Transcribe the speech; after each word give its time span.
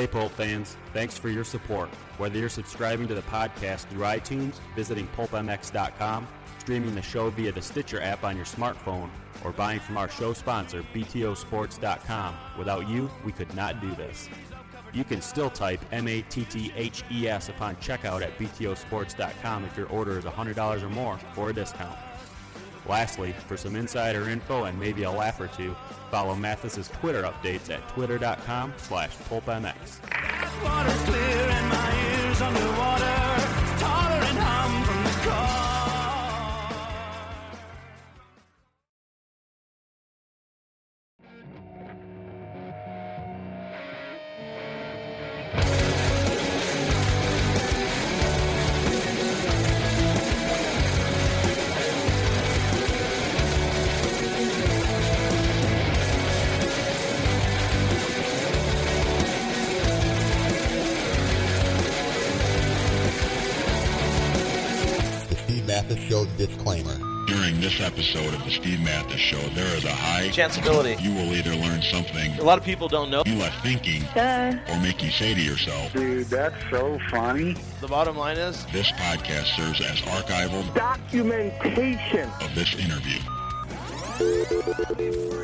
Hey, 0.00 0.06
Pulp 0.06 0.32
fans, 0.32 0.76
thanks 0.94 1.18
for 1.18 1.28
your 1.28 1.44
support. 1.44 1.90
Whether 2.16 2.38
you're 2.38 2.48
subscribing 2.48 3.06
to 3.08 3.14
the 3.14 3.22
podcast 3.22 3.86
through 3.88 4.04
iTunes, 4.04 4.54
visiting 4.74 5.06
pulpmx.com, 5.08 6.28
streaming 6.58 6.94
the 6.94 7.02
show 7.02 7.28
via 7.28 7.52
the 7.52 7.60
Stitcher 7.60 8.00
app 8.00 8.24
on 8.24 8.36
your 8.36 8.46
smartphone, 8.46 9.10
or 9.44 9.50
buying 9.50 9.80
from 9.80 9.98
our 9.98 10.08
show 10.08 10.32
sponsor, 10.32 10.84
btosports.com, 10.94 12.34
without 12.56 12.88
you, 12.88 13.10
we 13.24 13.32
could 13.32 13.52
not 13.54 13.80
do 13.80 13.90
this. 13.96 14.28
You 14.92 15.04
can 15.04 15.20
still 15.22 15.50
type 15.50 15.80
M 15.92 16.08
A 16.08 16.22
T 16.22 16.44
T 16.44 16.72
H 16.76 17.04
E 17.10 17.28
S 17.28 17.48
upon 17.48 17.76
checkout 17.76 18.22
at 18.22 18.36
btosports.com 18.38 19.64
if 19.64 19.76
your 19.76 19.88
order 19.88 20.18
is 20.18 20.24
$100 20.24 20.82
or 20.82 20.88
more 20.88 21.18
for 21.34 21.50
a 21.50 21.52
discount. 21.52 21.98
Lastly, 22.86 23.34
for 23.46 23.56
some 23.56 23.76
insider 23.76 24.28
info 24.28 24.64
and 24.64 24.78
maybe 24.78 25.04
a 25.04 25.10
laugh 25.10 25.40
or 25.40 25.48
two, 25.48 25.76
follow 26.10 26.34
Matthes's 26.34 26.88
Twitter 26.88 27.22
updates 27.22 27.70
at 27.70 27.86
twitter.com 27.90 28.72
slash 28.78 29.16
pulpmx. 29.28 30.00
Matthes 65.70 66.00
Show 66.00 66.24
disclaimer. 66.36 66.96
During 67.28 67.60
this 67.60 67.80
episode 67.80 68.34
of 68.34 68.42
the 68.44 68.50
Steve 68.50 68.80
Matthes 68.80 69.20
Show, 69.20 69.38
there 69.50 69.72
is 69.76 69.84
a 69.84 69.92
high 69.92 70.28
Chanceability. 70.30 71.00
you 71.00 71.14
will 71.14 71.32
either 71.32 71.54
learn 71.54 71.80
something 71.80 72.32
A 72.40 72.42
lot 72.42 72.58
of 72.58 72.64
people 72.64 72.88
don't 72.88 73.08
know. 73.08 73.22
you 73.24 73.36
left 73.36 73.62
thinking 73.62 74.02
or 74.16 74.80
make 74.82 75.00
you 75.00 75.12
say 75.12 75.32
to 75.32 75.40
yourself, 75.40 75.92
Dude, 75.92 76.26
that's 76.26 76.56
so 76.70 76.98
funny. 77.08 77.54
The 77.80 77.86
bottom 77.86 78.16
line 78.16 78.36
is, 78.36 78.66
this 78.72 78.90
podcast 78.90 79.54
serves 79.54 79.80
as 79.80 80.00
archival 80.00 80.74
Documentation. 80.74 82.28
of 82.40 82.52
this 82.56 82.74
interview. 82.74 83.20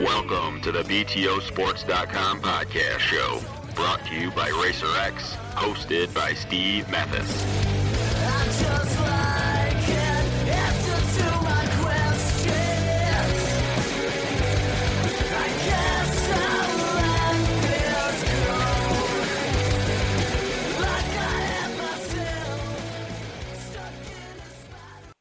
Welcome 0.05 0.61
to 0.63 0.73
the 0.73 0.83
BTOsports.com 0.83 2.41
podcast 2.43 2.99
show, 2.99 3.41
brought 3.77 4.05
to 4.07 4.15
you 4.17 4.33
by 4.33 4.51
RacerX, 4.51 5.21
hosted 5.55 6.13
by 6.13 6.35
Steve 6.35 6.91
Matthes. 6.91 7.76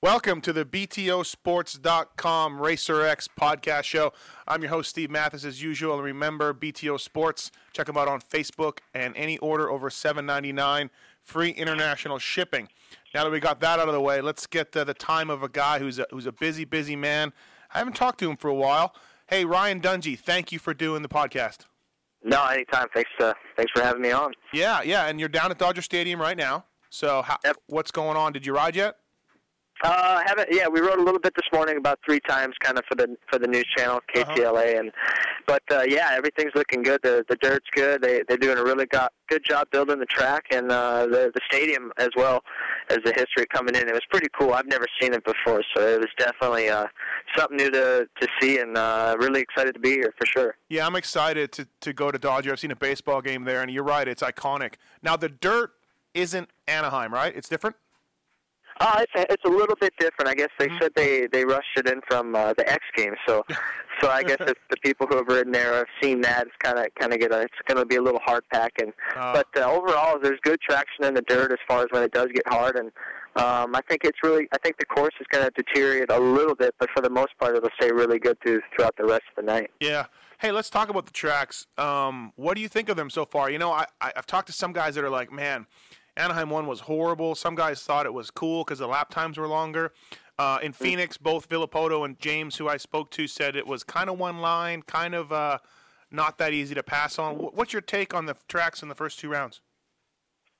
Welcome 0.02 0.42
to 0.42 0.52
the 0.54 0.66
BTOsports.com 0.66 2.60
Racer 2.62 3.02
X 3.06 3.28
podcast 3.40 3.84
show. 3.84 4.12
I'm 4.48 4.62
your 4.62 4.70
host, 4.70 4.90
Steve 4.92 5.10
Matthes, 5.10 5.44
as 5.46 5.64
usual. 5.64 5.96
And 5.96 6.04
remember, 6.04 6.54
BTO 6.54 7.00
Sports, 7.00 7.50
check 7.74 7.88
them 7.88 7.98
out 7.98 8.08
on 8.08 8.20
Facebook 8.22 8.80
and 8.94 9.16
any 9.18 9.38
order 9.40 9.70
over 9.70 9.90
$7.99, 9.90 10.90
free 11.24 11.50
international 11.50 12.20
shipping. 12.20 12.68
Now 13.16 13.24
that 13.24 13.32
we 13.32 13.40
got 13.40 13.60
that 13.62 13.80
out 13.80 13.88
of 13.88 13.94
the 13.96 14.02
way, 14.02 14.22
let's 14.22 14.46
get 14.46 14.76
uh, 14.78 14.84
the 14.84 14.94
time 14.94 15.30
of 15.32 15.42
a 15.42 15.50
guy 15.50 15.80
who's 15.80 15.98
a, 15.98 16.06
who's 16.12 16.28
a 16.28 16.32
busy, 16.34 16.66
busy 16.66 16.96
man. 16.96 17.34
I 17.74 17.80
haven't 17.80 17.94
talked 17.96 18.20
to 18.20 18.30
him 18.30 18.38
for 18.38 18.50
a 18.50 18.54
while. 18.56 18.94
Hey, 19.28 19.44
Ryan 19.46 19.82
Dungey, 19.82 20.20
thank 20.20 20.52
you 20.52 20.60
for 20.60 20.74
doing 20.76 21.02
the 21.02 21.10
podcast. 21.10 21.60
No, 22.24 22.46
anytime. 22.46 22.88
Thanks. 22.94 23.10
Uh, 23.20 23.34
thanks 23.58 23.72
for 23.76 23.82
having 23.82 24.02
me 24.04 24.12
on. 24.12 24.34
Yeah, 24.54 24.82
yeah, 24.84 25.08
and 25.08 25.20
you're 25.20 25.30
down 25.30 25.50
at 25.52 25.58
Dodger 25.58 25.82
Stadium 25.82 26.20
right 26.22 26.38
now. 26.38 26.66
So, 26.92 27.24
how, 27.24 27.38
Yep. 27.44 27.58
what's 27.68 27.92
going 27.92 28.18
on? 28.18 28.34
Did 28.34 28.46
you 28.46 28.54
ride 28.54 28.76
yet? 28.76 28.98
Haven't. 30.26 30.50
Yeah, 30.52 30.68
we 30.68 30.80
rode 30.80 31.00
a 31.00 31.04
little 31.04 31.20
bit 31.20 31.34
this 31.36 31.48
morning, 31.54 31.78
about 31.78 32.00
three 32.06 32.20
times, 32.20 32.56
kind 32.60 32.78
of 32.78 32.84
for 32.90 32.96
the 32.96 33.16
for 33.32 33.38
the 33.38 33.48
news 33.48 33.66
channel 33.78 34.00
KTLA, 34.14 34.80
and 34.80 34.92
but 35.48 35.62
uh, 35.72 35.84
yeah, 35.88 36.10
everything's 36.14 36.54
looking 36.56 36.82
good. 36.82 37.00
The 37.04 37.24
the 37.30 37.36
dirt's 37.38 37.68
good. 37.76 38.02
They 38.02 38.24
they're 38.28 38.38
doing 38.38 38.58
a 38.58 38.64
really 38.64 38.88
got, 38.88 39.14
good 39.30 39.44
job 39.44 39.68
building 39.72 40.00
the 40.00 40.06
track 40.06 40.46
and 40.52 40.72
uh, 40.72 41.06
the 41.06 41.32
the 41.34 41.42
stadium 41.50 41.92
as 41.98 42.10
well 42.16 42.44
as 42.90 42.98
the 43.06 43.14
history 43.14 43.46
coming 43.54 43.76
in. 43.76 43.88
It 43.88 43.94
was 43.94 44.06
pretty 44.10 44.28
cool. 44.38 44.54
I've 44.54 44.68
never 44.68 44.88
seen 45.00 45.14
it 45.14 45.24
before, 45.24 45.62
so 45.76 45.88
it 45.88 46.00
was 46.00 46.10
definitely 46.18 46.70
uh, 46.70 46.86
something 47.38 47.58
new 47.58 47.70
to 47.72 48.08
to 48.20 48.28
see, 48.42 48.60
and 48.60 48.78
uh, 48.78 49.16
really 49.20 49.42
excited 49.42 49.74
to 49.74 49.80
be 49.80 49.92
here 49.92 50.14
for 50.18 50.26
sure. 50.26 50.56
Yeah, 50.70 50.88
I'm 50.88 50.96
excited 50.96 51.52
to, 51.54 51.68
to 51.82 51.94
go 51.94 52.12
to 52.12 52.18
Dodger. 52.18 52.52
I've 52.52 52.60
seen 52.60 52.72
a 52.72 52.76
baseball 52.76 53.22
game 53.22 53.44
there, 53.44 53.62
and 53.62 53.70
you're 53.70 53.84
right, 53.84 54.08
it's 54.08 54.24
iconic. 54.24 54.74
Now, 55.04 55.16
the 55.16 55.30
dirt 55.30 55.72
isn't 56.14 56.50
Anaheim, 56.68 57.14
right? 57.14 57.36
It's 57.36 57.50
different? 57.50 57.76
Uh, 58.80 59.02
it's, 59.04 59.28
it's 59.32 59.44
a 59.46 59.50
little 59.50 59.76
bit 59.80 59.94
different. 60.00 60.28
I 60.30 60.34
guess 60.36 60.50
they 60.60 60.68
Mm-hmm. 60.68 60.78
said 60.82 60.92
they 60.96 61.28
they 61.32 61.46
rushed 61.46 61.78
it 61.78 61.88
in 61.88 62.02
from 62.10 62.36
uh, 62.36 62.54
the 62.54 62.70
X 62.70 62.84
Games, 62.96 63.18
so 63.28 63.46
so 64.02 64.10
I 64.10 64.24
guess 64.24 64.38
if 64.42 64.58
the 64.70 64.78
people 64.84 65.08
who 65.08 65.16
have 65.18 65.28
ridden 65.28 65.52
there 65.52 65.74
have 65.76 65.88
seen 66.02 66.22
that, 66.22 66.48
it's 66.48 66.56
kind 66.60 66.78
of 66.80 66.88
kind 67.00 67.14
of 67.14 67.20
get 67.20 67.32
a, 67.32 67.42
it's 67.42 67.54
going 67.68 67.78
to 67.78 67.86
be 67.86 67.96
a 67.96 68.02
little 68.02 68.20
hard 68.26 68.44
pack. 68.52 68.74
And 68.82 68.92
Uh. 69.16 69.34
but 69.34 69.48
uh, 69.62 69.72
overall, 69.72 70.20
there's 70.20 70.40
good 70.42 70.60
traction 70.62 71.06
in 71.06 71.14
the 71.14 71.22
dirt 71.22 71.52
as 71.52 71.60
far 71.68 71.82
as 71.82 71.88
when 71.92 72.04
it 72.04 72.12
does 72.12 72.28
get 72.34 72.48
hard. 72.48 72.76
And 72.76 72.92
um, 73.38 73.76
I 73.76 73.82
think 73.88 74.02
it's 74.04 74.20
really 74.24 74.48
I 74.54 74.58
think 74.58 74.78
the 74.78 74.86
course 74.86 75.14
is 75.22 75.28
going 75.32 75.46
to 75.46 75.52
deteriorate 75.52 76.12
a 76.12 76.20
little 76.20 76.56
bit, 76.56 76.76
but 76.80 76.90
for 76.96 77.02
the 77.02 77.10
most 77.10 77.38
part, 77.40 77.56
it'll 77.56 77.70
stay 77.80 77.92
really 77.92 78.20
good 78.20 78.38
through 78.42 78.62
throughout 78.76 78.96
the 78.98 79.06
rest 79.06 79.24
of 79.38 79.46
the 79.46 79.52
night. 79.52 79.72
Yeah. 79.80 80.06
Hey, 80.40 80.52
let's 80.52 80.70
talk 80.70 80.90
about 80.90 81.06
the 81.06 81.14
tracks. 81.14 81.66
Um, 81.78 82.34
what 82.36 82.56
do 82.56 82.62
you 82.62 82.68
think 82.68 82.90
of 82.90 82.98
them 82.98 83.10
so 83.10 83.24
far? 83.24 83.50
You 83.50 83.58
know, 83.58 83.72
I, 83.72 83.86
I, 84.02 84.12
I've 84.18 84.28
talked 84.28 84.48
to 84.48 84.54
some 84.54 84.74
guys 84.74 84.96
that 84.96 85.04
are 85.06 85.10
like, 85.10 85.32
man, 85.32 85.66
Anaheim 86.18 86.50
1 86.50 86.66
was 86.68 86.82
horrible. 86.82 87.36
Some 87.36 87.56
guys 87.56 87.82
thought 87.84 88.06
it 88.06 88.14
was 88.14 88.32
cool 88.32 88.64
because 88.64 88.80
the 88.80 88.88
lap 88.88 89.10
times 89.10 89.38
were 89.38 89.48
longer. 89.48 89.92
Uh, 90.38 90.60
in 90.62 90.74
Phoenix, 90.74 91.18
both 91.18 91.48
Villopoto 91.48 92.04
and 92.06 92.20
James, 92.20 92.58
who 92.58 92.68
I 92.68 92.78
spoke 92.78 93.12
to, 93.12 93.28
said 93.28 93.56
it 93.56 93.68
was 93.68 93.84
kind 93.84 94.10
of 94.10 94.18
one 94.18 94.40
line, 94.40 94.82
kind 94.82 95.16
of 95.16 95.32
uh, 95.32 95.60
not 96.12 96.38
that 96.38 96.54
easy 96.54 96.76
to 96.76 96.84
pass 96.84 97.18
on. 97.18 97.36
What's 97.36 97.74
your 97.74 97.82
take 97.82 98.14
on 98.14 98.26
the 98.26 98.36
tracks 98.48 98.82
in 98.82 98.90
the 98.90 98.96
first 98.96 99.20
two 99.20 99.30
rounds? 99.30 99.62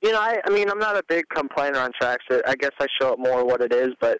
You 0.02 0.12
know, 0.12 0.20
I, 0.20 0.40
I 0.46 0.50
mean, 0.50 0.70
I'm 0.70 0.80
not 0.80 0.98
a 0.98 1.04
big 1.08 1.26
complainer 1.30 1.80
on 1.80 1.92
tracks. 2.00 2.26
I 2.30 2.56
guess 2.56 2.72
I 2.80 2.88
show 3.02 3.14
it 3.14 3.20
more 3.20 3.46
what 3.46 3.62
it 3.62 3.74
is, 3.74 3.90
but 4.00 4.20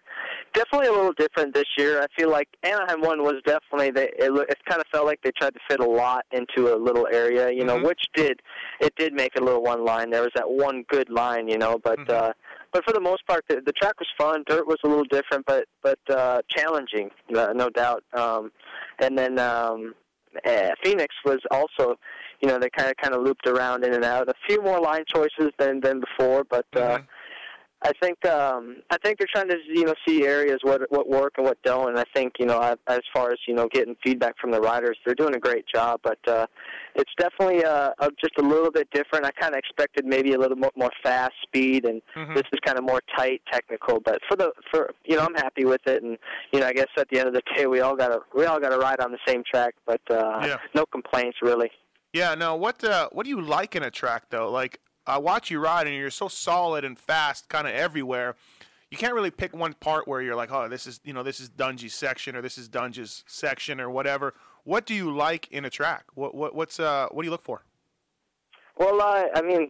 definitely 0.56 0.88
a 0.88 0.92
little 0.92 1.12
different 1.12 1.54
this 1.54 1.68
year. 1.78 2.00
I 2.00 2.06
feel 2.18 2.30
like 2.30 2.48
Anaheim 2.64 3.00
one 3.02 3.22
was 3.22 3.34
definitely 3.44 3.90
they. 3.90 4.08
It, 4.18 4.32
it 4.48 4.58
kind 4.68 4.80
of 4.80 4.86
felt 4.90 5.06
like 5.06 5.20
they 5.22 5.30
tried 5.38 5.54
to 5.54 5.60
fit 5.68 5.80
a 5.80 5.84
lot 5.84 6.24
into 6.32 6.74
a 6.74 6.76
little 6.76 7.06
area, 7.12 7.50
you 7.52 7.64
know, 7.64 7.76
Mhm. 7.76 7.84
which 7.84 8.02
did 8.14 8.40
it 8.80 8.94
did 8.96 9.12
make 9.12 9.36
a 9.36 9.42
little 9.42 9.62
one 9.62 9.84
line. 9.84 10.10
There 10.10 10.22
was 10.22 10.32
that 10.34 10.48
one 10.50 10.84
good 10.88 11.10
line, 11.10 11.46
you 11.48 11.58
know, 11.58 11.78
but 11.78 11.98
Mhm. 12.00 12.10
uh, 12.10 12.32
but 12.72 12.84
for 12.84 12.92
the 12.92 13.00
most 13.00 13.26
part, 13.26 13.44
the, 13.48 13.60
the 13.60 13.72
track 13.72 13.94
was 14.00 14.08
fun. 14.18 14.42
Dirt 14.48 14.66
was 14.66 14.78
a 14.84 14.88
little 14.88 15.04
different, 15.04 15.44
but 15.46 15.66
but 15.82 15.98
uh, 16.10 16.40
challenging, 16.48 17.10
uh, 17.36 17.52
no 17.54 17.68
doubt. 17.68 18.02
Um, 18.12 18.50
and 18.98 19.16
then 19.16 19.38
um, 19.38 19.94
uh, 20.44 20.70
Phoenix 20.82 21.14
was 21.24 21.38
also 21.50 21.96
you 22.42 22.48
know, 22.48 22.58
they 22.58 22.68
kind 22.76 22.90
of 22.90 22.96
kind 22.98 23.14
of 23.14 23.22
looped 23.22 23.46
around 23.46 23.82
in 23.82 23.94
and 23.94 24.04
out. 24.04 24.28
A 24.28 24.34
few 24.46 24.60
more 24.62 24.78
line 24.78 25.04
choices 25.12 25.50
than 25.58 25.80
than 25.80 26.00
before, 26.00 26.44
but 26.44 26.66
uh, 26.76 26.98
Mhm. 26.98 27.06
I 27.86 27.92
think 28.02 28.26
um, 28.26 28.76
I 28.90 28.98
think 28.98 29.18
they're 29.18 29.28
trying 29.32 29.48
to 29.48 29.56
you 29.68 29.84
know 29.84 29.94
see 30.06 30.26
areas 30.26 30.58
what 30.62 30.82
what 30.90 31.08
work 31.08 31.34
and 31.36 31.46
what 31.46 31.62
don't. 31.62 31.88
And 31.90 31.98
I 31.98 32.04
think 32.14 32.34
you 32.40 32.46
know 32.46 32.58
I- 32.58 32.74
as 32.88 33.00
far 33.14 33.30
as 33.30 33.38
you 33.46 33.54
know 33.54 33.68
getting 33.72 33.94
feedback 34.04 34.34
from 34.40 34.50
the 34.50 34.60
riders, 34.60 34.96
they're 35.04 35.14
doing 35.14 35.36
a 35.36 35.38
great 35.38 35.64
job. 35.72 36.00
But 36.02 36.18
uh, 36.26 36.46
it's 36.96 37.12
definitely 37.16 37.64
uh, 37.64 37.90
just 38.20 38.34
a 38.38 38.42
little 38.42 38.70
bit 38.72 38.88
different. 38.92 39.24
I 39.24 39.30
kind 39.30 39.54
of 39.54 39.58
expected 39.58 40.04
maybe 40.04 40.32
a 40.32 40.38
little 40.38 40.56
more, 40.56 40.72
more 40.76 40.90
fast 41.02 41.34
speed, 41.42 41.84
and 41.86 42.02
Mhm. 42.16 42.34
this 42.34 42.44
is 42.52 42.58
kind 42.64 42.76
of 42.78 42.84
more 42.84 43.00
tight 43.16 43.40
technical. 43.52 44.00
But 44.00 44.18
for 44.28 44.36
the 44.36 44.50
for 44.72 44.92
you 45.04 45.16
know 45.16 45.22
I'm 45.22 45.34
happy 45.34 45.64
with 45.64 45.86
it, 45.86 46.02
and 46.02 46.18
you 46.52 46.58
know 46.60 46.66
I 46.66 46.72
guess 46.72 46.88
at 46.98 47.08
the 47.10 47.20
end 47.20 47.28
of 47.28 47.34
the 47.34 47.42
day 47.56 47.66
we 47.66 47.80
all 47.80 47.94
got 47.94 48.08
to 48.08 48.18
we 48.34 48.46
all 48.46 48.58
got 48.58 48.70
to 48.70 48.78
ride 48.78 49.00
on 49.00 49.12
the 49.12 49.18
same 49.26 49.44
track. 49.48 49.74
But 49.86 50.00
uh, 50.10 50.40
Yeah. 50.44 50.56
no 50.74 50.84
complaints 50.86 51.38
really. 51.40 51.70
Yeah, 52.12 52.34
no. 52.34 52.56
What 52.56 52.82
uh, 52.82 53.08
what 53.12 53.24
do 53.24 53.30
you 53.30 53.40
like 53.40 53.76
in 53.76 53.82
a 53.84 53.90
track 53.90 54.24
though? 54.30 54.50
Like 54.50 54.80
I 55.06 55.18
watch 55.18 55.50
you 55.50 55.60
ride, 55.60 55.86
and 55.86 55.96
you're 55.96 56.10
so 56.10 56.28
solid 56.28 56.84
and 56.84 56.98
fast, 56.98 57.48
kind 57.48 57.66
of 57.66 57.74
everywhere. 57.74 58.36
You 58.90 58.96
can't 58.96 59.14
really 59.14 59.30
pick 59.30 59.54
one 59.54 59.74
part 59.74 60.06
where 60.06 60.22
you're 60.22 60.36
like, 60.36 60.52
oh, 60.52 60.68
this 60.68 60.86
is 60.86 61.00
you 61.04 61.12
know 61.12 61.22
this 61.22 61.40
is 61.40 61.48
Dungey's 61.48 61.94
section 61.94 62.36
or 62.36 62.42
this 62.42 62.56
is 62.58 62.68
Dunge's 62.68 63.24
section 63.26 63.80
or 63.80 63.90
whatever. 63.90 64.34
What 64.64 64.86
do 64.86 64.94
you 64.94 65.14
like 65.14 65.48
in 65.50 65.64
a 65.64 65.70
track? 65.70 66.04
What 66.14 66.34
what 66.34 66.54
what's 66.54 66.78
uh 66.80 67.08
what 67.10 67.22
do 67.22 67.26
you 67.26 67.30
look 67.30 67.42
for? 67.42 67.62
Well, 68.78 69.00
uh, 69.00 69.24
I 69.34 69.42
mean, 69.42 69.68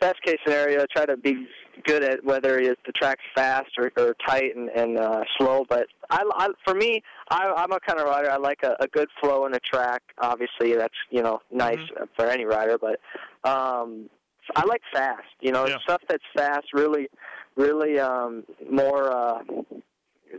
best 0.00 0.22
case 0.22 0.38
scenario, 0.44 0.84
try 0.86 1.06
to 1.06 1.16
be 1.16 1.48
good 1.84 2.02
at 2.02 2.24
whether 2.24 2.58
it's 2.58 2.80
the 2.86 2.92
track's 2.92 3.24
fast 3.34 3.70
or, 3.78 3.92
or 3.96 4.14
tight 4.26 4.56
and, 4.56 4.68
and 4.70 4.98
uh, 4.98 5.22
slow. 5.38 5.64
But 5.68 5.86
I, 6.10 6.22
I, 6.34 6.48
for 6.64 6.74
me, 6.74 7.02
I, 7.30 7.52
I'm 7.56 7.72
a 7.72 7.80
kind 7.80 7.98
of 7.98 8.06
rider. 8.06 8.30
I 8.30 8.36
like 8.36 8.62
a, 8.62 8.76
a 8.80 8.86
good 8.88 9.08
flow 9.20 9.46
in 9.46 9.54
a 9.54 9.60
track. 9.60 10.02
Obviously, 10.18 10.74
that's 10.74 10.94
you 11.10 11.22
know 11.22 11.40
nice 11.50 11.78
for 12.14 12.26
any 12.26 12.44
rider. 12.44 12.78
But 12.78 13.00
um, 13.48 14.08
I 14.54 14.64
like 14.64 14.82
fast. 14.92 15.22
You 15.40 15.52
know, 15.52 15.66
Yeah. 15.66 15.78
stuff 15.82 16.02
that's 16.08 16.24
fast. 16.36 16.72
Really, 16.72 17.08
really 17.56 17.98
um, 17.98 18.44
more 18.70 19.10
uh, 19.10 19.42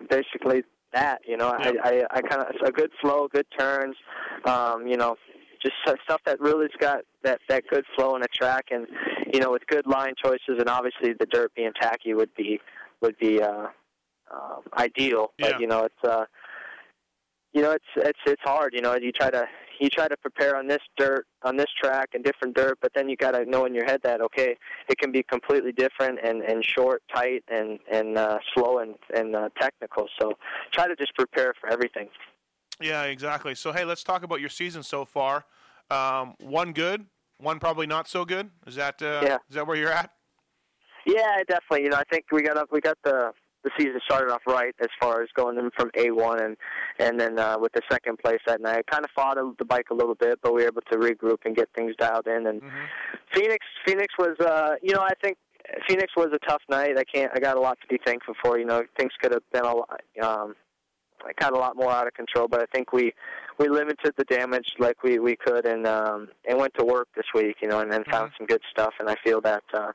basically 0.09 0.63
that. 0.94 1.21
You 1.27 1.38
know, 1.38 1.54
Yeah. 1.59 1.71
I, 1.83 1.89
I, 1.89 2.04
I 2.12 2.21
kind 2.21 2.42
of 2.44 2.56
a 2.68 2.71
good 2.71 2.92
flow, 3.01 3.27
good 3.27 3.48
turns. 3.57 3.95
Um, 4.45 4.88
you 4.88 4.98
know, 4.98 5.18
just 5.62 5.75
stuff 6.04 6.21
that 6.25 6.39
really's 6.39 6.71
got 6.80 7.00
that 7.24 7.39
that 7.50 7.63
good 7.69 7.86
flow 7.95 8.15
in 8.15 8.24
a 8.24 8.27
track, 8.27 8.65
and 8.71 8.88
you 9.33 9.39
know, 9.39 9.51
with 9.51 9.65
good 9.68 9.88
line 9.88 10.13
choices, 10.24 10.60
and 10.60 10.69
obviously 10.69 11.13
the 11.13 11.25
dirt 11.25 11.51
being 11.56 11.74
tacky 11.80 12.13
would 12.13 12.33
be 12.36 12.60
would 13.01 13.18
be 13.18 13.42
uh, 13.42 13.68
um, 14.31 14.62
ideal. 14.77 15.33
Yeah. 15.38 15.51
But 15.51 15.62
you 15.62 15.68
know, 15.68 15.83
it's 15.86 16.03
uh, 16.03 16.25
you 17.53 17.62
know, 17.62 17.71
it's 17.71 17.86
it's 17.95 18.19
it's 18.25 18.42
hard. 18.44 18.74
You 18.74 18.81
know, 18.81 18.95
you 18.95 19.12
try 19.12 19.30
to 19.31 19.48
you 19.79 19.89
try 19.89 20.07
to 20.07 20.18
prepare 20.18 20.56
on 20.56 20.68
this 20.68 20.81
dirt 20.97 21.25
on 21.44 21.57
this 21.57 21.68
track 21.81 22.09
and 22.13 22.24
different 22.24 22.56
dirt, 22.56 22.77
but 22.81 22.91
then 22.95 23.09
you 23.09 23.15
got 23.15 23.31
to 23.31 23.45
know 23.45 23.65
in 23.65 23.74
your 23.74 23.85
head 23.85 24.01
that 24.03 24.21
okay, 24.21 24.57
it 24.89 24.97
can 24.97 25.12
be 25.12 25.24
completely 25.24 25.71
different 25.71 26.19
and 26.24 26.41
and 26.41 26.63
short, 26.65 27.03
tight, 27.13 27.44
and 27.47 27.79
and 27.91 28.18
uh, 28.18 28.38
slow 28.53 28.79
and 28.79 28.95
and 29.15 29.35
uh, 29.35 29.50
technical. 29.59 30.07
So 30.19 30.33
try 30.74 30.88
to 30.88 30.95
just 30.95 31.13
prepare 31.15 31.53
for 31.59 31.69
everything. 31.69 32.09
Yeah, 32.79 33.03
exactly. 33.03 33.56
So 33.56 33.71
hey, 33.71 33.85
let's 33.85 34.03
talk 34.03 34.24
about 34.24 34.39
your 34.39 34.50
season 34.50 34.83
so 34.83 35.06
far. 35.06 35.45
Um, 35.89 36.35
one 36.39 36.74
good, 36.74 37.06
one 37.38 37.59
probably 37.59 37.88
not 37.88 38.07
so 38.07 38.25
good. 38.25 38.50
Is 38.65 38.75
that 38.75 39.01
uh, 39.01 39.21
Yeah. 39.24 39.38
is 39.50 39.56
that 39.56 39.68
where 39.68 39.77
you're 39.77 39.91
at? 39.91 40.12
Yeah, 41.06 41.38
definitely. 41.47 41.83
You 41.83 41.89
know, 41.91 41.97
I 41.97 42.03
think 42.12 42.25
we 42.31 42.41
got 42.41 42.57
up, 42.57 42.68
we 42.71 42.81
got 42.81 42.97
the 43.03 43.31
the 43.63 43.71
season 43.77 44.00
started 44.06 44.31
off 44.31 44.42
right 44.48 44.74
as 44.80 44.88
far 45.00 45.21
as 45.21 45.30
going 45.36 45.57
in 45.57 45.69
from 45.77 45.89
A1 45.92 46.44
and 46.44 46.57
and 47.00 47.19
then 47.19 47.39
uh, 47.39 47.57
with 47.59 47.74
the 47.74 47.81
second 47.92 48.18
place 48.19 48.39
that 48.48 48.62
night. 48.62 48.86
Kind 48.89 49.04
of 49.04 49.12
fought 49.15 49.38
the 49.57 49.65
bike 49.65 49.88
a 49.92 49.94
little 49.94 50.15
bit, 50.15 50.39
but 50.42 50.54
we 50.54 50.62
were 50.62 50.68
able 50.68 50.81
to 50.92 50.98
regroup 50.98 51.39
and 51.45 51.56
get 51.56 51.69
things 51.75 51.94
dialed 51.98 52.27
in. 52.27 52.48
And 52.48 52.62
Phoenix, 53.33 53.65
Phoenix 53.86 54.13
was, 54.18 54.38
uh, 54.39 54.75
you 54.81 54.94
know, 54.94 55.01
I 55.01 55.13
think 55.21 55.38
Phoenix 55.88 56.13
was 56.15 56.30
a 56.33 56.39
tough 56.48 56.62
night. 56.69 56.98
I 56.98 57.04
can't, 57.04 57.31
I 57.36 57.39
got 57.39 57.57
a 57.57 57.59
lot 57.59 57.77
to 57.81 57.88
be 57.88 58.00
thankful 58.06 58.36
for. 58.44 58.57
You 58.57 58.65
know, 58.65 58.83
things 58.98 59.12
could 59.21 59.31
have 59.31 59.44
been 59.51 59.65
a 59.65 59.75
lot. 59.75 60.01
Um, 60.21 60.56
kind 61.39 61.51
of 61.51 61.57
a 61.57 61.62
lot 61.62 61.75
more 61.75 61.92
out 61.92 62.07
of 62.07 62.13
control, 62.13 62.48
but 62.48 62.62
I 62.62 62.65
think 62.74 62.94
we 62.94 63.13
we 63.57 63.68
limited 63.68 64.13
the 64.18 64.24
damage 64.25 64.68
like 64.80 65.03
we 65.03 65.19
we 65.19 65.36
could, 65.36 65.65
and 65.65 65.88
um, 65.88 66.30
and 66.48 66.57
went 66.60 66.74
to 66.77 66.86
work 66.86 67.07
this 67.15 67.25
week, 67.33 67.57
you 67.62 67.68
know, 67.68 67.80
and 67.80 67.92
then 67.92 68.03
found 68.06 68.31
some 68.38 68.48
good 68.48 68.62
stuff. 68.71 68.94
And 69.00 69.10
I 69.10 69.15
feel 69.24 69.42
that 69.42 69.63
uh, 69.74 69.92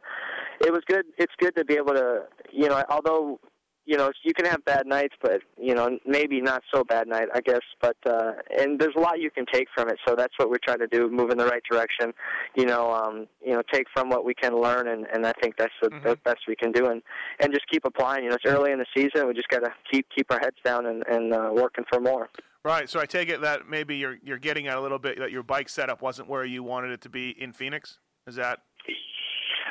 it 0.61 0.73
was 0.73 0.83
good. 0.87 1.05
It's 1.19 1.33
good 1.39 1.55
to 1.57 1.65
be 1.65 1.75
able 1.75 1.95
to, 1.95 2.25
you 2.53 2.69
know, 2.69 2.83
although 2.89 3.39
you 3.85 3.97
know 3.97 4.11
you 4.23 4.33
can 4.33 4.47
have 4.47 4.65
bad 4.65 4.87
nights, 4.87 5.15
but 5.21 5.41
you 5.61 5.75
know 5.75 5.99
maybe 6.07 6.41
not 6.41 6.63
so 6.73 6.85
bad 6.85 7.09
night, 7.09 7.29
I 7.35 7.41
guess. 7.41 7.61
But 7.81 7.97
uh, 8.07 8.33
and 8.59 8.79
there's 8.79 8.95
a 8.97 9.01
lot 9.01 9.21
you 9.21 9.31
can 9.31 9.47
take 9.53 9.69
from 9.75 9.89
it. 9.89 9.99
So 10.07 10.15
that's 10.15 10.35
what 10.37 10.51
we're 10.51 10.59
trying 10.65 10.79
to 10.79 10.87
do, 10.87 11.11
move 11.11 11.31
in 11.31 11.39
the 11.39 11.47
right 11.47 11.63
direction. 11.71 12.13
You 12.57 12.67
know, 12.67 12.93
um, 12.93 13.27
you 13.45 13.53
know, 13.53 13.63
take 13.73 13.87
from 13.95 14.09
what 14.09 14.25
we 14.25 14.35
can 14.35 14.61
learn, 14.61 14.89
and, 14.89 15.07
and 15.13 15.27
I 15.27 15.33
think 15.43 15.57
that's 15.57 15.75
the, 15.83 15.91
the 15.91 16.19
best 16.25 16.41
we 16.47 16.57
can 16.57 16.73
do, 16.73 16.87
and 16.87 17.03
and 17.41 17.53
just 17.53 17.67
keep 17.71 17.85
applying. 17.85 18.25
You 18.25 18.31
know, 18.31 18.37
it's 18.37 18.45
early 18.47 18.73
in 18.73 18.79
the 18.79 18.87
season. 18.97 19.27
We 19.27 19.35
just 19.35 19.49
got 19.49 19.61
to 19.61 19.73
keep 19.91 20.07
keep 20.17 20.31
our 20.31 20.39
heads 20.39 20.57
down 20.65 20.87
and 20.87 21.05
and 21.09 21.35
uh, 21.35 21.51
working 21.53 21.85
for 21.91 22.01
more. 22.01 22.29
Right. 22.65 22.89
So 22.89 23.01
I 23.01 23.07
take 23.07 23.29
it 23.29 23.41
that 23.41 23.69
maybe 23.69 23.97
you're 23.97 24.19
you're 24.23 24.39
getting 24.39 24.69
at 24.69 24.77
a 24.77 24.81
little 24.81 24.99
bit 24.99 25.19
that 25.19 25.33
your 25.33 25.43
bike 25.43 25.69
setup 25.69 26.01
wasn't 26.01 26.29
where 26.29 26.45
you 26.45 26.63
wanted 26.63 26.93
it 26.93 27.01
to 27.03 27.09
be 27.09 27.31
in 27.31 27.53
Phoenix. 27.53 27.99
Is 28.27 28.37
that? 28.37 28.61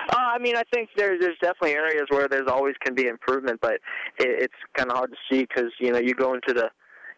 Uh, 0.09 0.15
I 0.17 0.37
mean, 0.39 0.55
I 0.55 0.63
think 0.73 0.89
there's 0.95 1.19
there's 1.21 1.37
definitely 1.41 1.73
areas 1.73 2.05
where 2.09 2.27
there's 2.27 2.47
always 2.47 2.75
can 2.83 2.95
be 2.95 3.07
improvement, 3.07 3.59
but 3.61 3.73
it, 4.19 4.43
it's 4.43 4.53
kind 4.75 4.89
of 4.91 4.97
hard 4.97 5.11
to 5.11 5.17
see 5.29 5.41
because 5.41 5.71
you 5.79 5.91
know 5.91 5.99
you 5.99 6.13
go 6.13 6.33
into 6.33 6.53
the 6.53 6.69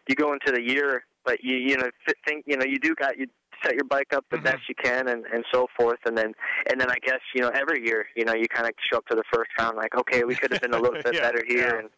you 0.08 0.14
go 0.14 0.32
into 0.32 0.52
the 0.52 0.60
year, 0.62 1.04
but 1.24 1.42
you 1.42 1.56
you 1.56 1.76
know 1.76 1.88
think 2.26 2.44
you 2.46 2.56
know 2.56 2.64
you 2.64 2.78
do 2.78 2.94
got 2.94 3.18
you 3.18 3.26
set 3.64 3.74
your 3.74 3.84
bike 3.84 4.12
up 4.12 4.24
the 4.30 4.36
best 4.38 4.68
you 4.68 4.74
can 4.74 5.08
and 5.08 5.24
and 5.32 5.44
so 5.52 5.66
forth, 5.78 5.98
and 6.04 6.18
then 6.18 6.32
and 6.70 6.80
then 6.80 6.90
I 6.90 6.96
guess 7.02 7.20
you 7.34 7.40
know 7.40 7.48
every 7.54 7.84
year 7.86 8.06
you 8.16 8.24
know 8.24 8.34
you 8.34 8.46
kind 8.48 8.66
of 8.66 8.74
show 8.90 8.98
up 8.98 9.06
to 9.06 9.14
the 9.16 9.24
first 9.32 9.50
round 9.58 9.76
like 9.76 9.94
okay 9.96 10.24
we 10.24 10.34
could 10.34 10.52
have 10.52 10.60
been 10.60 10.74
a 10.74 10.78
little 10.78 11.00
bit 11.02 11.14
Yeah, 11.14 11.20
better 11.20 11.42
here, 11.46 11.68
yeah. 11.74 11.78
and 11.78 11.88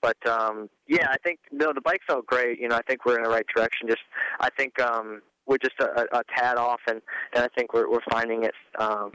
but 0.00 0.26
um 0.28 0.68
yeah 0.86 1.08
I 1.10 1.16
think 1.24 1.40
no 1.50 1.72
the 1.72 1.80
bike 1.80 2.02
felt 2.06 2.26
great 2.26 2.60
you 2.60 2.68
know 2.68 2.76
I 2.76 2.82
think 2.82 3.04
we're 3.04 3.16
in 3.16 3.24
the 3.24 3.30
right 3.30 3.46
direction 3.54 3.88
just 3.88 4.02
I 4.40 4.50
think 4.50 4.80
um 4.80 5.22
we're 5.46 5.58
just 5.58 5.74
a, 5.80 6.02
a, 6.02 6.18
a 6.20 6.22
tad 6.36 6.56
off 6.58 6.80
and 6.88 7.00
and 7.32 7.42
I 7.44 7.48
think 7.56 7.72
we're 7.72 7.90
we're 7.90 8.04
finding 8.10 8.44
it 8.44 8.54
um 8.78 9.10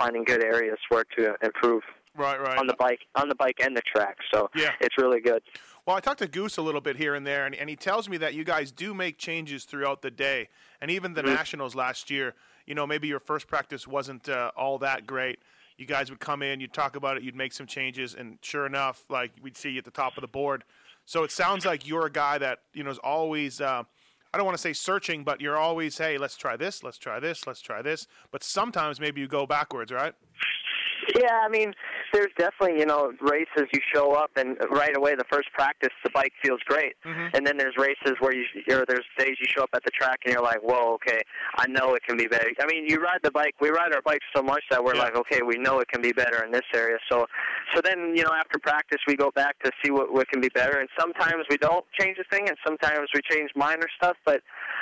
finding 0.00 0.24
good 0.24 0.42
areas 0.42 0.78
where 0.88 1.04
to 1.16 1.36
improve 1.42 1.82
Right. 2.16 2.40
Right. 2.40 2.58
on 2.58 2.66
the 2.66 2.74
bike 2.78 3.00
on 3.14 3.28
the 3.28 3.34
bike 3.36 3.60
and 3.62 3.76
the 3.76 3.82
track. 3.82 4.16
So 4.34 4.50
Yeah. 4.54 4.72
it's 4.80 4.96
really 4.98 5.20
good. 5.20 5.42
Well, 5.86 5.96
I 5.96 6.00
talked 6.00 6.18
to 6.18 6.26
Goose 6.28 6.56
a 6.56 6.62
little 6.62 6.80
bit 6.80 6.96
here 6.96 7.14
and 7.14 7.24
there, 7.26 7.46
and, 7.46 7.54
and 7.54 7.70
he 7.70 7.76
tells 7.76 8.08
me 8.08 8.16
that 8.18 8.34
you 8.34 8.42
guys 8.44 8.72
do 8.72 8.92
make 8.94 9.16
changes 9.16 9.64
throughout 9.64 10.02
the 10.02 10.10
day. 10.10 10.48
And 10.80 10.90
even 10.90 11.14
the 11.14 11.22
Nationals 11.22 11.74
last 11.74 12.10
year, 12.10 12.34
you 12.66 12.74
know, 12.74 12.86
maybe 12.86 13.06
your 13.08 13.20
first 13.20 13.46
practice 13.46 13.86
wasn't 13.86 14.28
uh, 14.28 14.50
all 14.56 14.78
that 14.78 15.06
great. 15.06 15.38
You 15.76 15.86
guys 15.86 16.10
would 16.10 16.20
come 16.20 16.42
in, 16.42 16.60
you'd 16.60 16.72
talk 16.74 16.96
about 16.96 17.16
it, 17.16 17.22
you'd 17.22 17.36
make 17.36 17.52
some 17.52 17.66
changes, 17.66 18.14
and 18.14 18.38
sure 18.42 18.66
enough, 18.66 19.04
like 19.08 19.30
we'd 19.40 19.56
see 19.56 19.70
you 19.70 19.78
at 19.78 19.84
the 19.84 19.90
top 19.90 20.16
of 20.16 20.20
the 20.22 20.28
board. 20.28 20.64
So 21.06 21.22
it 21.24 21.30
sounds 21.30 21.64
like 21.64 21.86
you're 21.86 22.06
a 22.06 22.12
guy 22.12 22.38
that 22.38 22.58
you 22.74 22.82
know 22.84 22.90
is 22.90 22.98
always. 22.98 23.60
Uh, 23.60 23.84
I 24.32 24.38
don't 24.38 24.46
want 24.46 24.56
to 24.56 24.62
say 24.62 24.72
searching, 24.72 25.24
but 25.24 25.40
you're 25.40 25.56
always, 25.56 25.98
hey, 25.98 26.16
let's 26.16 26.36
try 26.36 26.56
this, 26.56 26.84
let's 26.84 26.98
try 26.98 27.18
this, 27.18 27.46
let's 27.46 27.60
try 27.60 27.82
this. 27.82 28.06
But 28.30 28.44
sometimes 28.44 29.00
maybe 29.00 29.20
you 29.20 29.26
go 29.26 29.44
backwards, 29.46 29.90
right? 29.90 30.14
Yeah, 31.16 31.40
I 31.42 31.48
mean, 31.48 31.72
there's 32.12 32.32
definitely 32.38 32.78
you 32.78 32.86
know 32.86 33.12
races 33.20 33.68
you 33.72 33.80
show 33.94 34.12
up 34.12 34.30
and 34.36 34.56
right 34.70 34.96
away 34.96 35.14
the 35.14 35.24
first 35.30 35.48
practice 35.52 35.90
the 36.04 36.10
bike 36.10 36.32
feels 36.42 36.60
great, 36.66 36.94
mm-hmm. 37.06 37.34
and 37.34 37.46
then 37.46 37.56
there's 37.56 37.76
races 37.76 38.14
where 38.20 38.34
you 38.34 38.44
or 38.70 38.84
there's 38.86 39.04
days 39.18 39.36
you 39.40 39.46
show 39.48 39.62
up 39.62 39.70
at 39.74 39.84
the 39.84 39.90
track 39.90 40.20
and 40.24 40.32
you're 40.34 40.42
like, 40.42 40.60
whoa, 40.62 40.94
okay, 40.94 41.20
I 41.56 41.66
know 41.68 41.94
it 41.94 42.02
can 42.06 42.16
be 42.16 42.26
better. 42.26 42.48
I 42.60 42.66
mean, 42.66 42.88
you 42.88 42.96
ride 43.02 43.20
the 43.22 43.30
bike, 43.30 43.54
we 43.60 43.70
ride 43.70 43.94
our 43.94 44.02
bikes 44.02 44.26
so 44.34 44.42
much 44.42 44.62
that 44.70 44.82
we're 44.82 44.94
Yeah. 44.94 45.02
like, 45.02 45.16
okay, 45.16 45.42
we 45.42 45.56
know 45.58 45.80
it 45.80 45.88
can 45.88 46.02
be 46.02 46.12
better 46.12 46.44
in 46.44 46.50
this 46.52 46.66
area. 46.74 46.98
So, 47.10 47.26
so 47.74 47.80
then 47.82 48.14
you 48.16 48.22
know 48.24 48.32
after 48.32 48.58
practice 48.58 48.98
we 49.06 49.16
go 49.16 49.30
back 49.34 49.58
to 49.64 49.70
see 49.82 49.90
what 49.90 50.12
what 50.12 50.28
can 50.28 50.40
be 50.40 50.48
better, 50.48 50.78
and 50.78 50.88
sometimes 50.98 51.44
we 51.50 51.56
don't 51.56 51.84
change 51.98 52.18
a 52.18 52.24
thing, 52.34 52.48
and 52.48 52.56
sometimes 52.66 53.08
we 53.14 53.20
change 53.30 53.50
minor 53.56 53.86
stuff. 53.96 54.16
But 54.24 54.40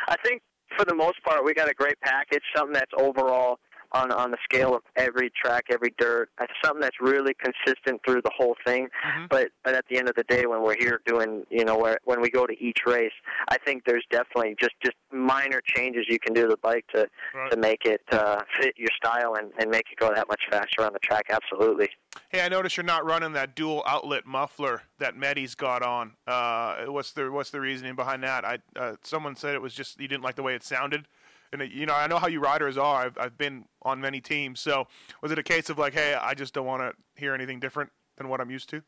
I 0.08 0.16
think 0.24 0.42
for 0.76 0.84
the 0.84 0.94
most 0.94 1.22
part 1.24 1.44
we 1.44 1.54
got 1.54 1.68
a 1.70 1.74
great 1.74 1.98
package, 2.02 2.42
something 2.56 2.74
that's 2.74 2.92
overall 2.98 3.58
on 3.92 4.12
on 4.12 4.30
the 4.30 4.36
scale 4.44 4.74
of 4.74 4.82
every 4.96 5.30
track, 5.30 5.64
every 5.70 5.94
dirt. 5.98 6.30
It's 6.40 6.52
something 6.64 6.80
that's 6.80 7.00
really 7.00 7.34
consistent 7.34 8.00
through 8.06 8.22
the 8.22 8.30
whole 8.36 8.56
thing. 8.66 8.88
But 9.30 9.48
but 9.64 9.74
at 9.74 9.84
the 9.90 9.98
end 9.98 10.08
of 10.08 10.14
the 10.14 10.24
day, 10.24 10.46
when 10.46 10.62
we're 10.62 10.76
here 10.78 11.00
doing, 11.06 11.44
you 11.50 11.64
know, 11.64 11.78
where, 11.78 11.98
when 12.04 12.20
we 12.20 12.30
go 12.30 12.46
to 12.46 12.54
each 12.62 12.78
race, 12.86 13.12
I 13.48 13.56
think 13.58 13.84
there's 13.86 14.04
definitely 14.10 14.56
just 14.60 14.74
just 14.84 14.96
minor 15.12 15.60
changes 15.64 16.06
you 16.08 16.18
can 16.18 16.34
do 16.34 16.42
to 16.42 16.48
the 16.48 16.56
bike 16.58 16.84
to 16.94 17.08
Right. 17.34 17.50
to 17.50 17.56
make 17.56 17.84
it 17.84 18.00
uh, 18.12 18.40
fit 18.58 18.74
your 18.76 18.90
style 18.96 19.34
and 19.38 19.50
and 19.58 19.70
make 19.70 19.84
it 19.92 19.98
go 19.98 20.12
that 20.14 20.28
much 20.28 20.42
faster 20.50 20.82
on 20.84 20.92
the 20.92 20.98
track. 20.98 21.26
Absolutely. 21.30 21.88
Hey, 22.30 22.40
I 22.42 22.48
noticed 22.48 22.76
you're 22.76 22.84
not 22.84 23.04
running 23.04 23.32
that 23.32 23.54
dual 23.54 23.82
outlet 23.86 24.26
muffler 24.26 24.82
that 24.98 25.16
Medi's 25.16 25.54
got 25.54 25.82
on. 25.82 26.12
Uh, 26.26 26.84
what's 26.86 27.12
the 27.12 27.30
what's 27.30 27.50
the 27.50 27.60
reasoning 27.60 27.94
behind 27.94 28.22
that? 28.24 28.44
I 28.44 28.58
uh, 28.76 28.96
someone 29.02 29.36
said 29.36 29.54
it 29.54 29.62
was 29.62 29.74
just 29.74 30.00
you 30.00 30.08
didn't 30.08 30.24
like 30.24 30.34
the 30.36 30.42
way 30.42 30.54
it 30.54 30.62
sounded, 30.62 31.06
and 31.52 31.62
you 31.72 31.86
know 31.86 31.94
I 31.94 32.06
know 32.06 32.18
how 32.18 32.28
you 32.28 32.40
riders 32.40 32.76
are. 32.76 33.04
I've 33.06 33.18
I've 33.18 33.38
been 33.38 33.64
on 33.82 34.00
many 34.00 34.20
teams, 34.20 34.60
so 34.60 34.86
was 35.22 35.32
it 35.32 35.38
a 35.38 35.42
case 35.42 35.70
of 35.70 35.78
like, 35.78 35.94
hey, 35.94 36.14
I 36.14 36.34
just 36.34 36.54
don't 36.54 36.66
want 36.66 36.82
to 36.82 36.92
hear 37.20 37.34
anything 37.34 37.60
different 37.60 37.90
than 38.16 38.28
what 38.28 38.40
I'm 38.40 38.50
used 38.50 38.68
to? 38.70 38.82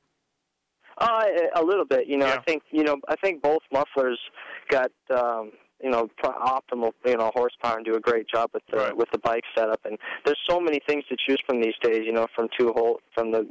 Uh, 0.98 1.22
a 1.56 1.62
little 1.62 1.84
bit. 1.84 2.06
You 2.06 2.18
know, 2.18 2.26
Yeah. 2.26 2.34
I 2.34 2.42
think 2.42 2.62
you 2.70 2.84
know, 2.84 2.96
I 3.08 3.16
think 3.16 3.42
both 3.42 3.62
mufflers 3.72 4.18
got 4.68 4.90
um, 5.14 5.52
you 5.82 5.90
know 5.90 6.08
optimal 6.22 6.92
you 7.06 7.16
know 7.16 7.30
horsepower 7.34 7.76
and 7.76 7.84
do 7.86 7.94
a 7.94 8.00
great 8.00 8.26
job 8.28 8.50
with 8.52 8.62
the 8.70 8.76
Right. 8.76 8.96
with 8.96 9.10
the 9.12 9.18
bike 9.18 9.44
setup. 9.56 9.80
And 9.84 9.98
there's 10.24 10.40
so 10.48 10.60
many 10.60 10.80
things 10.86 11.04
to 11.08 11.16
choose 11.26 11.38
from 11.46 11.60
these 11.60 11.74
days. 11.82 12.02
You 12.04 12.12
know, 12.12 12.26
from 12.34 12.48
two 12.58 12.72
hole 12.74 13.00
from 13.14 13.32
the 13.32 13.48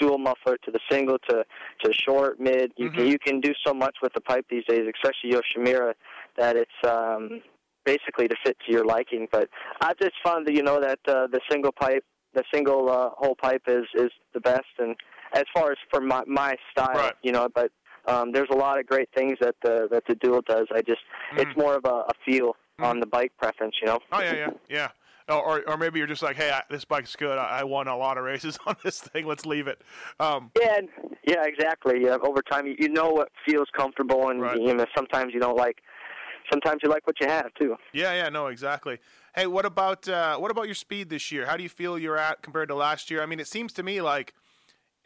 dual 0.00 0.18
muffler 0.18 0.56
to 0.64 0.70
the 0.70 0.80
single 0.90 1.18
to 1.28 1.44
to 1.84 1.92
short 1.92 2.40
mid. 2.40 2.72
You 2.76 2.90
can 2.90 3.06
you 3.06 3.18
can 3.18 3.40
do 3.40 3.52
so 3.66 3.74
much 3.74 3.96
with 4.02 4.12
the 4.14 4.20
pipe 4.20 4.46
these 4.50 4.64
days, 4.66 4.80
especially 4.80 5.30
your 5.30 5.42
Yoshimura, 5.42 5.92
that 6.36 6.56
it's 6.56 6.70
um, 6.84 7.40
basically 7.84 8.28
to 8.28 8.36
fit 8.44 8.56
to 8.66 8.72
your 8.72 8.84
liking. 8.84 9.28
But 9.30 9.48
I 9.80 9.92
just 10.00 10.14
found 10.24 10.46
that 10.46 10.54
you 10.54 10.62
know 10.62 10.80
that 10.80 10.98
uh, 11.06 11.26
the 11.26 11.40
single 11.50 11.72
pipe, 11.72 12.04
the 12.34 12.44
single 12.52 12.90
uh, 12.90 13.10
hole 13.16 13.36
pipe 13.40 13.62
is 13.66 13.84
is 13.94 14.10
the 14.34 14.40
best. 14.40 14.66
And 14.78 14.96
as 15.34 15.44
far 15.54 15.70
as 15.72 15.78
for 15.90 16.00
my 16.00 16.22
my 16.26 16.56
style, 16.70 16.94
Right. 16.94 17.12
you 17.22 17.32
know, 17.32 17.48
but 17.54 17.70
um, 18.06 18.32
there's 18.32 18.48
a 18.50 18.56
lot 18.56 18.78
of 18.78 18.86
great 18.86 19.08
things 19.14 19.36
that 19.40 19.56
the 19.62 19.88
that 19.90 20.04
the 20.08 20.14
dual 20.16 20.42
does. 20.42 20.66
I 20.74 20.82
just 20.82 21.00
it's 21.36 21.56
more 21.56 21.74
of 21.74 21.84
a, 21.84 21.88
a 21.88 22.12
feel 22.24 22.56
on 22.80 23.00
the 23.00 23.06
bike 23.06 23.32
preference, 23.38 23.74
you 23.82 23.86
know. 23.88 23.98
Oh 24.12 24.20
yeah, 24.20 24.34
yeah, 24.34 24.50
yeah. 24.68 24.88
Or, 25.28 25.42
or, 25.58 25.70
or 25.72 25.76
maybe 25.76 25.98
you're 25.98 26.06
just 26.08 26.22
like, 26.22 26.36
hey, 26.36 26.50
I, 26.50 26.62
this 26.70 26.86
bike's 26.86 27.14
good. 27.14 27.36
I, 27.36 27.58
I 27.60 27.64
won 27.64 27.86
a 27.86 27.94
lot 27.94 28.16
of 28.16 28.24
races 28.24 28.58
on 28.66 28.76
this 28.82 28.98
thing. 29.00 29.26
Let's 29.26 29.44
leave 29.44 29.66
it. 29.66 29.82
Um, 30.18 30.50
Yeah, 30.58 30.80
yeah, 31.26 31.44
exactly. 31.44 32.02
Yeah, 32.04 32.16
over 32.22 32.40
time, 32.40 32.66
you, 32.66 32.76
you 32.78 32.88
know 32.88 33.10
what 33.10 33.28
feels 33.46 33.66
comfortable, 33.76 34.30
and 34.30 34.40
Right. 34.40 34.56
you 34.58 34.72
know 34.72 34.86
sometimes 34.96 35.34
you 35.34 35.40
don't 35.40 35.56
like. 35.56 35.82
Sometimes 36.50 36.80
you 36.82 36.88
like 36.88 37.06
what 37.06 37.20
you 37.20 37.26
have 37.26 37.52
too. 37.54 37.76
Yeah, 37.92 38.14
yeah, 38.14 38.28
no, 38.28 38.46
exactly. 38.46 38.98
Hey, 39.34 39.46
what 39.46 39.64
about 39.64 40.08
uh, 40.08 40.36
what 40.38 40.50
about 40.50 40.66
your 40.66 40.74
speed 40.74 41.10
this 41.10 41.30
year? 41.30 41.46
How 41.46 41.56
do 41.56 41.62
you 41.62 41.68
feel 41.68 41.98
you're 41.98 42.16
at 42.16 42.42
compared 42.42 42.68
to 42.68 42.74
last 42.74 43.10
year? 43.10 43.22
I 43.22 43.26
mean, 43.26 43.40
it 43.40 43.46
seems 43.46 43.72
to 43.74 43.82
me 43.82 44.00
like 44.00 44.34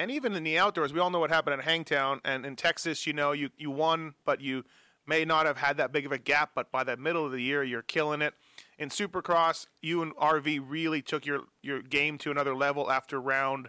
and 0.03 0.11
even 0.11 0.35
in 0.35 0.43
the 0.43 0.59
outdoors, 0.59 0.93
we 0.93 0.99
all 0.99 1.11
know 1.11 1.21
what 1.21 1.31
happened 1.31 1.61
at 1.61 1.65
Hangtown 1.65 2.21
and 2.25 2.45
in 2.45 2.57
Texas. 2.57 3.07
You 3.07 3.13
know, 3.13 3.31
you 3.31 3.51
you 3.57 3.71
won, 3.71 4.15
but 4.25 4.41
you 4.41 4.65
may 5.07 5.25
not 5.25 5.47
have 5.47 5.59
had 5.59 5.77
that 5.77 5.93
big 5.93 6.07
of 6.07 6.11
a 6.11 6.19
gap. 6.19 6.51
But 6.55 6.73
by 6.73 6.83
the 6.83 6.97
middle 6.97 7.25
of 7.25 7.31
the 7.31 7.41
year, 7.41 7.63
you're 7.63 7.83
killing 7.83 8.21
it. 8.21 8.35
In 8.79 8.89
Supercross, 8.89 9.67
you 9.81 10.03
and 10.03 10.13
RV 10.17 10.65
really 10.67 11.03
took 11.03 11.25
your 11.25 11.43
your 11.63 11.83
game 11.83 12.19
to 12.19 12.33
another 12.33 12.53
level 12.53 12.91
after 12.91 13.21
round 13.21 13.69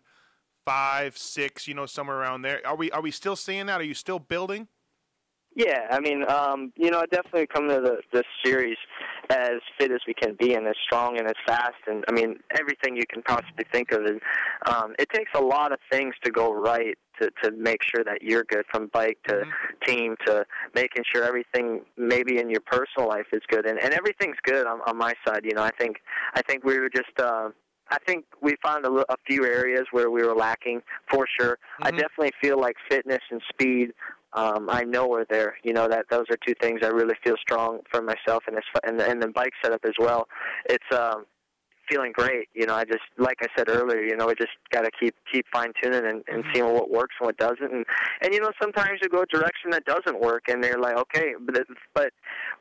five, 0.66 1.18
six. 1.18 1.68
You 1.68 1.76
know, 1.76 1.86
somewhere 1.86 2.18
around 2.18 2.42
there. 2.42 2.62
Are 2.66 2.76
we 2.76 2.90
are 2.90 3.02
we 3.02 3.12
still 3.12 3.36
seeing 3.36 3.68
that? 3.68 3.80
Are 3.80 3.86
you 3.86 3.94
still 3.94 4.20
building? 4.20 4.70
Yeah, 5.56 5.88
I 5.92 6.00
mean, 6.00 6.28
um, 6.30 6.74
you 6.76 6.90
know, 6.90 7.00
I 7.00 7.06
definitely 7.06 7.46
come 7.46 7.68
to 7.68 7.76
the, 7.76 7.98
this 8.12 8.24
series 8.44 8.78
as 9.30 9.60
fit 9.78 9.92
as 9.92 10.00
we 10.08 10.14
can 10.14 10.36
be 10.40 10.56
and 10.56 10.68
as 10.68 10.76
strong 10.84 11.18
and 11.20 11.28
as 11.28 11.36
fast 11.46 11.76
and 11.88 12.04
I 12.08 12.12
mean 12.12 12.40
everything 12.58 12.96
you 12.96 13.06
can 13.08 13.22
possibly 13.22 13.66
think 13.72 13.92
of. 13.92 14.04
And 14.06 14.20
um, 14.66 14.96
it 14.98 15.10
takes 15.10 15.32
a 15.36 15.42
lot 15.42 15.72
of 15.72 15.80
things 15.92 16.16
to 16.24 16.32
go 16.32 16.52
right 16.54 16.98
to 17.22 17.30
to 17.44 17.52
make 17.52 17.82
sure 17.84 18.04
that 18.04 18.24
you're 18.24 18.46
good, 18.46 18.66
from 18.72 18.90
bike 18.94 19.20
to 19.28 19.44
team 19.86 20.16
to 20.26 20.44
making 20.74 21.04
sure 21.14 21.24
everything 21.24 21.82
maybe 21.98 22.40
in 22.40 22.50
your 22.50 22.62
personal 22.62 23.08
life 23.08 23.28
is 23.32 23.42
good. 23.48 23.68
And 23.68 23.80
and 23.80 23.94
everything's 23.94 24.38
good 24.44 24.66
on, 24.66 24.80
on 24.88 24.98
my 24.98 25.14
side. 25.26 25.42
You 25.44 25.54
know, 25.54 25.64
I 25.64 25.72
think 25.80 25.98
I 26.34 26.42
think 26.42 26.64
we 26.64 26.80
were 26.80 26.90
just. 26.90 27.20
Uh, 27.20 27.50
I 27.90 27.98
think 28.08 28.26
we 28.42 28.56
found 28.64 28.86
a, 28.86 28.90
a 28.90 29.16
few 29.28 29.46
areas 29.46 29.86
where 29.92 30.10
we 30.10 30.24
were 30.24 30.34
lacking 30.34 30.82
for 31.12 31.28
sure. 31.40 31.60
I 31.82 31.92
definitely 31.92 32.32
feel 32.42 32.60
like 32.60 32.76
fitness 32.90 33.20
and 33.30 33.42
speed. 33.50 33.92
Um, 34.36 34.70
I 34.70 34.84
know 34.84 35.14
are 35.14 35.26
there. 35.30 35.58
You 35.64 35.74
know 35.74 35.88
that 35.88 36.06
those 36.10 36.26
are 36.30 36.38
two 36.46 36.56
things 36.60 36.82
I 36.84 36.88
really 36.88 37.16
feel 37.24 37.36
strong 37.40 37.80
for 37.92 38.02
myself 38.02 38.44
and 38.48 38.58
this 38.58 38.64
and 38.84 39.00
the, 39.00 39.10
and 39.10 39.22
the 39.22 39.28
bike 39.28 39.54
setup 39.64 39.82
as 39.86 39.94
well. 40.00 40.28
It's 40.66 40.84
um, 40.92 41.26
feeling 41.90 42.12
great. 42.12 42.48
You 42.54 42.66
know, 42.66 42.76
I 42.76 42.84
just 42.86 43.04
like 43.18 43.38
I 43.42 43.48
said 43.56 43.70
earlier. 43.70 44.02
You 44.02 44.16
know, 44.16 44.28
we 44.28 44.36
just 44.36 44.52
got 44.72 44.82
to 44.82 44.92
keep 45.00 45.16
keep 45.32 45.46
fine 45.52 45.74
tuning 45.82 46.06
and, 46.06 46.24
and 46.28 46.44
seeing 46.54 46.66
what 46.66 46.90
works 46.90 47.16
and 47.20 47.28
what 47.28 47.38
doesn't. 47.38 47.72
And 47.72 47.86
and 48.22 48.34
you 48.34 48.40
know, 48.40 48.52
sometimes 48.62 49.00
you 49.02 49.10
go 49.10 49.22
a 49.22 49.26
direction 49.26 49.72
that 49.72 49.86
doesn't 49.86 50.20
work, 50.20 50.44
and 50.48 50.64
they're 50.64 50.80
like, 50.80 50.98
okay, 50.98 51.34
but 51.40 51.64
but 51.94 52.12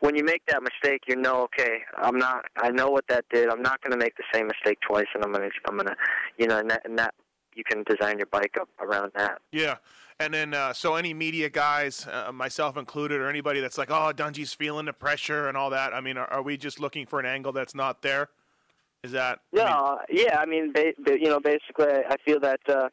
when 0.00 0.16
you 0.16 0.24
make 0.24 0.42
that 0.46 0.62
mistake, 0.62 1.02
you 1.08 1.16
know, 1.16 1.42
okay, 1.42 1.78
I'm 1.96 2.18
not. 2.18 2.44
I 2.56 2.70
know 2.70 2.90
what 2.90 3.06
that 3.08 3.24
did. 3.32 3.48
I'm 3.48 3.62
not 3.62 3.80
going 3.82 3.92
to 3.92 3.98
make 3.98 4.16
the 4.16 4.24
same 4.32 4.46
mistake 4.46 4.78
twice, 4.86 5.06
and 5.14 5.24
I'm 5.24 5.32
gonna 5.32 5.50
I'm 5.68 5.76
gonna, 5.76 5.96
you 6.38 6.46
know, 6.46 6.58
and 6.58 6.70
that 6.70 6.82
and 6.84 6.98
that 6.98 7.14
you 7.54 7.64
can 7.64 7.84
design 7.84 8.18
your 8.18 8.26
bike 8.26 8.56
up 8.60 8.68
around 8.80 9.12
that. 9.16 9.40
Yeah. 9.50 9.76
And 10.20 10.32
then, 10.32 10.54
uh, 10.54 10.72
so 10.72 10.94
any 10.94 11.14
media 11.14 11.48
guys, 11.48 12.06
uh, 12.06 12.30
myself 12.32 12.76
included, 12.76 13.20
or 13.20 13.28
anybody 13.28 13.60
that's 13.60 13.78
like, 13.78 13.90
oh, 13.90 14.12
Dungey's 14.14 14.52
feeling 14.52 14.86
the 14.86 14.92
pressure 14.92 15.48
and 15.48 15.56
all 15.56 15.70
that. 15.70 15.92
I 15.92 16.00
mean, 16.00 16.16
are, 16.16 16.26
are 16.26 16.42
we 16.42 16.56
just 16.56 16.78
looking 16.78 17.06
for 17.06 17.18
an 17.18 17.26
angle 17.26 17.52
that's 17.52 17.74
not 17.74 18.02
there? 18.02 18.28
Is 19.02 19.12
that? 19.12 19.40
Yeah, 19.52 19.76
uh, 19.76 19.96
yeah. 20.08 20.38
I 20.38 20.46
mean, 20.46 20.72
ba- 20.72 20.92
you 21.06 21.28
know, 21.28 21.40
basically, 21.40 21.86
I 21.86 22.04
I 22.10 22.16
feel 22.24 22.38
that 22.40 22.60
uh, 22.68 22.88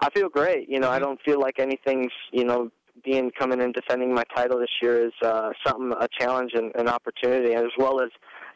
I 0.00 0.10
feel 0.10 0.28
great. 0.28 0.68
You 0.68 0.80
know, 0.80 0.90
I 0.90 0.98
don't 0.98 1.18
feel 1.22 1.40
like 1.40 1.58
anything's 1.58 2.12
you 2.30 2.44
know 2.44 2.70
being 3.02 3.30
coming 3.38 3.62
and 3.62 3.72
defending 3.72 4.12
my 4.12 4.24
title 4.34 4.58
this 4.58 4.68
year 4.82 5.06
is 5.06 5.12
uh, 5.24 5.50
something 5.66 5.94
a 5.98 6.08
challenge 6.18 6.52
and 6.54 6.72
an 6.74 6.88
opportunity, 6.88 7.54
as 7.54 7.70
well 7.78 8.02
as 8.02 8.10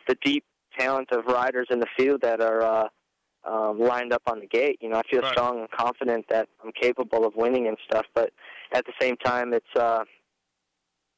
the 0.09 0.17
deep 0.23 0.45
talent 0.79 1.09
of 1.13 1.25
riders 1.27 1.69
in 1.71 1.81
the 1.81 1.87
field 1.97 2.21
that 2.21 2.43
are 2.43 2.63
uh, 2.63 2.89
um, 3.47 3.79
lined 3.79 4.13
up 4.13 4.23
on 4.27 4.41
the 4.41 4.47
gate. 4.47 4.79
You 4.81 4.89
know, 4.89 4.97
I 4.97 5.03
feel 5.11 5.21
Right. 5.23 5.33
strong 5.33 5.61
and 5.61 5.71
confident 5.71 6.27
that 6.31 6.49
I'm 6.65 6.73
capable 6.73 7.25
of 7.27 7.35
winning 7.37 7.67
and 7.67 7.77
stuff. 7.85 8.07
But 8.15 8.33
at 8.73 8.85
the 8.87 8.93
same 9.01 9.17
time, 9.19 9.53
it's 9.53 9.67
uh, 9.77 10.05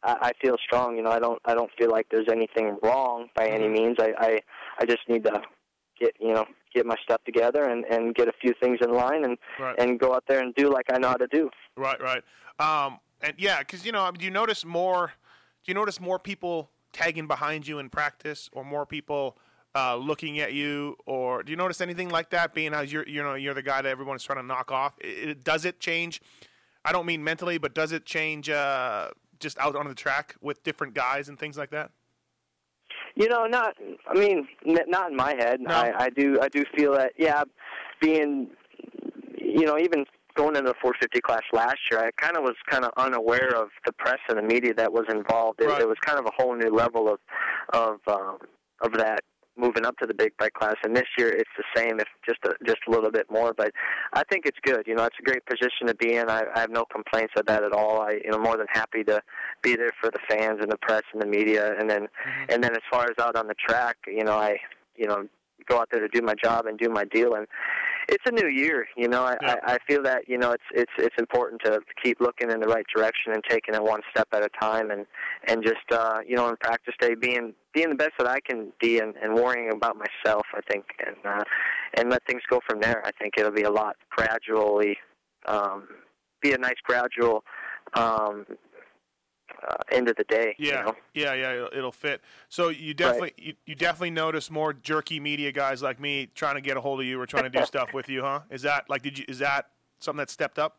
I, 0.03 0.17
I 0.21 0.33
feel 0.41 0.57
strong. 0.65 0.97
You 0.97 1.03
know, 1.03 1.11
I 1.11 1.19
don't 1.19 1.41
I 1.45 1.55
don't 1.55 1.71
feel 1.79 1.91
like 1.91 2.07
there's 2.11 2.29
anything 2.31 2.79
wrong 2.83 3.29
by 3.35 3.49
any 3.49 3.69
means. 3.69 3.97
I 3.99 4.13
I, 4.19 4.41
I 4.79 4.85
just 4.87 5.09
need 5.09 5.25
to 5.25 5.43
get 5.99 6.13
you 6.21 6.33
know 6.33 6.45
get 6.75 6.85
my 6.87 6.97
stuff 7.03 7.23
together 7.25 7.65
and 7.65 7.85
and 7.87 8.15
get 8.15 8.29
a 8.29 8.33
few 8.41 8.53
things 8.61 8.79
in 8.83 8.93
line 8.93 9.25
and 9.25 9.39
Right. 9.59 9.75
and 9.79 9.99
go 9.99 10.15
out 10.15 10.25
there 10.29 10.41
and 10.41 10.55
do 10.55 10.71
like 10.73 10.87
I 10.93 10.99
know 10.99 11.09
how 11.09 11.15
to 11.17 11.27
do. 11.29 11.51
Right, 11.77 12.01
right. 12.01 12.23
Um, 12.59 12.99
and 13.21 13.35
yeah, 13.39 13.61
because 13.61 13.85
you 13.87 13.93
know, 13.93 14.11
do 14.11 14.25
you 14.25 14.31
notice 14.31 14.65
more? 14.65 15.13
Do 15.65 15.71
you 15.71 15.75
notice 15.75 16.01
more 16.01 16.19
people 16.19 16.71
tagging 16.93 17.27
behind 17.27 17.67
you 17.67 17.79
in 17.79 17.91
practice, 17.91 18.49
or 18.53 18.65
more 18.65 18.87
people 18.87 19.37
uh, 19.77 19.95
looking 19.97 20.39
at 20.41 20.53
you, 20.55 20.97
or 21.07 21.43
do 21.43 21.51
you 21.51 21.57
notice 21.57 21.81
anything 21.81 22.09
like 22.09 22.31
that? 22.31 22.55
Being 22.55 22.73
as 22.73 22.93
you're, 22.93 23.07
you 23.07 23.23
know, 23.23 23.35
you're 23.35 23.55
the 23.55 23.63
guy 23.63 23.83
that 23.83 23.89
everyone's 23.89 24.23
trying 24.25 24.39
to 24.39 24.47
knock 24.47 24.73
off. 24.73 24.95
It, 25.01 25.29
it- 25.31 25.45
does 25.45 25.65
it 25.65 25.81
change? 25.81 26.21
I 26.85 26.93
don't 26.93 27.05
mean 27.07 27.23
mentally, 27.23 27.59
but 27.59 27.75
does 27.75 27.93
it 27.93 28.05
change 28.07 28.49
uh, 28.49 29.11
just 29.41 29.59
out 29.59 29.75
on 29.77 29.87
the 29.89 29.95
track 29.95 30.37
with 30.41 30.63
different 30.63 30.95
guys 30.95 31.29
and 31.29 31.39
things 31.39 31.59
like 31.59 31.71
that? 31.71 31.91
You 33.17 33.29
know, 33.29 33.47
not. 33.47 33.75
I 34.09 34.15
mean, 34.15 34.47
n- 34.67 34.79
not 34.89 35.11
in 35.11 35.17
my 35.17 35.35
head. 35.39 35.61
I, 35.67 35.93
I 36.05 36.11
do. 36.11 36.39
I 36.41 36.49
do 36.49 36.65
feel 36.77 36.93
that. 36.93 37.13
Yeah, 37.19 37.43
being, 38.01 38.49
you 39.39 39.65
know, 39.67 39.79
even 39.79 40.05
going 40.37 40.55
into 40.55 40.69
the 40.69 40.75
450 40.81 41.21
class 41.23 41.43
last 41.53 41.79
year, 41.91 42.01
I 42.01 42.11
kind 42.23 42.37
of 42.37 42.43
was 42.45 42.55
kind 42.69 42.85
of 42.85 42.93
unaware 42.97 43.49
of 43.57 43.69
the 43.87 43.93
press 43.93 44.19
and 44.29 44.39
the 44.39 44.43
media 44.43 44.75
that 44.75 44.93
was 44.93 45.07
involved. 45.11 45.61
It, 45.61 45.69
it 45.81 45.89
was 45.89 45.97
kind 46.05 46.19
of 46.19 46.27
a 46.27 46.31
whole 46.37 46.55
new 46.55 46.69
level 46.71 47.09
of, 47.09 47.19
of, 47.73 47.99
um, 48.07 48.39
of 48.83 48.93
that 48.99 49.21
moving 49.57 49.85
up 49.87 49.97
to 49.99 50.07
the 50.07 50.15
big 50.15 50.37
bike 50.39 50.55
class. 50.55 50.77
And 50.83 50.95
this 50.95 51.09
year, 51.19 51.29
it's 51.29 51.51
the 51.57 51.65
same, 51.75 52.01
if 52.01 52.09
just 52.27 52.39
a, 52.45 52.55
just 52.65 52.81
a 52.89 52.91
little 52.91 53.11
bit 53.11 53.31
more. 53.31 53.55
But 53.55 53.73
I 54.13 54.23
think 54.31 54.47
it's 54.47 54.59
good. 54.63 54.87
You 54.87 54.95
know, 54.95 55.05
it's 55.05 55.17
a 55.19 55.23
great 55.23 55.45
position 55.47 55.87
to 55.87 55.95
be 55.95 56.15
in. 56.15 56.29
I, 56.29 56.45
I 56.55 56.61
have 56.61 56.71
no 56.71 56.85
complaints 56.85 57.35
of 57.37 57.47
that 57.47 57.63
at 57.63 57.73
all. 57.73 58.01
I, 58.01 58.19
you 58.25 58.31
know, 58.31 58.39
more 58.39 58.57
than 58.57 58.67
happy 58.71 59.05
to 59.05 59.21
be 59.63 59.77
there 59.77 59.93
for 60.01 60.11
the 60.11 60.19
fans 60.29 60.59
and 60.61 60.71
the 60.71 60.79
press 60.79 61.03
and 61.13 61.23
the 61.23 61.27
media. 61.27 61.75
And 61.79 61.89
then, 61.89 62.03
mm-hmm. 62.03 62.53
and 62.53 62.63
then 62.63 62.73
as 62.73 62.83
far 62.91 63.05
as 63.05 63.15
out 63.21 63.37
on 63.37 63.49
the 63.49 63.55
track, 63.55 63.97
you 64.07 64.25
know, 64.25 64.37
I, 64.37 64.59
you 64.97 65.07
know, 65.07 65.27
go 65.69 65.79
out 65.81 65.89
there 65.91 66.01
to 66.01 66.09
do 66.09 66.23
my 66.23 66.35
job 66.35 66.67
and 66.67 66.79
do 66.79 66.89
my 66.89 67.05
deal. 67.05 67.35
And 67.35 67.47
it's 68.09 68.25
a 68.27 68.31
new 68.31 68.49
year, 68.49 68.87
you 68.97 69.09
know. 69.09 69.25
I, 69.25 69.37
I, 69.41 69.57
I 69.65 69.79
feel 69.87 70.03
that 70.03 70.29
you 70.29 70.39
know 70.39 70.53
it's 70.53 70.65
it's 70.73 70.93
it's 70.99 71.15
important 71.19 71.61
to 71.65 71.81
keep 72.03 72.21
looking 72.21 72.51
in 72.51 72.61
the 72.61 72.69
right 72.69 72.87
direction 72.95 73.33
and 73.33 73.43
taking 73.49 73.75
it 73.75 73.83
one 73.83 74.01
step 74.11 74.29
at 74.33 74.45
a 74.45 74.49
time, 74.61 74.91
and 74.91 75.07
and 75.49 75.63
just 75.63 75.91
uh, 75.91 76.19
you 76.27 76.37
know 76.37 76.47
on 76.47 76.57
practice 76.57 76.95
day 77.01 77.15
being 77.15 77.55
being 77.73 77.89
the 77.91 77.95
best 77.95 78.13
that 78.19 78.29
I 78.29 78.41
can 78.41 78.73
be, 78.81 78.99
and, 78.99 79.15
and 79.17 79.35
worrying 79.35 79.71
about 79.73 79.97
myself. 79.97 80.47
I 80.55 80.61
think, 80.71 80.85
and 81.05 81.17
uh, 81.25 81.45
and 81.95 82.11
let 82.11 82.25
things 82.27 82.43
go 82.49 82.61
from 82.69 82.81
there. 82.81 83.03
I 83.05 83.11
think 83.21 83.35
it'll 83.39 83.53
be 83.53 83.63
a 83.63 83.71
lot 83.71 83.97
gradually, 84.11 84.97
um, 85.47 85.89
be 86.43 86.53
a 86.53 86.59
nice 86.59 86.81
gradual 86.85 87.45
um, 87.95 88.47
uh, 89.69 89.77
end 89.91 90.09
of 90.09 90.17
the 90.17 90.25
day. 90.25 90.55
Yeah, 90.59 90.81
You 90.81 90.87
know? 90.87 90.95
yeah, 91.15 91.35
yeah. 91.35 91.53
It'll, 91.53 91.69
it'll 91.79 91.93
fit. 91.93 92.21
So 92.49 92.69
you 92.69 92.95
definitely, 92.95 93.35
you, 93.37 93.55
you 93.67 93.75
definitely 93.75 94.11
notice 94.11 94.51
more 94.51 94.73
jerky 94.73 95.21
media 95.21 95.53
guys 95.53 95.83
like 95.83 96.01
me 96.01 96.29
trying 96.35 96.55
to 96.57 96.61
get 96.61 96.77
a 96.77 96.81
hold 96.81 97.01
of 97.01 97.07
you 97.07 97.21
or 97.21 97.27
trying 97.27 97.45
to 97.45 97.51
do 97.51 97.65
stuff 97.67 97.93
with 97.93 98.09
you, 98.09 98.23
huh? 98.23 98.41
Is 98.51 98.63
that 98.63 98.89
like, 98.89 99.03
did 99.03 99.19
you? 99.19 99.25
Is 99.29 99.39
that 99.39 99.69
something 100.01 100.19
that 100.19 100.31
stepped 100.31 100.59
up? 100.59 100.79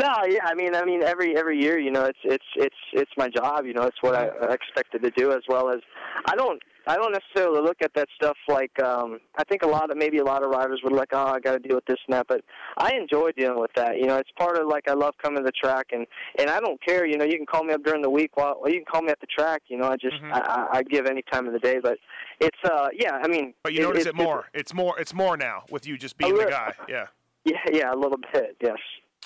No, 0.00 0.10
yeah, 0.26 0.40
I 0.44 0.54
mean, 0.54 0.74
I 0.74 0.84
mean, 0.84 1.02
every 1.02 1.36
every 1.36 1.60
year, 1.60 1.78
you 1.78 1.90
know, 1.90 2.04
it's 2.04 2.18
it's 2.24 2.44
it's 2.56 2.76
it's 2.92 3.10
my 3.16 3.28
job. 3.28 3.66
You 3.66 3.74
know, 3.74 3.82
it's 3.82 3.98
what 4.00 4.14
I 4.14 4.28
I 4.28 4.52
expected 4.54 5.02
to 5.02 5.10
do, 5.10 5.32
as 5.32 5.42
well 5.48 5.68
as 5.68 5.80
I 6.26 6.34
don't 6.34 6.62
I 6.86 6.96
don't 6.96 7.12
necessarily 7.12 7.60
look 7.60 7.76
at 7.82 7.92
that 7.94 8.08
stuff 8.16 8.36
like 8.48 8.72
um 8.82 9.20
I 9.36 9.44
think 9.44 9.62
a 9.62 9.68
lot 9.68 9.90
of 9.90 9.96
maybe 9.96 10.18
a 10.18 10.24
lot 10.24 10.42
of 10.42 10.50
riders 10.50 10.80
would 10.84 10.92
like, 10.92 11.10
oh, 11.12 11.26
I 11.26 11.40
got 11.40 11.52
to 11.52 11.58
deal 11.58 11.76
with 11.76 11.86
this 11.86 11.98
and 12.06 12.14
that, 12.14 12.26
but 12.28 12.42
I 12.76 12.94
enjoy 12.94 13.30
dealing 13.32 13.60
with 13.60 13.72
that. 13.76 13.98
You 13.98 14.06
know, 14.06 14.16
it's 14.16 14.30
part 14.38 14.56
of 14.56 14.66
like 14.68 14.88
I 14.88 14.94
love 14.94 15.14
coming 15.22 15.38
to 15.38 15.44
the 15.44 15.52
track, 15.52 15.86
and 15.92 16.06
and 16.38 16.50
I 16.50 16.60
don't 16.60 16.80
care. 16.84 17.06
You 17.06 17.16
know, 17.16 17.24
you 17.24 17.36
can 17.36 17.46
call 17.46 17.64
me 17.64 17.72
up 17.72 17.82
during 17.84 18.02
the 18.02 18.10
week 18.10 18.36
while 18.36 18.56
or 18.60 18.68
you 18.68 18.76
can 18.76 18.86
call 18.86 19.02
me 19.02 19.10
at 19.10 19.20
the 19.20 19.26
track. 19.26 19.62
You 19.68 19.78
know, 19.78 19.88
I 19.88 19.96
just 19.96 20.16
I, 20.22 20.40
I 20.40 20.78
I 20.78 20.82
give 20.82 21.06
any 21.06 21.22
time 21.30 21.46
of 21.46 21.52
the 21.52 21.58
day, 21.58 21.78
but 21.82 21.98
it's 22.40 22.58
uh 22.64 22.88
yeah, 22.98 23.18
I 23.22 23.28
mean, 23.28 23.54
But 23.62 23.72
you 23.72 23.80
notice 23.82 24.06
it, 24.06 24.08
it 24.08 24.14
more. 24.16 24.46
It's 24.54 24.74
more. 24.74 24.98
It's 24.98 25.14
more 25.14 25.36
now 25.36 25.64
with 25.70 25.86
you 25.86 25.96
just 25.96 26.16
being 26.16 26.34
the 26.34 26.46
guy. 26.46 26.74
Yeah. 26.88 27.06
Yeah, 27.44 27.56
yeah, 27.72 27.92
a 27.92 27.96
little 27.96 28.20
bit, 28.32 28.56
yes. 28.62 28.76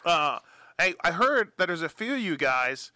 Uh, 0.03 0.39
hey, 0.81 0.95
I 1.05 1.11
heard 1.11 1.53
that 1.59 1.67
there's 1.67 1.83
a 1.83 1.89
few 1.91 2.15
of 2.15 2.21
you 2.21 2.39
guys, 2.39 2.91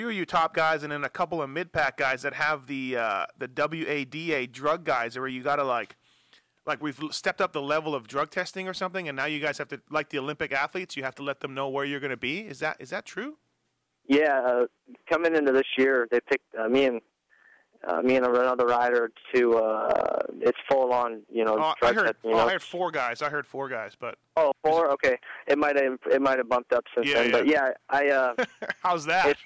few 0.00 0.08
of 0.08 0.14
you 0.14 0.24
top 0.24 0.54
guys, 0.54 0.82
and 0.82 0.90
then 0.90 1.04
a 1.04 1.10
couple 1.10 1.42
of 1.42 1.50
mid 1.50 1.74
pack 1.74 1.98
guys 1.98 2.22
that 2.22 2.32
have 2.32 2.66
the 2.66 2.96
uh, 2.96 3.26
the 3.36 3.46
WADA 3.46 4.46
drug 4.50 4.82
guys, 4.82 5.18
where 5.18 5.28
you 5.28 5.42
gotta 5.42 5.62
like, 5.62 5.94
like 6.64 6.82
we've 6.82 6.98
stepped 7.10 7.42
up 7.42 7.52
the 7.52 7.60
level 7.60 7.94
of 7.94 8.08
drug 8.08 8.30
testing 8.30 8.66
or 8.66 8.72
something, 8.72 9.08
and 9.08 9.16
now 9.16 9.26
you 9.26 9.40
guys 9.40 9.58
have 9.58 9.68
to, 9.68 9.82
like 9.90 10.08
the 10.08 10.18
Olympic 10.18 10.52
athletes, 10.52 10.96
you 10.96 11.02
have 11.02 11.14
to 11.16 11.22
let 11.22 11.40
them 11.40 11.52
know 11.52 11.68
where 11.68 11.84
you're 11.84 12.00
gonna 12.00 12.16
be. 12.16 12.40
Is 12.40 12.60
that 12.60 12.78
is 12.80 12.88
that 12.88 13.04
true? 13.04 13.36
Yeah, 14.08 14.40
uh, 14.40 14.66
coming 15.06 15.36
into 15.36 15.52
this 15.52 15.66
year, 15.76 16.08
they 16.10 16.20
picked 16.20 16.54
uh, 16.58 16.66
me 16.66 16.86
and 16.86 17.02
uh, 17.86 18.02
me 18.02 18.16
and 18.16 18.26
another 18.26 18.66
rider 18.66 19.10
to. 19.34 19.56
Uh, 19.56 20.18
it's 20.40 20.58
full 20.70 20.92
on, 20.92 21.22
you 21.30 21.44
know, 21.44 21.56
Oh, 21.58 21.74
I 21.86 21.92
heard. 21.92 22.16
You 22.22 22.30
oh, 22.30 22.36
know? 22.36 22.38
I 22.46 22.52
heard 22.52 22.62
four 22.62 22.90
guys. 22.90 23.22
I 23.22 23.28
heard 23.28 23.46
four 23.46 23.68
guys, 23.68 23.92
but 23.98 24.16
Oh, 24.36 24.52
four. 24.64 24.90
Okay, 24.92 25.16
it 25.46 25.58
might 25.58 25.76
have 25.76 25.98
it 26.10 26.20
might 26.22 26.38
have 26.38 26.48
bumped 26.48 26.72
up 26.72 26.84
since 26.94 27.06
Yeah, 27.06 27.22
then, 27.22 27.32
but 27.32 27.46
yeah, 27.46 27.70
I. 27.88 28.08
Uh, 28.08 28.34
how's 28.82 29.04
that? 29.06 29.36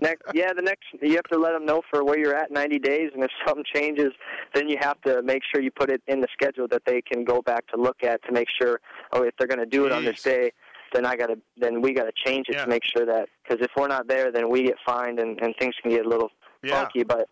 Next, 0.00 0.22
yeah, 0.34 0.52
the 0.52 0.62
next 0.62 0.84
you 1.00 1.14
have 1.16 1.24
to 1.24 1.38
let 1.38 1.52
them 1.52 1.64
know 1.66 1.82
for 1.90 2.04
where 2.04 2.18
you're 2.18 2.34
at 2.36 2.50
90 2.50 2.78
days, 2.78 3.10
and 3.14 3.22
if 3.24 3.30
something 3.46 3.64
changes, 3.74 4.12
then 4.54 4.68
you 4.68 4.76
have 4.80 5.00
to 5.02 5.22
make 5.22 5.42
sure 5.52 5.60
you 5.62 5.70
put 5.70 5.90
it 5.90 6.02
in 6.06 6.20
the 6.20 6.28
schedule 6.32 6.68
that 6.68 6.82
they 6.86 7.00
can 7.00 7.24
go 7.24 7.42
back 7.42 7.66
to 7.68 7.80
look 7.80 8.02
at 8.02 8.22
to 8.24 8.32
make 8.32 8.48
sure. 8.60 8.80
Oh, 9.12 9.22
if 9.22 9.34
they're 9.38 9.48
going 9.48 9.58
to 9.60 9.66
do 9.66 9.86
it 9.86 9.92
on 9.92 10.04
this 10.04 10.22
day, 10.22 10.52
then 10.92 11.04
I 11.06 11.16
got 11.16 11.26
to 11.26 11.38
then 11.56 11.80
we 11.80 11.92
got 11.92 12.04
to 12.04 12.12
change 12.24 12.46
it 12.48 12.54
Yeah. 12.56 12.64
to 12.64 12.70
make 12.70 12.82
sure 12.84 13.06
that 13.06 13.28
because 13.42 13.64
if 13.64 13.70
we're 13.76 13.88
not 13.88 14.08
there, 14.08 14.30
then 14.32 14.48
we 14.50 14.62
get 14.64 14.76
fined 14.86 15.18
and 15.20 15.40
and 15.40 15.54
things 15.58 15.74
can 15.82 15.90
get 15.90 16.04
a 16.04 16.08
little 16.08 16.30
Yeah. 16.62 16.80
funky. 16.82 17.02
But 17.04 17.28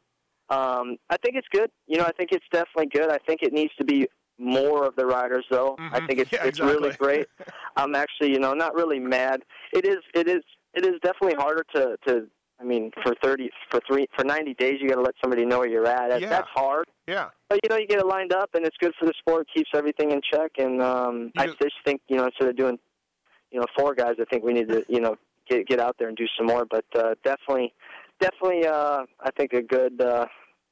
um, 0.50 0.96
I 1.10 1.16
think 1.22 1.36
it's 1.36 1.48
good. 1.50 1.70
You 1.86 1.98
know, 1.98 2.04
I 2.04 2.12
think 2.12 2.30
it's 2.32 2.44
definitely 2.52 2.86
good. 2.86 3.10
I 3.10 3.18
think 3.26 3.42
it 3.42 3.52
needs 3.52 3.72
to 3.78 3.84
be 3.84 4.08
more 4.38 4.84
of 4.84 4.94
the 4.96 5.06
riders 5.06 5.44
though. 5.50 5.76
I 5.78 6.06
think 6.06 6.20
it's 6.20 6.30
Mm-hmm. 6.30 6.44
Yeah, 6.44 6.48
it's 6.48 6.60
really 6.60 6.92
great. 6.92 7.26
I'm 7.76 7.94
actually, 7.94 8.32
you 8.32 8.38
know, 8.38 8.52
not 8.52 8.74
really 8.74 8.98
mad. 8.98 9.42
It 9.72 9.86
is 9.86 9.98
it 10.14 10.28
is 10.28 10.42
it 10.74 10.84
is 10.84 10.94
definitely 11.02 11.34
harder 11.34 11.64
to 11.74 11.96
to 12.06 12.26
I 12.58 12.64
mean, 12.64 12.90
for 13.02 13.14
30 13.22 13.50
for 13.70 13.80
3 13.86 14.06
for 14.16 14.24
90 14.24 14.54
days 14.54 14.78
you 14.80 14.88
got 14.88 14.96
to 14.96 15.02
let 15.02 15.14
somebody 15.22 15.44
know 15.44 15.58
where 15.58 15.68
you're 15.68 15.86
at. 15.86 16.08
That, 16.08 16.20
Yeah. 16.20 16.28
That's 16.30 16.48
hard. 16.54 16.86
Yeah. 17.06 17.28
But 17.48 17.60
you 17.62 17.68
know, 17.68 17.76
you 17.76 17.86
get 17.86 17.98
it 17.98 18.06
lined 18.06 18.32
up 18.32 18.50
and 18.54 18.64
it's 18.64 18.76
good 18.78 18.92
for 18.98 19.06
the 19.06 19.14
sport, 19.18 19.46
keeps 19.54 19.70
everything 19.74 20.10
in 20.10 20.20
check 20.32 20.52
and 20.58 20.82
um 20.82 21.32
I 21.38 21.46
just 21.46 21.76
think, 21.84 22.00
you 22.08 22.16
know, 22.16 22.26
instead 22.26 22.48
of 22.48 22.56
doing 22.56 22.78
you 23.50 23.60
know, 23.60 23.66
four 23.78 23.94
guys, 23.94 24.16
I 24.20 24.24
think 24.24 24.44
we 24.44 24.52
need 24.52 24.68
to, 24.68 24.84
you 24.88 25.00
know, 25.00 25.16
get 25.48 25.66
get 25.66 25.80
out 25.80 25.96
there 25.98 26.08
and 26.08 26.16
do 26.16 26.26
some 26.36 26.46
more, 26.46 26.64
but 26.66 26.84
uh 26.94 27.14
definitely 27.24 27.72
definitely 28.20 28.66
uh 28.66 29.04
I 29.20 29.30
think 29.36 29.52
a 29.52 29.62
good 29.62 30.00
uh 30.00 30.26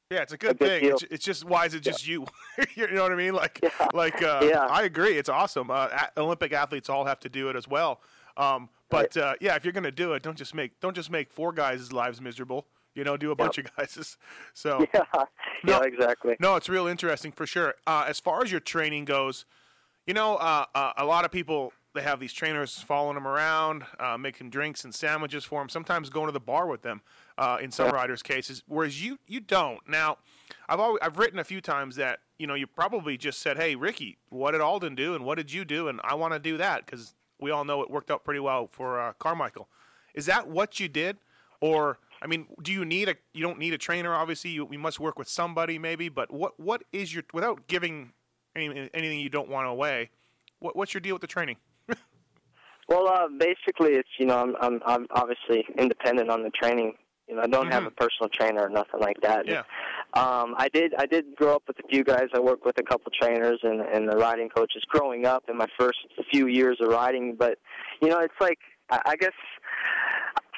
Yeah, 0.09 0.21
it's 0.21 0.33
a 0.33 0.37
good, 0.37 0.57
good 0.59 0.81
thing. 0.81 0.91
It's, 0.91 1.03
it's 1.03 1.25
just 1.25 1.45
why 1.45 1.65
is 1.65 1.73
it 1.73 1.81
just 1.81 2.07
you? 2.07 2.25
you 2.75 2.87
know 2.91 3.03
what 3.03 3.11
I 3.11 3.15
mean? 3.15 3.33
Like, 3.33 3.59
Yeah. 3.63 3.87
like 3.93 4.21
uh, 4.21 4.47
Yeah. 4.49 4.65
I 4.69 4.83
agree. 4.83 5.17
It's 5.17 5.29
awesome. 5.29 5.71
Uh, 5.71 5.87
Olympic 6.17 6.53
athletes 6.53 6.89
all 6.89 7.05
have 7.05 7.19
to 7.21 7.29
do 7.29 7.49
it 7.49 7.55
as 7.55 7.67
well. 7.67 8.01
Um, 8.37 8.69
but 8.89 9.17
uh, 9.17 9.33
yeah, 9.41 9.55
if 9.55 9.63
you're 9.63 9.73
gonna 9.73 9.91
do 9.91 10.13
it, 10.13 10.21
don't 10.23 10.37
just 10.37 10.53
make 10.53 10.79
don't 10.79 10.95
just 10.95 11.09
make 11.09 11.31
four 11.31 11.51
guys' 11.51 11.91
lives 11.91 12.21
miserable. 12.21 12.67
You 12.93 13.03
know, 13.03 13.17
do 13.17 13.31
a 13.31 13.35
bunch 13.35 13.57
of 13.57 13.65
guys. 13.75 14.17
So 14.53 14.85
yeah, 14.93 15.03
No. 15.63 15.79
yeah, 15.79 15.81
exactly. 15.83 16.35
no, 16.39 16.55
it's 16.55 16.69
real 16.69 16.87
interesting 16.87 17.31
for 17.31 17.45
sure. 17.45 17.75
Uh, 17.87 18.05
as 18.07 18.19
far 18.19 18.43
as 18.43 18.51
your 18.51 18.61
training 18.61 19.05
goes, 19.05 19.45
you 20.05 20.13
know, 20.13 20.35
uh, 20.35 20.65
uh, 20.75 20.93
a 20.97 21.03
lot 21.05 21.25
of 21.25 21.31
people 21.31 21.73
they 21.93 22.01
have 22.01 22.19
these 22.19 22.33
trainers 22.33 22.77
following 22.79 23.15
them 23.15 23.25
around, 23.27 23.85
uh, 23.99 24.17
making 24.17 24.49
drinks 24.49 24.83
and 24.83 24.93
sandwiches 24.93 25.45
for 25.45 25.61
them. 25.61 25.69
Sometimes 25.69 26.09
going 26.09 26.25
to 26.27 26.31
the 26.33 26.39
bar 26.41 26.67
with 26.67 26.81
them. 26.83 27.01
Uh, 27.37 27.57
in 27.61 27.69
some 27.69 27.91
riders' 27.91 28.23
cases, 28.23 28.63
whereas 28.65 29.03
you 29.03 29.19
you 29.27 29.41
don't. 29.41 29.81
Now, 29.89 30.19
I've 30.69 30.79
always, 30.79 30.99
I've 31.01 31.17
written 31.17 31.37
a 31.37 31.43
few 31.43 31.59
times 31.59 31.97
that 31.97 32.19
you 32.39 32.47
know 32.47 32.53
you 32.53 32.65
probably 32.65 33.17
just 33.17 33.39
said, 33.39 33.57
"Hey, 33.57 33.75
Ricky, 33.75 34.17
what 34.29 34.51
did 34.51 34.61
Aldon 34.61 34.95
do, 34.95 35.15
and 35.15 35.25
what 35.25 35.35
did 35.35 35.51
you 35.51 35.65
do?" 35.65 35.89
And 35.89 35.99
I 36.03 36.15
want 36.15 36.31
to 36.31 36.39
do 36.39 36.55
that 36.55 36.85
because 36.85 37.13
we 37.39 37.51
all 37.51 37.65
know 37.65 37.81
it 37.81 37.89
worked 37.89 38.09
out 38.09 38.23
pretty 38.23 38.39
well 38.39 38.69
for 38.71 39.01
uh, 39.01 39.13
Carmichael. 39.19 39.67
Is 40.13 40.25
that 40.27 40.47
what 40.47 40.79
you 40.79 40.87
did, 40.87 41.17
or 41.59 41.99
I 42.21 42.27
mean, 42.27 42.47
do 42.61 42.71
you 42.71 42.85
need 42.85 43.09
a 43.09 43.15
you 43.33 43.41
don't 43.41 43.59
need 43.59 43.73
a 43.73 43.77
trainer? 43.77 44.13
Obviously, 44.13 44.51
you, 44.51 44.67
you 44.71 44.79
must 44.79 44.99
work 44.99 45.19
with 45.19 45.27
somebody 45.27 45.77
maybe. 45.77 46.09
But 46.09 46.31
what 46.31 46.59
what 46.59 46.83
is 46.91 47.13
your 47.13 47.23
without 47.33 47.67
giving 47.67 48.13
any, 48.55 48.89
anything 48.93 49.19
you 49.19 49.29
don't 49.29 49.49
want 49.49 49.67
away? 49.67 50.09
What, 50.59 50.75
what's 50.75 50.93
your 50.93 51.01
deal 51.01 51.15
with 51.15 51.21
the 51.21 51.27
training? 51.27 51.57
Well, 52.87 53.07
uh, 53.07 53.27
basically, 53.39 53.93
it's 53.93 54.09
you 54.19 54.27
know 54.27 54.37
I'm 54.37 54.55
I'm 54.61 54.79
I'm 54.85 55.07
obviously 55.09 55.65
independent 55.75 56.29
on 56.29 56.43
the 56.43 56.51
training. 56.51 56.93
You 57.27 57.35
know, 57.35 57.41
I 57.41 57.47
don't 57.47 57.71
have 57.71 57.85
a 57.85 57.91
personal 57.91 58.29
trainer 58.29 58.61
or 58.61 58.69
nothing 58.69 58.99
like 58.99 59.19
that. 59.21 59.45
Mm-hmm. 59.45 59.51
Yeah. 59.53 59.63
Um, 60.13 60.53
I 60.57 60.69
did 60.71 60.93
I 60.97 61.05
did 61.05 61.35
grow 61.35 61.55
up 61.55 61.63
with 61.67 61.79
a 61.79 61.87
few 61.87 62.03
guys. 62.03 62.27
I 62.33 62.39
worked 62.39 62.65
with 62.65 62.77
a 62.77 62.83
couple 62.83 63.11
trainers 63.19 63.59
and 63.63 63.81
and 63.81 64.07
the 64.07 64.15
riding 64.15 64.49
coaches 64.49 64.83
growing 64.87 65.25
up 65.25 65.43
in 65.49 65.57
my 65.57 65.67
first 65.79 65.97
few 66.31 66.47
years 66.47 66.77
of 66.81 66.89
riding. 66.89 67.35
But 67.35 67.57
you 68.01 68.09
know, 68.09 68.19
it's 68.19 68.39
like 68.39 68.59
I, 68.89 69.01
I 69.05 69.15
guess 69.15 69.31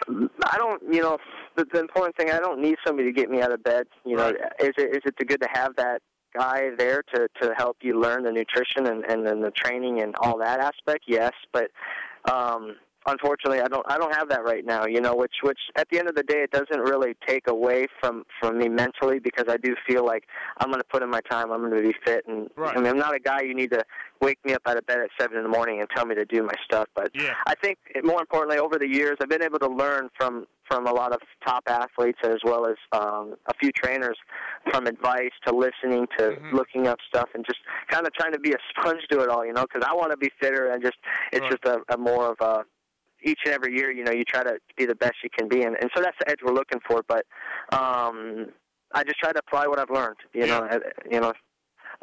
I 0.07 0.57
don't. 0.57 0.81
You 0.91 1.01
know, 1.01 1.17
the, 1.55 1.65
the 1.71 1.79
important 1.79 2.17
thing 2.17 2.31
I 2.31 2.39
don't 2.39 2.61
need 2.61 2.75
somebody 2.85 3.07
to 3.07 3.13
get 3.13 3.29
me 3.29 3.41
out 3.41 3.53
of 3.53 3.63
bed. 3.63 3.87
You 4.05 4.17
know, 4.17 4.29
is 4.59 4.73
it 4.77 4.95
is 4.95 5.01
it 5.05 5.27
good 5.27 5.41
to 5.41 5.49
have 5.53 5.75
that 5.77 6.01
guy 6.37 6.71
there 6.77 7.01
to 7.13 7.27
to 7.41 7.53
help 7.57 7.77
you 7.81 7.99
learn 7.99 8.23
the 8.23 8.31
nutrition 8.31 8.87
and 8.87 9.05
and 9.05 9.25
then 9.25 9.41
the 9.41 9.51
training 9.51 10.01
and 10.01 10.15
all 10.19 10.37
that 10.39 10.59
aspect? 10.59 11.05
Yes, 11.07 11.33
but 11.53 11.71
um 12.29 12.75
unfortunately 13.07 13.59
i 13.61 13.67
don't 13.67 13.85
i 13.89 13.97
don't 13.97 14.13
have 14.13 14.29
that 14.29 14.43
right 14.43 14.65
now 14.65 14.85
you 14.85 14.99
know 15.01 15.15
which 15.15 15.33
which 15.41 15.59
at 15.75 15.87
the 15.89 15.97
end 15.97 16.07
of 16.09 16.15
the 16.15 16.23
day 16.23 16.39
it 16.43 16.51
doesn't 16.51 16.81
really 16.81 17.15
take 17.25 17.47
away 17.47 17.87
from 17.99 18.23
from 18.39 18.57
me 18.57 18.67
mentally 18.69 19.19
because 19.19 19.45
i 19.47 19.57
do 19.57 19.75
feel 19.87 20.05
like 20.05 20.25
i'm 20.59 20.67
going 20.69 20.79
to 20.79 20.87
put 20.91 21.01
in 21.01 21.09
my 21.09 21.21
time 21.29 21.51
i'm 21.51 21.61
going 21.69 21.75
to 21.75 21.87
be 21.87 21.95
fit 22.05 22.25
and 22.27 22.49
Right. 22.55 22.75
i 22.75 22.79
mean 22.79 22.87
i'm 22.87 22.97
not 22.97 23.15
a 23.15 23.19
guy 23.19 23.41
you 23.41 23.53
need 23.55 23.71
to 23.71 23.83
wake 24.21 24.39
me 24.45 24.53
up 24.53 24.61
out 24.65 24.77
of 24.77 24.85
bed 24.85 24.99
at 24.99 25.09
seven 25.19 25.37
in 25.37 25.43
the 25.43 25.49
morning 25.49 25.79
and 25.79 25.89
tell 25.95 26.05
me 26.05 26.15
to 26.15 26.25
do 26.25 26.43
my 26.43 26.53
stuff 26.65 26.87
but 26.95 27.09
Yeah. 27.13 27.33
i 27.47 27.55
think 27.55 27.77
more 28.03 28.19
importantly 28.19 28.57
over 28.59 28.77
the 28.77 28.87
years 28.87 29.15
i've 29.21 29.29
been 29.29 29.43
able 29.43 29.59
to 29.59 29.69
learn 29.69 30.09
from 30.17 30.45
from 30.67 30.85
a 30.85 30.91
lot 30.91 31.13
of 31.13 31.19
top 31.45 31.63
athletes 31.67 32.19
as 32.23 32.39
well 32.43 32.65
as 32.67 32.75
um 32.91 33.35
a 33.45 33.53
few 33.59 33.71
trainers 33.71 34.17
from 34.69 34.85
advice 34.85 35.31
to 35.45 35.53
listening 35.55 36.07
to 36.17 36.37
looking 36.51 36.87
up 36.87 36.97
stuff 37.07 37.29
and 37.33 37.45
just 37.45 37.59
kind 37.89 38.05
of 38.05 38.11
trying 38.13 38.33
to 38.33 38.39
be 38.39 38.51
a 38.51 38.57
sponge 38.69 39.01
to 39.09 39.21
it 39.21 39.29
all 39.29 39.45
you 39.45 39.53
know 39.53 39.61
because 39.61 39.87
i 39.89 39.93
want 39.93 40.11
to 40.11 40.17
be 40.17 40.29
fitter 40.41 40.69
and 40.71 40.83
just 40.83 40.97
it's 41.31 41.41
Right. 41.41 41.51
just 41.51 41.65
a, 41.65 41.93
a 41.93 41.97
more 41.97 42.31
of 42.31 42.37
a 42.41 42.65
each 43.27 43.39
and 43.45 43.53
every 43.53 43.75
year, 43.75 43.91
you 43.91 44.03
know, 44.03 44.11
you 44.11 44.23
try 44.23 44.43
to 44.43 44.57
be 44.77 44.85
the 44.85 44.95
best 44.95 45.15
you 45.23 45.29
can 45.37 45.47
be, 45.47 45.63
and, 45.63 45.75
and 45.79 45.89
so 45.95 46.01
that's 46.01 46.17
the 46.19 46.29
edge 46.29 46.39
we're 46.43 46.53
looking 46.53 46.79
for. 46.87 47.03
But 47.07 47.25
um, 47.71 48.47
I 48.93 49.03
just 49.03 49.19
try 49.19 49.31
to 49.33 49.39
apply 49.39 49.67
what 49.67 49.79
I've 49.79 49.89
learned. 49.89 50.17
You 50.33 50.47
know, 50.47 50.59
uh, 50.59 50.79
you 51.09 51.19
know, 51.19 51.33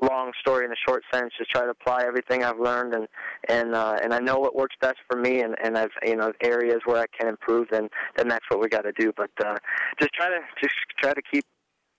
long 0.02 0.32
story 0.40 0.64
in 0.64 0.72
a 0.72 0.76
short 0.87 1.02
sentence. 1.12 1.34
Just 1.38 1.50
try 1.50 1.62
to 1.62 1.70
apply 1.70 2.04
everything 2.06 2.44
I've 2.44 2.58
learned, 2.58 2.94
and 2.94 3.08
and 3.48 3.74
uh, 3.74 3.98
and 4.02 4.12
I 4.12 4.18
know 4.18 4.38
what 4.38 4.54
works 4.54 4.76
best 4.80 4.98
for 5.08 5.18
me, 5.18 5.40
and 5.40 5.56
and 5.62 5.78
I've 5.78 5.92
you 6.04 6.16
know 6.16 6.32
areas 6.42 6.80
where 6.84 7.00
I 7.00 7.06
can 7.18 7.28
improve, 7.28 7.68
then 7.70 7.88
then 8.16 8.28
that's 8.28 8.44
what 8.48 8.60
we 8.60 8.68
got 8.68 8.82
to 8.82 8.92
do. 8.92 9.12
But 9.16 9.30
uh, 9.44 9.56
just 9.98 10.12
try 10.12 10.28
to 10.28 10.40
just 10.60 10.74
try 11.00 11.14
to 11.14 11.22
keep 11.32 11.44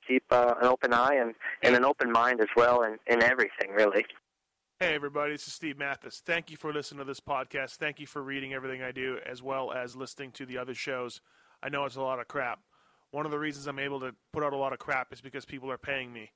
keep 0.08 0.24
uh, 0.32 0.54
an 0.62 0.68
open 0.68 0.94
eye 0.94 1.16
and 1.16 1.34
and 1.64 1.76
an 1.76 1.84
open 1.84 2.12
mind 2.12 2.42
as 2.42 2.50
well, 2.56 2.84
in 2.84 2.98
in 3.08 3.24
everything 3.24 3.72
really. 3.74 4.06
Hey, 4.78 4.94
everybody, 4.94 5.32
this 5.32 5.48
is 5.48 5.54
Steve 5.54 5.78
Matthes. 5.78 6.22
Thank 6.26 6.52
you 6.52 6.58
for 6.58 6.74
listening 6.74 7.00
to 7.00 7.06
this 7.06 7.22
podcast. 7.22 7.78
Thank 7.78 7.98
you 8.02 8.06
for 8.06 8.22
reading 8.22 8.54
everything 8.54 8.82
I 8.84 8.92
do, 8.92 9.20
as 9.26 9.42
well 9.42 9.72
as 9.72 9.96
listening 9.96 10.32
to 10.34 10.46
the 10.46 10.58
other 10.58 10.74
shows. 10.74 11.22
I 11.64 11.70
know 11.70 11.86
it's 11.86 11.96
a 11.96 12.02
lot 12.02 12.20
of 12.20 12.28
crap. 12.28 12.60
One 13.12 13.26
of 13.26 13.32
the 13.32 13.40
reasons 13.40 13.68
I'm 13.68 13.80
able 13.80 14.02
to 14.02 14.14
put 14.34 14.44
out 14.44 14.52
a 14.52 14.58
lot 14.58 14.74
of 14.74 14.80
crap 14.80 15.14
is 15.14 15.22
because 15.22 15.46
people 15.46 15.72
are 15.72 15.78
paying 15.78 16.12
me. 16.12 16.32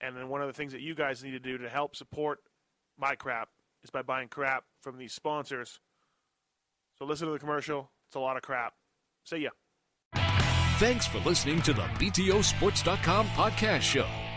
And 0.00 0.16
then 0.16 0.28
one 0.28 0.40
of 0.40 0.48
the 0.48 0.52
things 0.52 0.72
that 0.72 0.80
you 0.80 0.96
guys 0.96 1.22
need 1.22 1.30
to 1.30 1.38
do 1.38 1.56
to 1.56 1.68
help 1.68 1.94
support 1.94 2.40
my 2.98 3.14
crap 3.14 3.50
is 3.84 3.90
by 3.90 4.02
buying 4.02 4.26
crap 4.26 4.64
from 4.82 4.98
these 4.98 5.12
sponsors. 5.12 5.78
So 6.98 7.04
listen 7.04 7.28
to 7.28 7.32
the 7.32 7.38
commercial. 7.38 7.92
It's 8.08 8.16
a 8.16 8.20
lot 8.20 8.36
of 8.36 8.42
crap. 8.42 8.72
See 9.22 9.36
ya. 9.36 9.50
Thanks 10.78 11.06
for 11.06 11.18
listening 11.20 11.62
to 11.62 11.72
the 11.72 11.82
BTOsports.com 11.82 13.28
podcast 13.28 13.82
show. 13.82 14.08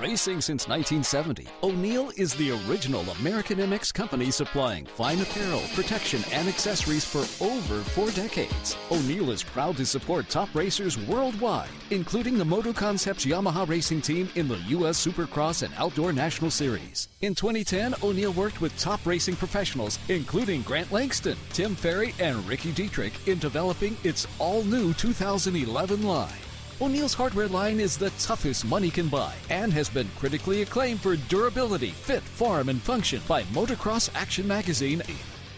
Racing 0.00 0.40
since 0.40 0.68
1970, 0.68 1.48
O'Neal 1.64 2.12
is 2.16 2.32
the 2.34 2.52
original 2.68 3.02
American 3.18 3.58
MX 3.58 3.92
company 3.92 4.30
supplying 4.30 4.86
fine 4.86 5.20
apparel, 5.20 5.62
protection, 5.74 6.22
and 6.32 6.46
accessories 6.46 7.04
for 7.04 7.18
over 7.44 7.82
four 7.82 8.08
decades. 8.12 8.76
O'Neal 8.92 9.32
is 9.32 9.42
proud 9.42 9.76
to 9.76 9.84
support 9.84 10.28
top 10.28 10.54
racers 10.54 10.96
worldwide, 11.08 11.68
including 11.90 12.38
the 12.38 12.44
Moto 12.44 12.72
Concepts 12.72 13.26
Yamaha 13.26 13.68
racing 13.68 14.00
team 14.00 14.28
in 14.36 14.46
the 14.46 14.58
U.S. 14.68 15.04
Supercross 15.04 15.64
and 15.64 15.74
Outdoor 15.76 16.12
National 16.12 16.50
Series. 16.50 17.08
In 17.22 17.34
2010, 17.34 17.96
O'Neal 18.00 18.32
worked 18.32 18.60
with 18.60 18.78
top 18.78 19.04
racing 19.04 19.34
professionals, 19.34 19.98
including 20.08 20.62
Grant 20.62 20.92
Langston, 20.92 21.36
Tim 21.52 21.74
Ferry, 21.74 22.14
and 22.20 22.46
Ricky 22.46 22.70
Dietrich, 22.70 23.26
in 23.26 23.38
developing 23.40 23.96
its 24.04 24.28
all 24.38 24.62
new 24.62 24.92
2011 24.94 26.06
line. 26.06 26.47
O'Neal's 26.80 27.12
hardware 27.12 27.48
line 27.48 27.80
is 27.80 27.98
the 27.98 28.10
toughest 28.20 28.64
money 28.64 28.88
can 28.88 29.08
buy 29.08 29.34
and 29.50 29.72
has 29.72 29.88
been 29.88 30.08
critically 30.16 30.62
acclaimed 30.62 31.00
for 31.00 31.16
durability, 31.16 31.90
fit, 31.90 32.22
form, 32.22 32.68
and 32.68 32.80
function 32.80 33.20
by 33.26 33.42
Motocross 33.44 34.08
Action 34.14 34.46
Magazine. 34.46 35.02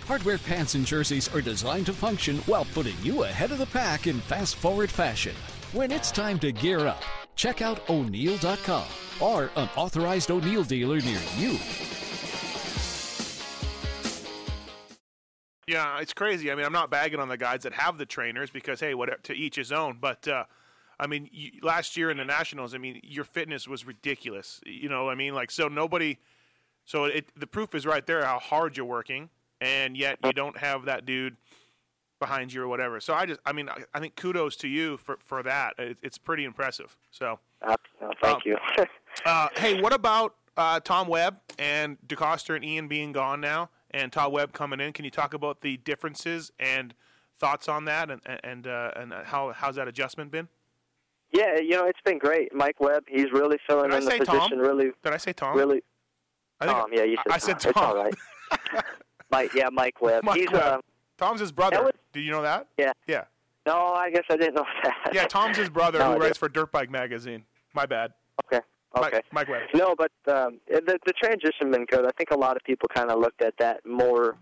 Hardware 0.06 0.38
pants 0.38 0.76
and 0.76 0.86
jerseys 0.86 1.28
are 1.34 1.42
designed 1.42 1.84
to 1.86 1.92
function 1.92 2.38
while 2.46 2.64
putting 2.72 2.96
you 3.02 3.24
ahead 3.24 3.50
of 3.50 3.58
the 3.58 3.66
pack 3.66 4.06
in 4.06 4.18
fast 4.20 4.56
forward 4.56 4.90
fashion. 4.90 5.34
When 5.74 5.92
it's 5.92 6.10
time 6.10 6.38
to 6.38 6.52
gear 6.52 6.86
up, 6.86 7.02
check 7.36 7.60
out 7.60 7.90
O'Neal.com 7.90 8.86
or 9.20 9.50
an 9.56 9.68
authorized 9.76 10.30
O'Neal 10.30 10.64
dealer 10.64 11.00
near 11.00 11.20
you. 11.36 11.58
Yeah, 15.66 16.00
it's 16.00 16.14
crazy. 16.14 16.50
I 16.50 16.54
mean, 16.54 16.64
I'm 16.64 16.72
not 16.72 16.90
bagging 16.90 17.20
on 17.20 17.28
the 17.28 17.36
guys 17.36 17.64
that 17.64 17.74
have 17.74 17.98
the 17.98 18.06
trainers 18.06 18.48
because 18.48 18.80
hey, 18.80 18.94
whatever 18.94 19.20
to 19.24 19.34
each 19.34 19.56
his 19.56 19.70
own. 19.70 19.98
But 20.00 20.26
uh, 20.26 20.44
I 21.00 21.06
mean, 21.06 21.28
you, 21.32 21.52
last 21.62 21.96
year 21.96 22.10
in 22.10 22.16
the 22.16 22.24
nationals, 22.24 22.74
I 22.74 22.78
mean, 22.78 23.00
your 23.02 23.24
fitness 23.24 23.66
was 23.66 23.86
ridiculous. 23.86 24.60
You 24.64 24.88
know, 24.88 25.08
I 25.08 25.14
mean, 25.14 25.34
like 25.34 25.50
so 25.50 25.68
nobody. 25.68 26.18
So 26.84 27.04
it 27.04 27.32
the 27.36 27.46
proof 27.46 27.74
is 27.74 27.86
right 27.86 28.06
there 28.06 28.24
how 28.24 28.38
hard 28.38 28.76
you're 28.76 28.86
working, 28.86 29.30
and 29.60 29.96
yet 29.96 30.18
you 30.24 30.32
don't 30.32 30.58
have 30.58 30.84
that 30.84 31.06
dude 31.06 31.36
behind 32.18 32.52
you 32.52 32.62
or 32.62 32.68
whatever. 32.68 33.00
So 33.00 33.14
I 33.14 33.26
just, 33.26 33.40
I 33.46 33.52
mean, 33.52 33.68
I, 33.68 33.84
I 33.94 34.00
think 34.00 34.16
kudos 34.16 34.56
to 34.56 34.68
you 34.68 34.96
for 34.96 35.18
for 35.24 35.42
that. 35.42 35.74
It, 35.78 35.98
it's 36.02 36.18
pretty 36.18 36.44
impressive. 36.44 36.96
So. 37.10 37.38
Uh, 37.62 37.76
no, 38.00 38.10
thank 38.22 38.44
you. 38.46 38.56
Uh, 39.26 39.48
hey, 39.56 39.82
what 39.82 39.92
about 39.92 40.34
uh, 40.56 40.80
Tom 40.80 41.08
Webb 41.08 41.40
and 41.58 41.98
DeCoster 42.06 42.56
and 42.56 42.64
Ian 42.64 42.88
being 42.88 43.12
gone 43.12 43.40
now? 43.40 43.68
and 43.90 44.12
Todd 44.12 44.32
Webb 44.32 44.52
coming 44.52 44.80
in. 44.80 44.92
Can 44.92 45.04
you 45.04 45.10
talk 45.10 45.34
about 45.34 45.60
the 45.60 45.76
differences 45.78 46.52
and 46.58 46.94
thoughts 47.38 47.68
on 47.68 47.84
that, 47.86 48.10
and 48.10 48.20
and 48.44 48.66
uh, 48.66 48.92
and 48.96 49.12
how 49.12 49.52
how's 49.52 49.76
that 49.76 49.88
adjustment 49.88 50.30
been? 50.30 50.48
Yeah, 51.32 51.56
you 51.58 51.70
know, 51.70 51.84
it's 51.86 52.00
been 52.04 52.18
great. 52.18 52.52
Mike 52.54 52.80
Webb, 52.80 53.04
he's 53.08 53.30
really 53.32 53.58
filling 53.68 53.90
Did 53.90 53.94
I 53.94 53.98
in 53.98 54.04
the 54.04 54.10
position. 54.24 54.50
Tom? 54.50 54.58
Really, 54.58 54.90
Did 55.04 55.12
I 55.12 55.16
say 55.16 55.32
Tom? 55.32 55.56
really. 55.56 55.82
I 56.60 56.66
think 56.66 56.76
Tom, 56.78 56.90
yeah, 56.92 57.04
you 57.04 57.16
said 57.16 57.32
I 57.32 57.38
said 57.38 57.58
Tom. 57.60 57.70
It's 57.70 57.76
all 57.80 57.94
Tom. 57.94 58.04
right. 58.04 58.84
Mike, 59.30 59.54
yeah, 59.54 59.68
Mike 59.72 60.02
Webb. 60.02 60.24
Mike 60.24 60.36
he's 60.40 60.50
Webb. 60.50 60.62
uh, 60.62 60.80
Tom's 61.16 61.40
his 61.40 61.52
brother. 61.52 61.82
was- 61.82 61.92
Do 62.12 62.20
you 62.20 62.30
know 62.32 62.42
that? 62.42 62.66
yeah. 62.76 62.92
Yeah. 63.06 63.24
No, 63.66 63.92
I 63.94 64.10
guess 64.10 64.24
I 64.30 64.36
didn't 64.36 64.54
know 64.54 64.64
that. 64.84 65.10
Yeah, 65.12 65.26
Tom's 65.26 65.56
his 65.56 65.68
brother 65.70 65.98
No, 65.98 66.04
I 66.04 66.08
who 66.08 66.12
didn't. 66.14 66.22
writes 66.24 66.38
for 66.38 66.48
Dirt 66.48 66.72
Bike 66.72 66.90
Magazine. 66.90 67.44
My 67.74 67.86
bad. 67.86 68.12
Okay. 68.46 68.60
Mike- 68.94 69.12
Okay. 69.14 69.20
Mike 69.32 69.48
Webb. 69.48 69.62
No, 69.74 69.94
but 69.96 70.10
um, 70.26 70.58
the 70.66 70.98
the 71.06 71.12
transition 71.12 71.70
been 71.70 71.84
good. 71.84 72.04
I 72.06 72.10
think 72.18 72.32
a 72.32 72.36
lot 72.38 72.56
of 72.56 72.64
people 72.64 72.88
kind 72.92 73.08
of 73.10 73.20
looked 73.20 73.40
at 73.40 73.54
that 73.58 73.86
more 73.86 74.36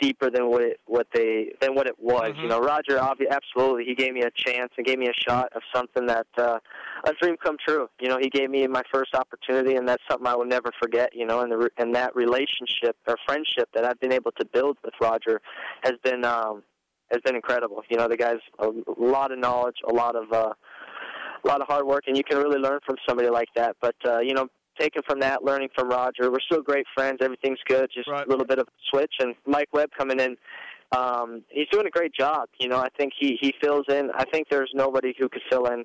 deeper 0.00 0.30
than 0.30 0.48
what 0.48 0.62
it 0.62 0.80
what 0.86 1.06
they 1.12 1.52
than 1.60 1.74
what 1.74 1.86
it 1.86 1.96
was. 1.98 2.30
Mm-hmm. 2.30 2.42
You 2.42 2.48
know, 2.48 2.60
Roger, 2.60 2.98
obvi- 2.98 3.30
absolutely, 3.30 3.84
he 3.84 3.94
gave 3.94 4.12
me 4.12 4.22
a 4.22 4.30
chance 4.34 4.72
and 4.76 4.86
gave 4.86 4.98
me 4.98 5.08
a 5.08 5.30
shot 5.30 5.48
of 5.54 5.62
something 5.74 6.06
that 6.06 6.26
uh, 6.36 6.58
a 7.04 7.12
dream 7.20 7.36
come 7.42 7.56
true. 7.66 7.88
You 8.00 8.08
know, 8.08 8.18
he 8.18 8.28
gave 8.28 8.50
me 8.50 8.66
my 8.66 8.82
first 8.92 9.14
opportunity, 9.14 9.76
and 9.76 9.88
that's 9.88 10.02
something 10.10 10.26
I 10.26 10.34
will 10.34 10.46
never 10.46 10.70
forget. 10.80 11.14
You 11.14 11.26
know, 11.26 11.40
and 11.40 11.52
the 11.52 11.70
and 11.78 11.94
that 11.94 12.14
relationship 12.14 12.96
or 13.06 13.16
friendship 13.26 13.68
that 13.74 13.84
I've 13.84 14.00
been 14.00 14.12
able 14.12 14.32
to 14.32 14.44
build 14.46 14.78
with 14.84 14.94
Roger 15.00 15.40
has 15.82 15.94
been 16.02 16.24
um, 16.24 16.62
has 17.10 17.20
been 17.24 17.34
incredible. 17.34 17.82
You 17.90 17.96
know, 17.96 18.08
the 18.08 18.16
guy's 18.16 18.40
a 18.58 18.70
lot 18.98 19.32
of 19.32 19.38
knowledge, 19.38 19.76
a 19.88 19.92
lot 19.92 20.16
of 20.16 20.32
uh, 20.32 20.52
a 21.44 21.48
lot 21.48 21.60
of 21.60 21.66
hard 21.68 21.86
work, 21.86 22.04
and 22.06 22.16
you 22.16 22.24
can 22.24 22.38
really 22.38 22.58
learn 22.58 22.80
from 22.84 22.96
somebody 23.08 23.30
like 23.30 23.48
that. 23.56 23.76
But 23.80 23.96
uh, 24.06 24.18
you 24.20 24.34
know, 24.34 24.48
taking 24.78 25.02
from 25.08 25.20
that, 25.20 25.44
learning 25.44 25.68
from 25.74 25.88
Roger, 25.88 26.30
we're 26.30 26.40
still 26.40 26.62
great 26.62 26.86
friends. 26.94 27.18
Everything's 27.20 27.58
good. 27.66 27.90
Just 27.92 28.08
Right. 28.08 28.26
a 28.26 28.28
little 28.30 28.46
bit 28.46 28.58
of 28.58 28.66
a 28.68 28.70
switch, 28.90 29.14
and 29.20 29.34
Mike 29.46 29.68
Webb 29.72 29.90
coming 29.98 30.20
in. 30.20 30.36
Um, 30.96 31.42
he's 31.50 31.68
doing 31.70 31.86
a 31.86 31.90
great 31.90 32.12
job. 32.14 32.48
You 32.58 32.68
know, 32.68 32.78
I 32.78 32.88
think 32.96 33.12
he 33.18 33.36
he 33.40 33.52
fills 33.60 33.84
in. 33.88 34.10
I 34.14 34.24
think 34.32 34.48
there's 34.50 34.70
nobody 34.74 35.14
who 35.18 35.28
could 35.28 35.42
fill 35.50 35.66
in. 35.66 35.84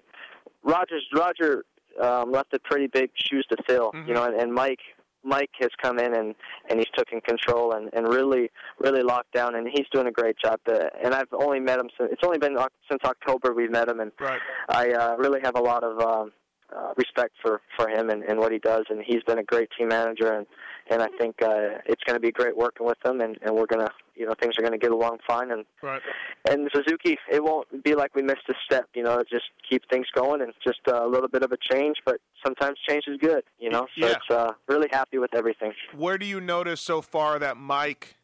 Rogers 0.63 1.05
Roger 1.13 1.65
um, 2.01 2.31
left 2.31 2.53
a 2.53 2.59
pretty 2.59 2.87
big 2.87 3.09
shoes 3.15 3.45
to 3.49 3.57
fill. 3.67 3.91
You 4.07 4.13
know, 4.13 4.23
and, 4.23 4.35
and 4.39 4.53
Mike 4.53 4.79
Mike 5.25 5.51
has 5.59 5.69
come 5.81 5.99
in 5.99 6.13
and 6.15 6.35
and 6.69 6.79
he's 6.79 6.87
taken 6.95 7.19
control 7.21 7.73
and 7.73 7.89
and 7.93 8.07
really 8.07 8.49
really 8.79 9.01
locked 9.01 9.33
down 9.33 9.55
and 9.55 9.67
he's 9.67 9.87
doing 9.91 10.07
a 10.07 10.11
great 10.11 10.37
job. 10.43 10.59
To, 10.67 10.89
and 11.03 11.13
I've 11.13 11.27
only 11.33 11.59
met 11.59 11.79
him 11.79 11.89
since 11.97 12.09
it's 12.13 12.23
only 12.25 12.37
been 12.37 12.57
since 12.89 13.01
October 13.03 13.53
we've 13.53 13.71
met 13.71 13.89
him 13.89 13.99
and 13.99 14.11
Right. 14.19 14.39
I 14.69 14.91
uh, 14.91 15.15
really 15.17 15.39
have 15.43 15.55
a 15.55 15.61
lot 15.61 15.83
of 15.83 15.99
um, 15.99 16.31
uh, 16.75 16.93
respect 16.97 17.33
for 17.41 17.61
for 17.77 17.87
him 17.89 18.09
and, 18.09 18.23
and 18.23 18.39
what 18.39 18.51
he 18.51 18.59
does 18.59 18.85
and 18.89 19.03
he's 19.05 19.23
been 19.23 19.39
a 19.39 19.43
great 19.43 19.69
team 19.77 19.89
manager 19.89 20.31
and 20.33 20.45
and 20.89 21.01
I 21.01 21.07
think 21.17 21.41
uh, 21.41 21.79
it's 21.85 22.03
going 22.03 22.15
to 22.15 22.19
be 22.19 22.31
great 22.31 22.55
working 22.57 22.85
with 22.85 22.97
him 23.05 23.21
and 23.21 23.37
and 23.41 23.55
we're 23.55 23.65
gonna 23.67 23.89
you 24.15 24.25
know 24.25 24.33
things 24.41 24.53
are 24.57 24.61
going 24.61 24.73
to 24.73 24.77
get 24.77 24.91
along 24.91 25.17
fine 25.27 25.51
and 25.51 25.65
Right. 25.81 26.01
and 26.49 26.69
Suzuki, 26.73 27.17
it 27.31 27.43
won't 27.43 27.83
be 27.83 27.93
like 27.95 28.15
we 28.15 28.21
missed 28.21 28.47
a 28.49 28.53
step. 28.65 28.87
You 28.93 29.03
know, 29.03 29.21
just 29.29 29.45
keep 29.69 29.83
things 29.89 30.07
going 30.13 30.41
and 30.41 30.53
just 30.63 30.79
uh, 30.87 31.05
a 31.05 31.07
little 31.09 31.27
bit 31.27 31.43
of 31.43 31.51
a 31.51 31.57
change. 31.57 31.97
But 32.05 32.17
sometimes 32.45 32.77
change 32.87 33.03
is 33.07 33.17
good. 33.17 33.43
You 33.59 33.69
know, 33.69 33.87
so 33.99 34.07
Yeah. 34.07 34.13
it's 34.13 34.29
uh, 34.29 34.51
really 34.67 34.87
happy 34.91 35.17
with 35.17 35.33
everything. 35.35 35.73
Where 35.95 36.17
do 36.17 36.25
you 36.25 36.39
notice 36.39 36.79
so 36.79 37.01
far 37.01 37.37
that 37.39 37.57
Mike 37.57 38.15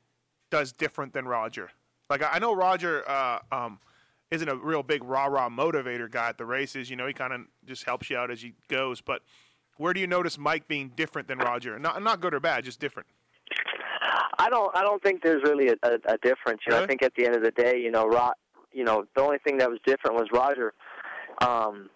does 0.50 0.72
different 0.72 1.12
than 1.14 1.28
Roger? 1.28 1.72
Like 2.10 2.22
I 2.24 2.30
I 2.34 2.40
know 2.40 2.54
Roger 2.56 3.04
uh, 3.10 3.40
um, 3.52 3.80
isn't 4.32 4.48
a 4.50 4.56
real 4.56 4.84
big 4.84 5.04
rah 5.04 5.26
rah 5.26 5.50
motivator 5.50 6.10
guy 6.10 6.30
at 6.30 6.38
the 6.38 6.46
races. 6.46 6.90
You 6.90 6.96
know, 6.96 7.08
he 7.08 7.14
kind 7.14 7.34
of 7.34 7.42
just 7.66 7.84
helps 7.86 8.10
you 8.10 8.18
out 8.18 8.30
as 8.32 8.42
he 8.42 8.54
goes. 8.68 9.02
But 9.02 9.22
where 9.78 9.94
do 9.94 10.00
you 10.00 10.08
notice 10.08 10.38
Mike 10.38 10.68
being 10.68 10.90
different 10.96 11.28
than 11.28 11.40
Roger? 11.40 11.78
Not 11.80 12.02
not 12.04 12.20
good 12.22 12.34
or 12.34 12.40
bad, 12.40 12.64
just 12.64 12.80
different. 12.80 13.08
I 14.38 14.50
don't. 14.50 14.76
I 14.76 14.82
don't 14.84 15.02
think 15.04 15.24
there's 15.24 15.44
really 15.44 15.68
a, 15.70 15.76
a, 15.84 16.14
a 16.14 16.18
difference. 16.20 16.62
You 16.68 16.74
know, 16.74 16.84
I 16.84 16.88
think 16.88 17.02
at 17.04 17.14
the 17.18 17.26
end 17.26 17.36
of 17.36 17.44
the 17.44 17.52
day, 17.52 17.78
you 17.80 17.92
know, 17.92 18.06
Rod, 18.08 18.34
you 18.72 18.84
know, 18.84 19.06
the 19.16 19.22
only 19.22 19.38
thing 19.40 19.58
that 19.58 19.70
was 19.70 19.80
different 19.86 20.16
was 20.16 20.28
Roger. 20.32 20.74
Um, 21.42 21.90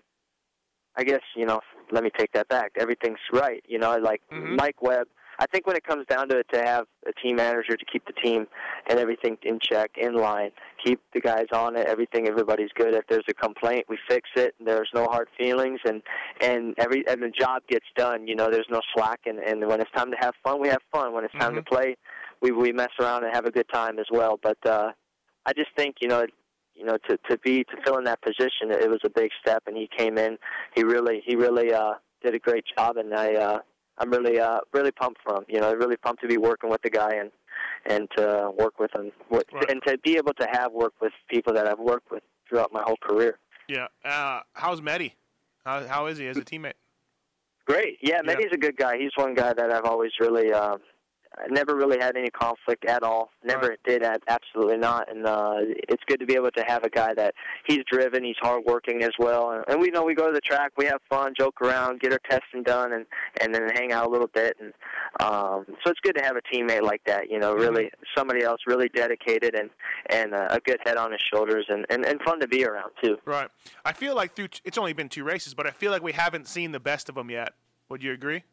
I 0.96 1.04
guess 1.04 1.22
you 1.36 1.46
know. 1.46 1.60
Let 1.92 2.04
me 2.04 2.10
take 2.18 2.32
that 2.34 2.48
back. 2.48 2.72
Everything's 2.80 3.20
right. 3.32 3.64
You 3.68 3.78
know, 3.78 3.96
like 3.98 4.22
Mhm. 4.32 4.56
Mike 4.56 4.82
Webb. 4.82 5.08
I 5.44 5.46
think 5.52 5.68
when 5.68 5.76
it 5.76 5.84
comes 5.84 6.06
down 6.08 6.30
to 6.30 6.40
it, 6.40 6.48
to 6.54 6.64
have 6.64 6.86
a 7.06 7.12
team 7.22 7.36
manager 7.36 7.76
to 7.76 7.86
keep 7.92 8.06
the 8.08 8.14
team 8.14 8.48
and 8.88 8.98
everything 8.98 9.38
in 9.44 9.60
check, 9.62 9.92
in 9.98 10.14
line, 10.14 10.52
keep 10.84 11.02
the 11.14 11.20
guys 11.20 11.48
on 11.52 11.76
it, 11.76 11.86
everything, 11.86 12.30
everybody's 12.30 12.70
good. 12.76 12.94
If 12.94 13.06
there's 13.10 13.26
a 13.28 13.34
complaint, 13.34 13.86
we 13.90 13.98
fix 14.08 14.30
it. 14.38 14.56
There's 14.64 14.90
no 14.96 15.06
hard 15.08 15.28
feelings, 15.38 15.82
and 15.84 16.02
and 16.40 16.74
every 16.78 17.06
and 17.10 17.22
the 17.22 17.30
job 17.30 17.64
gets 17.68 17.86
done. 17.98 18.26
You 18.26 18.38
know, 18.38 18.50
there's 18.50 18.70
no 18.70 18.80
slack, 18.96 19.20
and 19.26 19.38
and 19.38 19.68
when 19.68 19.82
it's 19.82 19.92
time 19.92 20.12
to 20.12 20.18
have 20.22 20.34
fun, 20.46 20.62
we 20.62 20.70
have 20.70 20.82
fun. 20.94 21.14
When 21.14 21.26
it's 21.26 21.34
time 21.34 21.56
to 21.56 21.62
play, 21.62 21.98
we 22.42 22.52
we 22.52 22.72
mess 22.72 22.92
around 23.02 23.26
and 23.26 23.36
have 23.36 23.46
a 23.46 23.52
good 23.52 23.68
time 23.74 24.00
as 24.00 24.08
well. 24.10 24.40
But 24.42 24.58
uh, 24.66 24.92
I 25.46 25.52
just 25.54 25.72
think 25.76 25.98
you 26.02 26.08
know. 26.08 26.26
You 26.76 26.86
know, 26.86 26.98
to 27.08 27.20
to 27.30 27.38
be 27.38 27.64
to 27.66 27.78
fill 27.86 28.00
in 28.00 28.04
that 28.06 28.20
position, 28.24 28.72
it 28.72 28.90
was 28.90 29.02
a 29.06 29.10
big 29.10 29.30
step, 29.40 29.62
and 29.68 29.78
he 29.78 29.88
came 29.96 30.18
in. 30.18 30.40
He 30.74 30.84
really, 30.84 31.22
he 31.24 31.36
really 31.36 31.72
uh, 31.72 31.94
did 32.24 32.34
a 32.34 32.40
great 32.40 32.66
job, 32.76 32.98
and 32.98 33.14
I, 33.14 33.36
uh, 33.36 33.60
I'm 33.98 34.10
really, 34.10 34.40
uh, 34.40 34.60
really 34.74 34.92
pumped 34.92 35.22
for 35.24 35.38
him. 35.38 35.46
You 35.48 35.60
know, 35.62 35.74
really 35.74 35.98
pumped 35.98 36.22
to 36.22 36.28
be 36.28 36.38
working 36.38 36.70
with 36.70 36.82
the 36.82 36.90
guy 36.90 37.14
and 37.16 37.32
and 37.86 38.10
to 38.18 38.52
work 38.58 38.80
with 38.80 38.92
him, 38.96 39.12
with, 39.30 39.44
Right. 39.52 39.70
and 39.70 39.82
to 39.86 39.98
be 40.00 40.16
able 40.18 40.34
to 40.36 40.48
have 40.52 40.72
worked 40.72 41.00
with 41.02 41.12
people 41.30 41.54
that 41.54 41.68
I've 41.68 41.80
worked 41.80 42.10
with 42.12 42.24
throughout 42.48 42.72
my 42.72 42.82
whole 42.82 42.98
career. 43.02 43.38
Yeah. 43.68 43.88
Uh, 44.06 44.40
how's 44.54 44.82
Meddy? 44.82 45.14
How 45.66 45.86
how 45.88 46.08
is 46.08 46.18
he 46.18 46.28
as 46.28 46.38
a 46.38 46.42
teammate? 46.42 46.74
Great. 47.66 47.98
Yeah, 48.02 48.22
Yeah. 48.26 48.36
A 48.52 48.58
good 48.58 48.76
guy. 48.76 48.98
He's 48.98 49.12
one 49.16 49.34
guy 49.36 49.54
that 49.54 49.72
I've 49.72 49.86
always 49.86 50.12
really 50.20 50.52
uh, 50.52 50.78
never 51.50 51.76
really 51.76 51.98
had 52.00 52.16
any 52.18 52.30
conflict 52.30 52.86
at 52.86 53.04
all. 53.04 53.32
Never 53.44 53.70
Right. 53.70 53.80
did. 53.86 54.04
At, 54.04 54.22
absolutely 54.28 54.78
not. 54.78 55.10
And 55.12 55.26
uh, 55.26 55.56
it's 55.90 56.04
good 56.08 56.20
to 56.20 56.26
be 56.26 56.36
able 56.36 56.52
to 56.52 56.64
have 56.68 56.84
a 56.84 56.90
guy 56.90 57.14
that 57.16 57.34
he's 57.66 57.84
driven, 57.92 58.24
he's 58.24 58.36
hardworking 58.42 59.04
as 59.04 59.12
well. 59.20 59.52
And, 59.52 59.64
and 59.68 59.80
we 59.80 59.90
know 59.90 60.04
we 60.04 60.16
go 60.16 60.28
to 60.28 60.34
the 60.34 60.42
track, 60.42 60.72
we 60.78 60.86
have 60.86 61.00
fun, 61.10 61.34
joke 61.38 61.62
around, 61.62 62.00
get 62.02 62.12
our 62.12 62.20
testing 62.30 62.64
done, 62.64 62.94
and 62.94 63.06
and 63.42 63.54
then 63.54 63.68
hang 63.74 63.92
out 63.92 64.08
a 64.08 64.10
little 64.10 64.30
bit. 64.34 64.58
And 64.60 64.74
um, 65.20 65.66
so 65.84 65.92
it's 65.92 66.00
good 66.02 66.16
to 66.18 66.24
have 66.24 66.36
a 66.36 66.42
teammate 66.56 66.82
like 66.84 67.02
that. 67.06 67.30
You 67.30 67.40
know, 67.40 67.54
really 67.54 67.90
somebody 68.16 68.44
else 68.44 68.62
really 68.68 68.90
dedicated 68.90 69.56
and 69.56 69.70
and 70.10 70.34
uh, 70.34 70.48
a 70.50 70.60
good 70.60 70.78
head 70.86 70.98
on 70.98 71.12
his 71.12 71.22
shoulders, 71.34 71.66
and, 71.70 71.86
and 71.90 72.06
and 72.06 72.22
fun 72.22 72.40
to 72.40 72.48
be 72.48 72.66
around 72.66 72.92
too. 73.04 73.18
Right. 73.26 73.50
I 73.86 73.94
feel 73.94 74.16
like 74.16 74.36
through 74.36 74.50
it's 74.64 74.78
only 74.78 74.94
been 74.94 75.10
two 75.10 75.24
races, 75.24 75.54
but 75.54 75.68
I 75.68 75.72
feel 75.72 75.92
like 75.92 76.04
we 76.04 76.12
haven't 76.14 76.48
seen 76.48 76.72
the 76.72 76.80
best 76.80 77.10
of 77.10 77.16
them 77.16 77.30
yet. 77.30 77.54
Would 77.90 78.02
you 78.04 78.12
agree? 78.12 78.44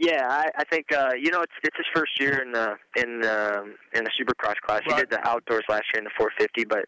Yeah, 0.00 0.26
I, 0.30 0.46
I 0.56 0.64
think 0.64 0.86
uh, 0.96 1.10
you 1.20 1.30
know 1.30 1.42
it's 1.42 1.52
it's 1.62 1.76
his 1.76 1.84
first 1.94 2.18
year 2.18 2.40
in 2.42 2.52
the 2.52 2.74
in 2.96 3.22
um, 3.28 3.74
in 3.94 4.02
the 4.04 4.10
Supercross 4.18 4.56
class. 4.64 4.80
He 4.86 4.94
did 4.94 5.10
the 5.10 5.20
outdoors 5.28 5.64
last 5.68 5.84
year 5.92 5.98
in 6.00 6.04
the 6.04 6.10
450, 6.16 6.64
but 6.64 6.86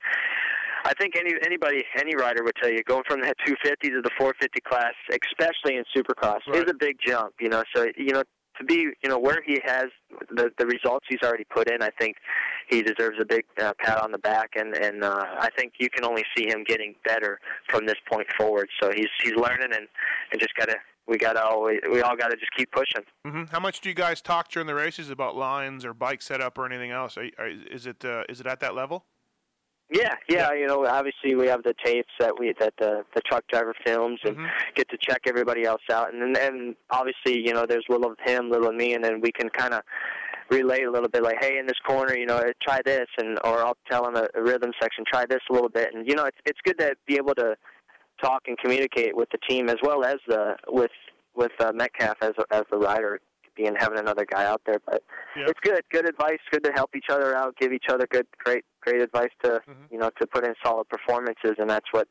I 0.87 0.95
think 0.95 1.15
any 1.17 1.35
anybody 1.45 1.85
any 2.01 2.17
rider 2.17 2.43
would 2.43 2.55
tell 2.61 2.73
you 2.73 2.83
going 2.85 3.03
from 3.07 3.21
that 3.21 3.37
250 3.45 3.91
to 3.91 4.01
the 4.01 4.11
450 4.17 4.61
class, 4.63 4.95
especially 5.11 5.77
in 5.77 5.85
Supercross, 5.95 6.41
Right. 6.49 6.65
is 6.65 6.71
a 6.71 6.75
big 6.75 6.97
jump. 7.07 7.35
You 7.39 7.51
know, 7.51 7.63
so 7.77 7.87
you 7.99 8.15
know 8.15 8.23
to 8.57 8.65
be 8.65 8.89
you 9.03 9.11
know 9.11 9.19
where 9.19 9.43
he 9.45 9.61
has 9.63 9.87
the 10.31 10.51
the 10.57 10.65
results 10.65 11.05
he's 11.07 11.21
already 11.23 11.45
put 11.45 11.71
in, 11.71 11.83
I 11.83 11.91
think 12.01 12.17
he 12.71 12.81
deserves 12.83 13.19
a 13.21 13.27
big 13.27 13.45
uh, 13.61 13.75
pat 13.79 13.99
on 13.99 14.13
the 14.13 14.19
back, 14.25 14.53
and 14.57 14.75
and 14.75 15.05
uh, 15.05 15.25
I 15.39 15.49
think 15.59 15.75
you 15.79 15.91
can 15.91 16.07
only 16.07 16.25
see 16.35 16.47
him 16.49 16.65
getting 16.67 16.95
better 17.05 17.41
from 17.69 17.85
this 17.85 18.01
point 18.11 18.27
forward. 18.39 18.69
So 18.83 18.91
he's 18.91 19.13
he's 19.23 19.35
learning 19.37 19.69
and 19.75 19.87
and 20.33 20.41
just 20.41 20.55
gotta 20.57 20.77
we 21.07 21.19
gotta 21.19 21.43
always 21.45 21.81
we 21.91 22.01
all 22.03 22.17
gotta 22.17 22.37
just 22.37 22.53
keep 22.57 22.71
pushing. 22.73 23.03
hmm 23.27 23.45
How 23.51 23.61
much 23.61 23.81
do 23.81 23.89
you 23.89 23.95
guys 23.95 24.21
talk 24.21 24.49
during 24.51 24.67
the 24.67 24.75
races 24.75 25.11
about 25.11 25.37
lines 25.37 25.85
or 25.85 25.95
bike 25.95 26.23
setup 26.23 26.59
or 26.59 26.67
anything 26.67 26.91
else? 26.91 27.17
Are, 27.19 27.27
are, 27.39 27.49
is 27.49 27.87
it 27.87 28.05
uh, 28.05 28.25
is 28.29 28.41
it 28.41 28.47
at 28.47 28.61
that 28.61 28.75
level? 28.75 29.05
Yeah, 29.91 30.15
yeah, 30.27 30.55
you 30.55 30.67
know, 30.67 30.87
obviously 30.87 31.35
we 31.35 31.49
have 31.49 31.63
the 31.65 31.75
tapes 31.85 32.09
that 32.19 32.39
we 32.39 32.55
that 32.61 32.73
the 32.79 33.05
the 33.15 33.21
truck 33.23 33.45
driver 33.49 33.75
films 33.85 34.21
and 34.25 34.37
Mhm. 34.37 34.49
get 34.75 34.89
to 34.89 34.97
check 34.99 35.23
everybody 35.27 35.65
else 35.65 35.83
out, 35.93 36.15
and 36.15 36.37
and 36.37 36.77
obviously 36.91 37.39
you 37.47 37.53
know 37.53 37.67
there's 37.67 37.85
little 37.91 38.11
of 38.13 38.19
him, 38.25 38.51
little 38.51 38.69
of 38.69 38.75
me, 38.75 38.95
and 38.95 39.05
then 39.05 39.21
we 39.21 39.31
can 39.33 39.51
kind 39.51 39.75
of 39.75 39.83
relate 40.51 40.85
a 40.85 40.91
little 40.91 41.09
bit, 41.09 41.23
like, 41.23 41.39
hey, 41.41 41.57
in 41.57 41.65
this 41.67 41.79
corner, 41.87 42.15
you 42.15 42.27
know, 42.27 42.43
try 42.63 42.81
this, 42.85 43.07
and 43.17 43.39
or 43.43 43.65
I'll 43.65 43.77
tell 43.91 44.07
him 44.07 44.17
a, 44.17 44.27
a 44.35 44.43
rhythm 44.43 44.73
section, 44.81 45.03
try 45.11 45.25
this 45.25 45.41
a 45.49 45.53
little 45.53 45.71
bit, 45.71 45.95
and 45.95 46.07
you 46.07 46.15
know, 46.15 46.25
it's 46.25 46.39
it's 46.47 46.59
good 46.65 46.79
to 46.79 46.95
be 47.07 47.17
able 47.17 47.35
to 47.37 47.55
talk 48.23 48.43
and 48.47 48.57
communicate 48.59 49.17
with 49.17 49.29
the 49.31 49.39
team 49.49 49.69
as 49.69 49.77
well 49.83 50.05
as 50.05 50.17
the 50.27 50.57
with 50.69 50.91
with 51.35 51.53
uh, 51.61 51.73
Metcalfe 51.75 52.17
as 52.23 52.33
as 52.51 52.63
the 52.71 52.79
rider 52.79 53.21
being 53.55 53.75
having 53.79 53.99
another 53.99 54.25
guy 54.25 54.47
out 54.47 54.63
there, 54.65 54.81
but 54.87 55.03
Yeah. 55.37 55.45
it's 55.49 55.61
good, 55.61 55.83
good 55.91 56.09
advice, 56.09 56.39
good 56.51 56.65
to 56.65 56.73
help 56.73 56.97
each 56.97 57.11
other 57.11 57.37
out, 57.37 57.55
give 57.61 57.71
each 57.73 57.85
other 57.91 58.07
good, 58.11 58.27
great, 58.43 58.65
great 58.81 59.03
advice 59.03 59.29
to 59.45 59.61
you 59.91 59.99
know 59.99 60.11
to 60.21 60.27
put 60.27 60.47
in 60.47 60.55
solid 60.65 60.89
performances, 60.89 61.53
and 61.59 61.69
that's 61.69 61.87
what 61.93 62.09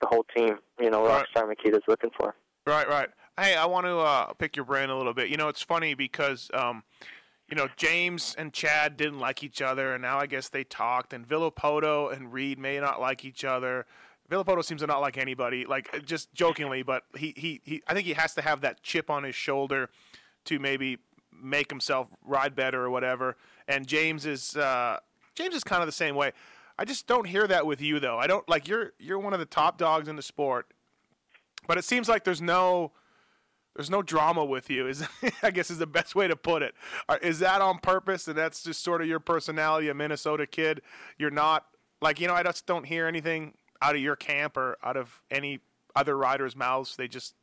the 0.00 0.06
whole 0.06 0.24
team, 0.36 0.58
you 0.80 0.90
know, 0.90 1.04
Right. 1.06 1.26
Rockstar 1.34 1.52
is 1.64 1.82
looking 1.88 2.10
for. 2.16 2.34
Right, 2.66 2.88
right. 2.88 3.08
Hey, 3.38 3.56
I 3.56 3.66
want 3.66 3.86
to 3.86 3.98
uh, 3.98 4.32
pick 4.34 4.56
your 4.56 4.64
brain 4.64 4.90
a 4.90 4.96
little 4.96 5.12
bit. 5.14 5.28
You 5.28 5.36
know, 5.36 5.48
it's 5.48 5.62
funny 5.62 5.94
because, 5.94 6.50
um, 6.54 6.84
you 7.48 7.56
know, 7.56 7.68
James 7.76 8.34
and 8.38 8.52
Chad 8.52 8.96
didn't 8.96 9.18
like 9.18 9.42
each 9.42 9.60
other, 9.60 9.92
and 9.94 10.02
now 10.02 10.18
I 10.18 10.26
guess 10.26 10.48
they 10.48 10.64
talked. 10.64 11.12
And 11.12 11.26
Villopoto 11.26 12.12
and 12.12 12.32
Reed 12.32 12.58
may 12.58 12.78
not 12.78 13.00
like 13.00 13.24
each 13.24 13.44
other. 13.44 13.86
Villopoto 14.30 14.64
seems 14.64 14.82
to 14.82 14.86
not 14.86 15.00
like 15.00 15.16
anybody, 15.16 15.64
like 15.64 15.88
uh, 15.94 15.98
just 15.98 16.32
jokingly, 16.34 16.82
but 16.82 17.04
he, 17.16 17.32
he, 17.36 17.60
he 17.64 17.82
I 17.86 17.94
think 17.94 18.06
he 18.06 18.12
has 18.14 18.34
to 18.34 18.42
have 18.42 18.60
that 18.60 18.82
chip 18.82 19.10
on 19.10 19.24
his 19.24 19.34
shoulder 19.34 19.88
to 20.44 20.58
maybe 20.58 20.98
make 21.40 21.70
himself 21.70 22.08
ride 22.24 22.54
better 22.54 22.84
or 22.84 22.90
whatever. 22.90 23.36
and 23.66 23.86
James 23.86 24.26
is 24.26 24.56
uh, 24.56 24.98
James 25.34 25.54
is 25.54 25.64
kind 25.64 25.82
of 25.82 25.86
the 25.86 25.92
same 25.92 26.14
way. 26.14 26.32
I 26.78 26.84
just 26.84 27.06
don't 27.06 27.26
hear 27.26 27.46
that 27.46 27.66
with 27.66 27.80
you 27.80 27.98
though. 28.00 28.18
I 28.18 28.26
don't 28.26 28.48
like 28.48 28.68
you're 28.68 28.92
you're 28.98 29.18
one 29.18 29.32
of 29.32 29.40
the 29.40 29.46
top 29.46 29.78
dogs 29.78 30.08
in 30.08 30.16
the 30.16 30.22
sport, 30.22 30.72
but 31.66 31.78
it 31.78 31.84
seems 31.84 32.08
like 32.08 32.24
there's 32.24 32.42
no 32.42 32.92
there's 33.74 33.90
no 33.90 34.02
drama 34.02 34.44
with 34.44 34.68
you. 34.68 34.86
Is 34.86 35.06
I 35.42 35.50
guess 35.50 35.70
is 35.70 35.78
the 35.78 35.86
best 35.86 36.14
way 36.14 36.28
to 36.28 36.36
put 36.36 36.62
it. 36.62 36.74
Uh, 37.08 37.18
that 37.22 37.60
on 37.60 37.78
purpose? 37.78 38.28
And 38.28 38.36
that's 38.36 38.62
just 38.62 38.82
sort 38.82 39.00
of 39.00 39.08
your 39.08 39.20
personality, 39.20 39.88
a 39.88 39.94
Minnesota 39.94 40.46
kid. 40.46 40.82
You're 41.16 41.30
not 41.30 41.66
like 42.02 42.20
you 42.20 42.26
know. 42.26 42.34
I 42.34 42.42
just 42.42 42.66
don't 42.66 42.84
hear 42.84 43.06
anything 43.06 43.54
out 43.80 43.94
of 43.94 44.00
your 44.00 44.16
camp 44.16 44.56
or 44.56 44.76
out 44.82 44.96
of 44.96 45.22
any 45.30 45.60
other 45.94 46.16
riders' 46.16 46.56
mouths. 46.56 46.96
They 46.96 47.08
just 47.08 47.34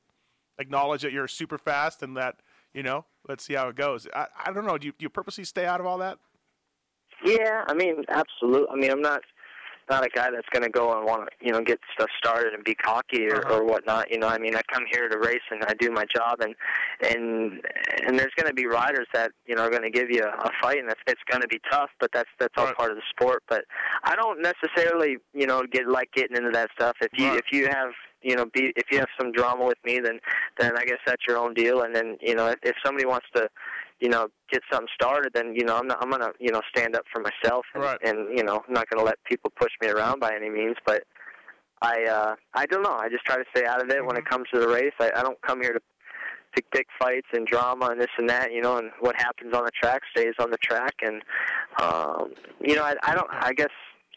acknowledge 0.59 1.01
that 1.01 1.11
you're 1.11 1.27
super 1.27 1.57
fast 1.57 2.01
and 2.03 2.15
that 2.17 2.37
you 2.73 2.83
know. 2.83 3.05
Let's 3.27 3.43
see 3.43 3.53
how 3.53 3.69
it 3.69 3.75
goes. 3.75 4.07
I, 4.13 4.27
I 4.45 4.51
don't 4.51 4.65
know. 4.65 4.77
Do 4.77 4.87
you, 4.87 4.93
do 4.97 5.03
you 5.03 5.09
purposely 5.09 5.45
stay 5.45 5.65
out 5.65 5.79
of 5.79 5.85
all 5.85 5.97
that? 5.99 6.19
Yeah, 7.23 7.63
I 7.67 7.73
mean, 7.73 8.03
absolutely. 8.09 8.67
I 8.71 8.75
mean, 8.75 8.91
I'm 8.91 9.01
not 9.01 9.21
not 9.89 10.05
a 10.05 10.09
guy 10.09 10.29
that's 10.31 10.47
going 10.51 10.63
to 10.63 10.69
go 10.69 10.97
and 10.97 11.05
want 11.05 11.27
to, 11.27 11.45
you 11.45 11.51
know, 11.51 11.61
get 11.61 11.79
stuff 11.93 12.09
started 12.17 12.53
and 12.53 12.63
be 12.63 12.75
cocky 12.75 13.27
or, 13.27 13.45
uh-huh. 13.45 13.57
or 13.57 13.65
whatnot. 13.65 14.11
You 14.11 14.19
know, 14.19 14.27
I 14.27 14.37
mean, 14.37 14.55
I 14.55 14.61
come 14.71 14.83
here 14.91 15.07
to 15.07 15.17
race 15.17 15.45
and 15.51 15.63
I 15.65 15.73
do 15.79 15.91
my 15.91 16.05
job, 16.15 16.41
and 16.41 16.55
and 17.01 17.61
and 18.05 18.17
there's 18.19 18.33
going 18.35 18.47
to 18.47 18.53
be 18.53 18.65
riders 18.65 19.07
that 19.13 19.31
you 19.45 19.55
know 19.55 19.63
are 19.63 19.69
going 19.69 19.83
to 19.83 19.91
give 19.91 20.09
you 20.09 20.23
a 20.23 20.49
fight, 20.61 20.79
and 20.79 20.89
it's 20.89 21.01
it's 21.07 21.21
going 21.29 21.41
to 21.41 21.47
be 21.47 21.59
tough, 21.71 21.89
but 21.99 22.11
that's 22.13 22.29
that's 22.39 22.53
all 22.57 22.71
part 22.73 22.91
of 22.91 22.97
the 22.97 23.03
sport. 23.09 23.43
But 23.47 23.65
I 24.03 24.15
don't 24.15 24.41
necessarily, 24.41 25.17
you 25.33 25.47
know, 25.47 25.63
get 25.71 25.87
like 25.87 26.11
getting 26.13 26.37
into 26.37 26.51
that 26.51 26.69
stuff. 26.75 26.95
If 27.01 27.11
you 27.17 27.33
if 27.35 27.45
you 27.51 27.67
have 27.67 27.91
you 28.25 28.35
know, 28.35 28.45
be 28.53 28.73
if 28.75 28.87
you 28.91 28.97
have 28.97 29.07
some 29.19 29.31
drama 29.31 29.65
with 29.65 29.77
me, 29.85 29.99
then 29.99 30.19
then 30.57 30.75
I 30.77 30.83
guess 30.83 30.97
that's 31.05 31.21
your 31.27 31.37
own 31.37 31.53
deal. 31.53 31.83
And 31.83 31.95
then 31.95 32.17
you 32.19 32.35
know, 32.35 32.47
if, 32.47 32.57
if 32.63 32.75
somebody 32.83 33.05
wants 33.05 33.27
to, 33.35 33.47
you 33.99 34.09
know, 34.09 34.27
get 34.51 34.61
something 34.71 34.87
started, 34.93 35.31
then 35.33 35.53
you 35.55 35.63
know, 35.63 35.77
I'm 35.77 35.87
not, 35.87 35.97
I'm 36.01 36.09
gonna 36.09 36.31
you 36.39 36.51
know 36.51 36.61
stand 36.75 36.95
up 36.95 37.05
for 37.13 37.21
myself, 37.21 37.65
and, 37.73 37.83
Right. 37.83 37.99
and 38.03 38.37
you 38.37 38.43
know, 38.43 38.63
I'm 38.67 38.73
not 38.73 38.89
gonna 38.89 39.05
let 39.05 39.23
people 39.23 39.51
push 39.59 39.71
me 39.81 39.89
around 39.89 40.19
by 40.19 40.33
any 40.35 40.49
means. 40.49 40.75
But 40.85 41.03
I 41.81 42.03
uh, 42.03 42.35
I 42.53 42.65
don't 42.65 42.83
know. 42.83 42.95
I 42.95 43.09
just 43.09 43.25
try 43.25 43.37
to 43.37 43.45
stay 43.55 43.65
out 43.65 43.81
of 43.81 43.89
it 43.89 44.05
when 44.05 44.17
it 44.17 44.25
comes 44.25 44.47
to 44.53 44.59
the 44.59 44.67
race. 44.67 44.93
I, 44.99 45.11
I 45.15 45.23
don't 45.23 45.41
come 45.41 45.61
here 45.61 45.73
to 45.73 45.79
to 46.55 46.63
pick 46.71 46.87
fights 46.97 47.27
and 47.33 47.45
drama 47.45 47.87
and 47.87 47.99
this 47.99 48.07
and 48.17 48.29
that, 48.29 48.53
you 48.53 48.61
know, 48.61 48.77
and 48.77 48.89
what 49.01 49.15
happens 49.17 49.53
on 49.53 49.65
the 49.65 49.71
track 49.71 50.01
stays 50.15 50.33
on 50.39 50.51
the 50.51 50.57
track, 50.57 50.93
and 51.01 51.21
um, 51.81 52.33
you 52.61 52.75
know, 52.75 52.83
I, 52.83 52.95
I 53.03 53.13
don't, 53.13 53.27
I 53.29 53.51
guess 53.51 53.71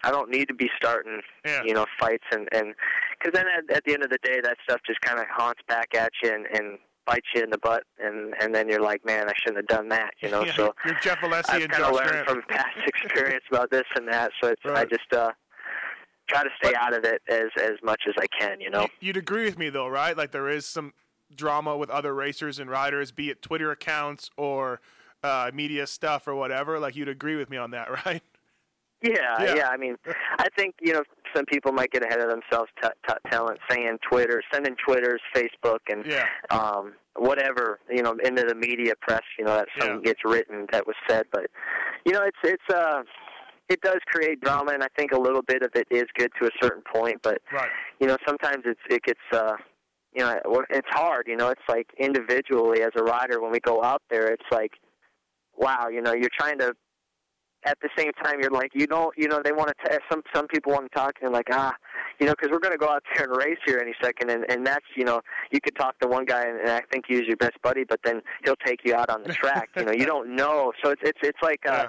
I 0.05 0.12
don't 0.12 0.31
need 0.31 0.47
to 0.47 0.55
be 0.55 0.71
starting, 0.77 1.21
you 1.64 1.75
know, 1.75 1.87
fights 1.99 2.25
and 2.31 2.49
and 2.53 2.75
because 3.19 3.33
then 3.35 3.47
at, 3.49 3.77
at 3.77 3.85
the 3.85 3.93
end 3.93 4.05
of 4.05 4.11
the 4.11 4.19
day, 4.23 4.41
that 4.41 4.57
stuff 4.62 4.81
just 4.87 5.01
kind 5.01 5.19
of 5.19 5.27
haunts 5.29 5.61
back 5.69 5.95
at 5.97 6.12
you 6.23 6.33
and 6.33 6.47
and 6.53 6.79
bites 7.09 7.27
you 7.35 7.42
in 7.42 7.51
the 7.51 7.59
butt, 7.59 7.83
and 7.99 8.35
and 8.40 8.55
then 8.55 8.68
you're 8.68 8.83
like, 8.83 9.05
man, 9.05 9.29
I 9.29 9.33
shouldn't 9.42 9.57
have 9.57 9.66
done 9.79 9.88
that, 9.88 10.12
you 10.21 10.31
know. 10.31 10.42
Yeah, 10.49 10.55
so 10.55 10.75
you're 10.85 10.99
Jeff 11.03 11.18
Alessi 11.18 11.49
I've 11.51 11.68
kind 11.68 11.85
of 11.85 11.92
learned 11.94 12.11
Grant. 12.11 12.29
from 12.29 12.42
past 12.49 12.77
experience 12.87 13.44
about 13.51 13.71
this 13.71 13.85
and 13.97 14.07
that, 14.12 14.31
so 14.42 14.49
it's 14.51 14.62
I 14.64 14.85
just 14.85 15.12
uh 15.12 15.31
try 16.29 16.42
to 16.44 16.51
stay 16.62 16.75
out 16.75 16.94
of 16.94 17.05
it 17.05 17.23
as 17.29 17.49
as 17.62 17.73
much 17.83 18.03
as 18.09 18.14
I 18.21 18.27
can, 18.38 18.61
you 18.61 18.71
know. 18.71 18.87
You'd 19.01 19.16
agree 19.16 19.44
with 19.44 19.59
me 19.59 19.71
though, 19.71 19.88
right? 19.88 20.16
Like 20.16 20.31
there 20.33 20.49
is 20.49 20.66
some 20.66 20.92
drama 21.35 21.77
with 21.77 21.90
other 21.90 22.14
racers 22.14 22.59
and 22.59 22.71
riders, 22.71 23.11
be 23.12 23.31
it 23.31 23.42
Twitter 23.42 23.71
accounts 23.71 24.31
or 24.37 24.81
uh, 25.23 25.51
media 25.53 25.87
stuff 25.87 26.27
or 26.29 26.35
whatever. 26.35 26.79
Like 26.79 26.97
you'd 26.97 27.09
agree 27.09 27.37
with 27.37 27.51
me 27.51 27.57
on 27.57 27.71
that, 27.73 27.90
right? 28.07 28.23
Yeah, 29.03 29.12
Yeah. 29.42 29.55
yeah, 29.55 29.68
I 29.68 29.77
mean, 29.77 29.97
I 30.38 30.49
think 30.57 30.75
you 30.81 30.92
know 30.92 31.03
some 31.35 31.45
people 31.47 31.73
might 31.73 31.91
get 31.91 32.05
ahead 32.05 32.21
of 32.21 32.29
themselves, 32.31 32.71
t- 32.83 32.88
t- 33.09 33.14
telling, 33.31 33.57
saying 33.71 33.99
Twitter, 34.11 34.43
sending 34.53 34.75
Twitters, 34.87 35.21
Facebook, 35.35 35.79
and 35.91 36.05
Yeah. 36.07 36.27
um, 36.51 36.95
whatever 37.17 37.81
you 37.91 38.03
know 38.03 38.17
into 38.23 38.43
the 38.45 38.55
media 38.55 38.93
press. 39.01 39.23
You 39.38 39.45
know 39.45 39.57
that 39.57 39.69
something 39.79 40.03
gets 40.03 40.21
written 40.25 40.67
that 40.73 40.87
was 40.87 40.97
said, 41.09 41.27
but 41.33 41.47
you 42.05 42.12
know 42.12 42.23
it's 42.23 42.38
it's 42.45 42.75
uh 42.75 43.03
it 43.69 43.81
does 43.83 43.99
create 44.07 44.41
drama, 44.41 44.73
and 44.73 44.83
I 44.83 44.88
think 44.97 45.12
a 45.12 45.19
little 45.19 45.43
bit 45.43 45.62
of 45.62 45.71
it 45.75 45.87
is 45.91 46.05
good 46.17 46.31
to 46.41 46.47
a 46.47 46.51
certain 46.62 46.83
point, 46.95 47.21
but 47.23 47.43
Right. 47.53 47.69
you 48.01 48.07
know 48.07 48.17
sometimes 48.27 48.62
it's 48.67 48.81
it 48.88 49.03
gets 49.03 49.21
uh 49.33 49.57
you 50.14 50.23
know 50.25 50.41
it's 50.71 50.88
hard. 50.91 51.27
You 51.29 51.37
know 51.37 51.49
it's 51.49 51.69
like 51.69 51.88
individually 51.99 52.83
as 52.83 52.91
a 52.97 53.03
rider 53.03 53.41
when 53.41 53.51
we 53.53 53.61
go 53.61 53.83
out 53.83 54.03
there, 54.11 54.27
it's 54.29 54.51
like 54.51 54.73
wow, 55.57 55.88
you 55.88 56.01
know 56.01 56.14
you're 56.14 56.31
trying 56.38 56.59
to 56.59 56.73
at 57.64 57.79
the 57.81 57.88
same 57.97 58.12
time 58.23 58.40
you're 58.40 58.51
like 58.51 58.71
you 58.75 58.87
don't 58.87 59.16
you 59.16 59.27
know 59.29 59.40
they 59.42 59.53
want 59.53 59.68
to 59.68 59.90
t- 59.90 59.97
some 60.11 60.23
some 60.35 60.47
people 60.47 60.73
want 60.73 60.90
to 60.90 60.97
talk 60.97 61.14
and 61.21 61.29
they're 61.29 61.38
like 61.38 61.49
ah 61.51 61.75
you 62.21 62.27
know 62.27 62.33
because 62.33 62.51
we're 62.51 62.61
going 62.61 62.73
to 62.73 62.79
go 62.79 62.88
out 62.88 63.03
there 63.14 63.25
and 63.25 63.37
race 63.37 63.59
here 63.66 63.79
any 63.79 63.94
second 64.03 64.31
and 64.31 64.44
and 64.49 64.66
that's 64.66 64.85
you 64.97 65.05
know 65.05 65.21
you 65.51 65.61
could 65.61 65.77
talk 65.77 65.99
to 65.99 66.07
one 66.07 66.25
guy 66.25 66.44
and, 66.44 66.61
and 66.61 66.71
I 66.71 66.83
think 66.92 67.05
he's 67.09 67.23
your 67.23 67.37
best 67.37 67.61
buddy 67.62 67.85
but 67.85 68.01
then 68.05 68.23
he'll 68.44 68.57
take 68.64 68.81
you 68.85 68.94
out 68.94 69.11
on 69.11 69.23
the 69.23 69.33
track 69.33 69.71
you 69.77 69.85
know 69.85 69.92
you 69.92 70.07
don't 70.12 70.35
know. 70.35 70.73
So 70.83 70.90
it's 70.90 71.03
it's 71.05 71.18
it's 71.23 71.42
like 71.42 71.61
uh 71.68 71.88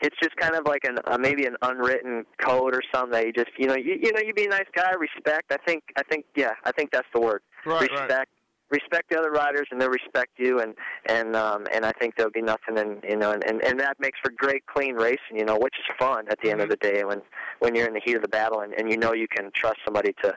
it's 0.00 0.16
just 0.22 0.36
kind 0.36 0.54
of 0.54 0.66
like 0.66 0.84
an 0.84 0.98
uh, 1.06 1.16
maybe 1.18 1.46
an 1.46 1.56
unwritten 1.62 2.26
code 2.38 2.74
or 2.74 2.82
something 2.94 3.12
that 3.12 3.26
you 3.26 3.32
just 3.32 3.50
you 3.58 3.66
know 3.66 3.76
you 3.76 3.98
you 4.02 4.12
know 4.12 4.20
you 4.20 4.34
be 4.34 4.44
a 4.44 4.48
nice 4.48 4.68
guy 4.74 4.92
respect. 4.92 5.52
I 5.52 5.56
think 5.66 5.84
I 5.96 6.02
think 6.02 6.24
yeah 6.34 6.52
I 6.64 6.72
think 6.72 6.90
that's 6.90 7.08
the 7.14 7.20
word. 7.20 7.42
Right. 7.64 7.90
respect 7.90 8.30
respect 8.70 9.10
the 9.10 9.18
other 9.18 9.30
riders 9.30 9.68
and 9.70 9.80
they'll 9.80 9.88
respect 9.90 10.32
you 10.36 10.60
and 10.60 10.74
and 11.06 11.36
um 11.36 11.66
and 11.72 11.84
I 11.84 11.92
think 11.92 12.16
there'll 12.16 12.32
be 12.32 12.42
nothing 12.42 12.78
and 12.78 13.02
you 13.08 13.16
know 13.16 13.32
and, 13.32 13.44
and 13.44 13.62
and 13.64 13.78
that 13.80 13.98
makes 14.00 14.18
for 14.22 14.32
great 14.36 14.66
clean 14.66 14.94
racing 14.94 15.36
you 15.36 15.44
know 15.44 15.56
which 15.56 15.74
is 15.78 15.84
fun 15.98 16.26
at 16.28 16.38
the 16.42 16.50
end 16.50 16.60
of 16.60 16.68
the 16.68 16.76
day 16.76 17.04
when 17.04 17.22
when 17.60 17.74
you're 17.74 17.86
in 17.86 17.94
the 17.94 18.00
heat 18.04 18.16
of 18.16 18.22
the 18.22 18.28
battle 18.28 18.60
and, 18.60 18.72
and 18.74 18.90
you 18.90 18.96
know 18.96 19.12
you 19.12 19.28
can 19.28 19.50
trust 19.54 19.78
somebody 19.84 20.12
to 20.22 20.34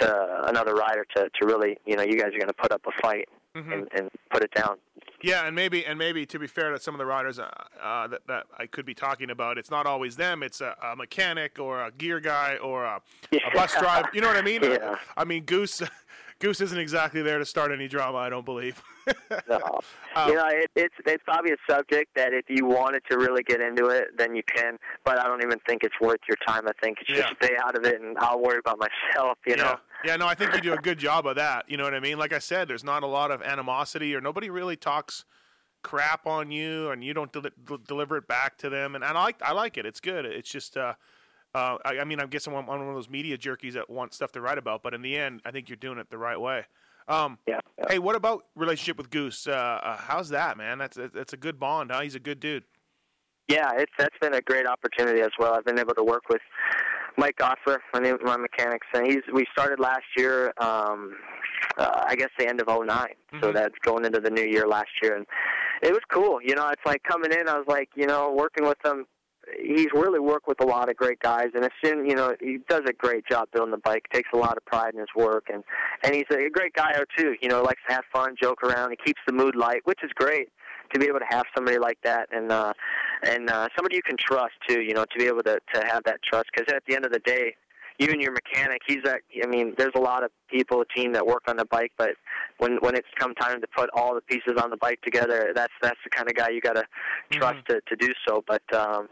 to 0.00 0.48
another 0.48 0.74
rider 0.74 1.06
to 1.16 1.28
to 1.40 1.46
really 1.46 1.78
you 1.86 1.96
know 1.96 2.02
you 2.02 2.18
guys 2.18 2.28
are 2.28 2.38
going 2.38 2.48
to 2.48 2.52
put 2.54 2.72
up 2.72 2.82
a 2.86 3.02
fight 3.02 3.28
and, 3.72 3.88
and 3.96 4.10
put 4.30 4.42
it 4.42 4.50
down 4.52 4.76
Yeah, 5.22 5.46
and 5.46 5.54
maybe 5.54 5.86
and 5.86 5.96
maybe 5.98 6.26
to 6.26 6.38
be 6.38 6.46
fair 6.48 6.70
to 6.72 6.80
some 6.80 6.92
of 6.92 6.98
the 6.98 7.06
riders 7.06 7.38
uh, 7.38 7.48
uh, 7.80 8.06
that 8.08 8.26
that 8.26 8.46
I 8.58 8.66
could 8.66 8.84
be 8.84 8.94
talking 8.94 9.30
about, 9.30 9.56
it's 9.58 9.70
not 9.70 9.86
always 9.86 10.16
them. 10.16 10.42
It's 10.42 10.60
a, 10.60 10.74
a 10.82 10.96
mechanic 10.96 11.58
or 11.58 11.80
a 11.82 11.90
gear 11.92 12.18
guy 12.20 12.56
or 12.56 12.84
a, 12.84 13.00
a 13.32 13.38
bus 13.54 13.74
driver. 13.78 14.10
You 14.12 14.20
know 14.20 14.26
what 14.26 14.36
I 14.36 14.42
mean? 14.42 14.62
Yeah. 14.64 14.96
I 15.16 15.24
mean 15.24 15.44
Goose. 15.44 15.82
Goose 16.44 16.60
isn't 16.60 16.78
exactly 16.78 17.22
there 17.22 17.38
to 17.38 17.46
start 17.46 17.72
any 17.72 17.88
drama. 17.88 18.18
I 18.18 18.28
don't 18.28 18.44
believe. 18.44 18.82
No. 19.48 19.58
Um, 20.16 20.28
you 20.30 20.34
know, 20.36 20.46
it, 20.48 20.70
it's 20.76 20.94
it's 21.04 21.22
probably 21.24 21.52
a 21.52 21.56
subject 21.70 22.14
that 22.14 22.32
if 22.32 22.44
you 22.48 22.64
wanted 22.64 23.02
to 23.10 23.18
really 23.18 23.42
get 23.42 23.60
into 23.60 23.86
it, 23.88 24.16
then 24.16 24.34
you 24.34 24.42
can. 24.42 24.78
But 25.04 25.18
I 25.18 25.24
don't 25.24 25.42
even 25.42 25.58
think 25.66 25.82
it's 25.82 25.94
worth 26.00 26.20
your 26.26 26.36
time. 26.46 26.66
I 26.66 26.72
think 26.82 26.98
it's 27.00 27.10
just 27.10 27.20
Yeah. 27.40 27.46
stay 27.46 27.56
out 27.62 27.76
of 27.76 27.84
it, 27.84 28.00
and 28.00 28.16
I'll 28.18 28.40
worry 28.40 28.58
about 28.58 28.78
myself. 28.78 29.36
You 29.46 29.56
know. 29.56 29.64
Yeah. 29.64 29.76
Yeah, 30.12 30.16
no, 30.16 30.26
I 30.26 30.34
think 30.34 30.54
you 30.54 30.60
do 30.62 30.72
a 30.72 30.76
good 30.82 30.98
job 30.98 31.26
of 31.26 31.36
that. 31.36 31.68
You 31.70 31.76
know 31.76 31.84
what 31.84 31.92
I 31.94 32.00
mean? 32.00 32.18
Like 32.18 32.32
I 32.32 32.38
said, 32.38 32.66
there's 32.68 32.84
not 32.84 33.02
a 33.02 33.06
lot 33.06 33.30
of 33.30 33.42
animosity 33.42 34.14
or 34.14 34.20
nobody 34.22 34.48
really 34.48 34.76
talks 34.76 35.24
crap 35.82 36.26
on 36.26 36.50
you 36.50 36.90
and 36.90 37.04
you 37.04 37.12
don't 37.12 37.30
del- 37.32 37.78
deliver 37.86 38.16
it 38.16 38.26
back 38.26 38.56
to 38.58 38.70
them. 38.70 38.94
And, 38.94 39.04
and 39.04 39.18
I 39.18 39.22
like 39.22 39.42
I 39.42 39.52
like 39.52 39.76
it. 39.76 39.84
It's 39.84 40.00
good. 40.00 40.24
It's 40.24 40.50
just 40.50 40.76
uh 40.78 40.94
uh, 41.54 41.78
I, 41.84 42.00
I 42.00 42.04
mean, 42.04 42.20
I'm 42.20 42.28
guessing 42.28 42.54
I'm 42.54 42.66
one 42.66 42.80
of 42.80 42.94
those 42.94 43.08
media 43.08 43.38
jerkies 43.38 43.74
that 43.74 43.88
want 43.88 44.14
stuff 44.14 44.32
to 44.32 44.40
write 44.40 44.58
about, 44.58 44.82
but 44.82 44.94
in 44.94 45.02
the 45.02 45.16
end, 45.16 45.40
I 45.44 45.50
think 45.50 45.68
you're 45.68 45.76
doing 45.76 45.98
it 45.98 46.10
the 46.10 46.18
right 46.18 46.40
way. 46.40 46.64
Um, 47.06 47.38
yeah, 47.46 47.60
Hey, 47.88 47.98
what 47.98 48.16
about 48.16 48.44
relationship 48.54 48.96
with 48.96 49.10
Goose? 49.10 49.46
Uh, 49.46 49.52
uh, 49.52 49.96
how's 49.96 50.28
that, 50.30 50.56
man? 50.56 50.78
That's 50.78 50.96
that's 50.96 51.32
a 51.32 51.36
good 51.36 51.58
bond, 51.58 51.90
huh? 51.90 52.00
He's 52.00 52.14
a 52.14 52.20
good 52.20 52.40
dude. 52.40 52.64
Yeah, 53.48 53.72
it's 53.76 53.92
that's 53.98 54.16
been 54.20 54.34
a 54.34 54.40
great 54.40 54.66
opportunity 54.66 55.20
as 55.20 55.30
well. 55.38 55.54
I've 55.54 55.64
been 55.64 55.78
able 55.78 55.94
to 55.94 56.04
work 56.04 56.28
with 56.30 56.40
Mike 57.18 57.36
Gosselaar, 57.36 57.78
my 57.92 58.00
name, 58.00 58.16
my 58.22 58.36
mechanics, 58.36 58.86
and 58.94 59.06
he's 59.06 59.22
we 59.32 59.44
started 59.52 59.80
last 59.80 60.04
year. 60.16 60.52
Um, 60.58 61.16
uh, 61.76 62.04
I 62.06 62.14
guess 62.14 62.30
the 62.38 62.48
end 62.48 62.60
of 62.60 62.68
'09, 62.68 63.08
so 63.40 63.52
that's 63.52 63.74
going 63.82 64.04
into 64.04 64.20
the 64.20 64.30
new 64.30 64.44
year 64.44 64.66
last 64.66 64.90
year, 65.02 65.16
and 65.16 65.26
it 65.82 65.92
was 65.92 66.02
cool. 66.10 66.40
You 66.42 66.54
know, 66.54 66.68
it's 66.68 66.86
like 66.86 67.02
coming 67.02 67.32
in. 67.32 67.48
I 67.48 67.58
was 67.58 67.66
like, 67.66 67.90
you 67.96 68.06
know, 68.06 68.32
working 68.32 68.64
with 68.64 68.78
him. 68.84 69.06
He's 69.62 69.88
really 69.92 70.20
worked 70.20 70.48
with 70.48 70.60
a 70.60 70.66
lot 70.66 70.88
of 70.88 70.96
great 70.96 71.20
guys, 71.20 71.48
and 71.54 71.64
as 71.64 71.70
soon 71.82 72.08
you 72.08 72.14
know, 72.14 72.34
he 72.40 72.58
does 72.68 72.82
a 72.88 72.92
great 72.92 73.26
job 73.26 73.48
building 73.52 73.72
the 73.72 73.78
bike. 73.78 74.06
Takes 74.12 74.28
a 74.32 74.36
lot 74.36 74.56
of 74.56 74.64
pride 74.64 74.94
in 74.94 75.00
his 75.00 75.08
work, 75.16 75.46
and 75.52 75.62
and 76.02 76.14
he's 76.14 76.24
a 76.30 76.48
great 76.50 76.74
guy 76.74 76.92
too. 77.16 77.34
You 77.40 77.48
know, 77.48 77.62
likes 77.62 77.80
to 77.88 77.94
have 77.94 78.04
fun, 78.12 78.36
joke 78.40 78.62
around. 78.62 78.90
He 78.90 78.96
keeps 79.04 79.20
the 79.26 79.32
mood 79.32 79.54
light, 79.56 79.80
which 79.84 80.00
is 80.02 80.10
great 80.14 80.48
to 80.92 81.00
be 81.00 81.06
able 81.06 81.18
to 81.18 81.26
have 81.28 81.44
somebody 81.54 81.78
like 81.78 81.98
that, 82.04 82.28
and 82.32 82.50
uh, 82.50 82.72
and 83.22 83.50
uh, 83.50 83.68
somebody 83.76 83.96
you 83.96 84.02
can 84.02 84.16
trust 84.18 84.54
too. 84.68 84.82
You 84.82 84.94
know, 84.94 85.04
to 85.04 85.18
be 85.18 85.26
able 85.26 85.42
to 85.42 85.58
to 85.74 85.86
have 85.86 86.04
that 86.04 86.20
trust, 86.22 86.46
because 86.54 86.72
at 86.72 86.82
the 86.86 86.94
end 86.94 87.04
of 87.04 87.12
the 87.12 87.20
day, 87.20 87.54
you 87.98 88.08
and 88.10 88.20
your 88.20 88.32
mechanic, 88.32 88.80
he's 88.86 89.02
that. 89.04 89.20
I 89.42 89.46
mean, 89.46 89.74
there's 89.78 89.92
a 89.94 90.00
lot 90.00 90.24
of 90.24 90.30
people, 90.50 90.80
a 90.80 90.86
team 90.98 91.12
that 91.12 91.26
work 91.26 91.42
on 91.46 91.56
the 91.56 91.64
bike, 91.64 91.92
but 91.96 92.10
when 92.58 92.76
when 92.80 92.94
it's 92.94 93.08
come 93.18 93.34
time 93.34 93.60
to 93.60 93.66
put 93.76 93.90
all 93.94 94.14
the 94.14 94.20
pieces 94.22 94.54
on 94.62 94.70
the 94.70 94.76
bike 94.76 95.00
together, 95.02 95.52
that's 95.54 95.72
that's 95.82 95.98
the 96.04 96.10
kind 96.10 96.28
of 96.28 96.34
guy 96.34 96.50
you 96.50 96.60
got 96.60 96.74
to 96.74 96.84
trust 97.32 97.58
to 97.68 97.80
to 97.88 97.96
do 97.96 98.12
so. 98.26 98.42
But 98.46 98.62
um, 98.74 99.08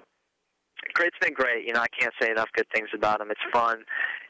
it's 1.00 1.18
been 1.20 1.34
great. 1.34 1.66
You 1.66 1.72
know, 1.72 1.80
I 1.80 1.88
can't 1.98 2.12
say 2.20 2.30
enough 2.30 2.48
good 2.54 2.66
things 2.74 2.88
about 2.94 3.20
him. 3.20 3.30
It's 3.30 3.40
fun. 3.52 3.84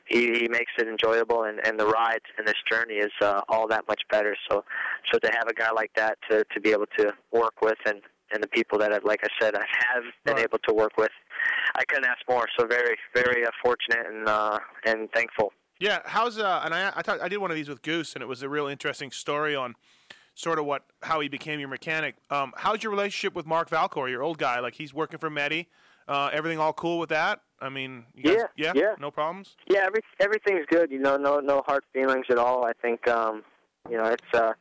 He, 0.07 0.41
he 0.41 0.49
makes 0.49 0.73
it 0.79 0.89
enjoyable, 0.89 1.45
and 1.45 1.65
and 1.67 1.79
the 1.79 1.87
ride 1.87 2.21
and 2.37 2.47
this 2.47 2.57
journey 2.71 2.95
is 2.95 3.13
uh, 3.21 3.41
all 3.49 3.69
that 3.69 3.85
much 3.89 4.03
better. 4.11 4.37
So, 4.51 4.65
so 5.13 5.19
to 5.19 5.31
have 5.33 5.49
a 5.49 5.55
guy 5.55 5.71
like 5.71 5.93
that 5.97 6.19
to 6.31 6.45
to 6.53 6.61
be 6.61 6.71
able 6.71 6.87
to 6.99 7.13
work 7.33 7.63
with, 7.63 7.79
and 7.87 8.03
and 8.33 8.43
the 8.43 8.49
people 8.49 8.79
that 8.79 8.93
I've, 8.93 9.05
like 9.05 9.21
I 9.23 9.29
said, 9.41 9.55
I 9.55 9.65
have 9.93 10.05
been 10.25 10.39
able 10.39 10.59
to 10.67 10.75
work 10.75 10.93
with, 10.97 11.11
I 11.75 11.85
couldn't 11.85 12.07
ask 12.07 12.21
more. 12.29 12.47
So 12.59 12.67
very 12.67 12.97
very 13.15 13.47
uh, 13.47 13.51
fortunate 13.63 14.07
and 14.09 14.29
uh, 14.29 14.59
and 14.85 15.09
thankful. 15.13 15.53
Yeah, 15.79 16.01
how's 16.05 16.39
uh? 16.39 16.63
And 16.65 16.75
I 16.75 16.93
I, 16.95 17.03
talked, 17.03 17.23
I 17.23 17.29
did 17.29 17.39
one 17.39 17.51
of 17.51 17.57
these 17.57 17.69
with 17.69 17.83
Goose, 17.83 18.15
and 18.15 18.23
it 18.23 18.27
was 18.27 18.43
a 18.43 18.49
real 18.49 18.67
interesting 18.67 19.11
story 19.11 19.55
on 19.55 19.77
sort 20.35 20.59
of 20.59 20.65
what 20.65 20.85
how 21.03 21.21
he 21.21 21.29
became 21.29 21.61
your 21.61 21.69
mechanic. 21.69 22.17
Um, 22.31 22.53
how's 22.57 22.83
your 22.83 22.91
relationship 22.91 23.35
with 23.35 23.47
Mark 23.47 23.71
Valcor, 23.71 24.11
your 24.11 24.23
old 24.23 24.39
guy? 24.39 24.59
Like 24.61 24.75
he's 24.75 24.93
working 24.93 25.19
for 25.19 25.31
Medi. 25.31 25.69
Uh, 26.09 26.31
everything 26.33 26.59
all 26.59 26.73
cool 26.73 26.99
with 26.99 27.09
that? 27.11 27.41
I 27.61 27.69
mean, 27.69 28.05
you 28.15 28.25
guys, 28.25 28.37
Yeah, 28.57 28.73
yeah, 28.75 28.81
yeah. 28.83 28.95
no 28.99 29.11
problems. 29.11 29.57
Yeah, 29.69 29.85
every, 29.87 30.01
everything's 30.21 30.67
good. 30.69 30.91
You 30.91 30.99
know, 30.99 31.17
no 31.17 31.39
no 31.41 31.63
hard 31.67 31.85
feelings 31.93 32.27
at 32.31 32.39
all. 32.39 32.65
I 32.65 32.73
think 32.83 33.07
um, 33.09 33.43
you 33.89 33.97
know 33.97 34.05
it's 34.07 34.35
uh, 34.35 34.53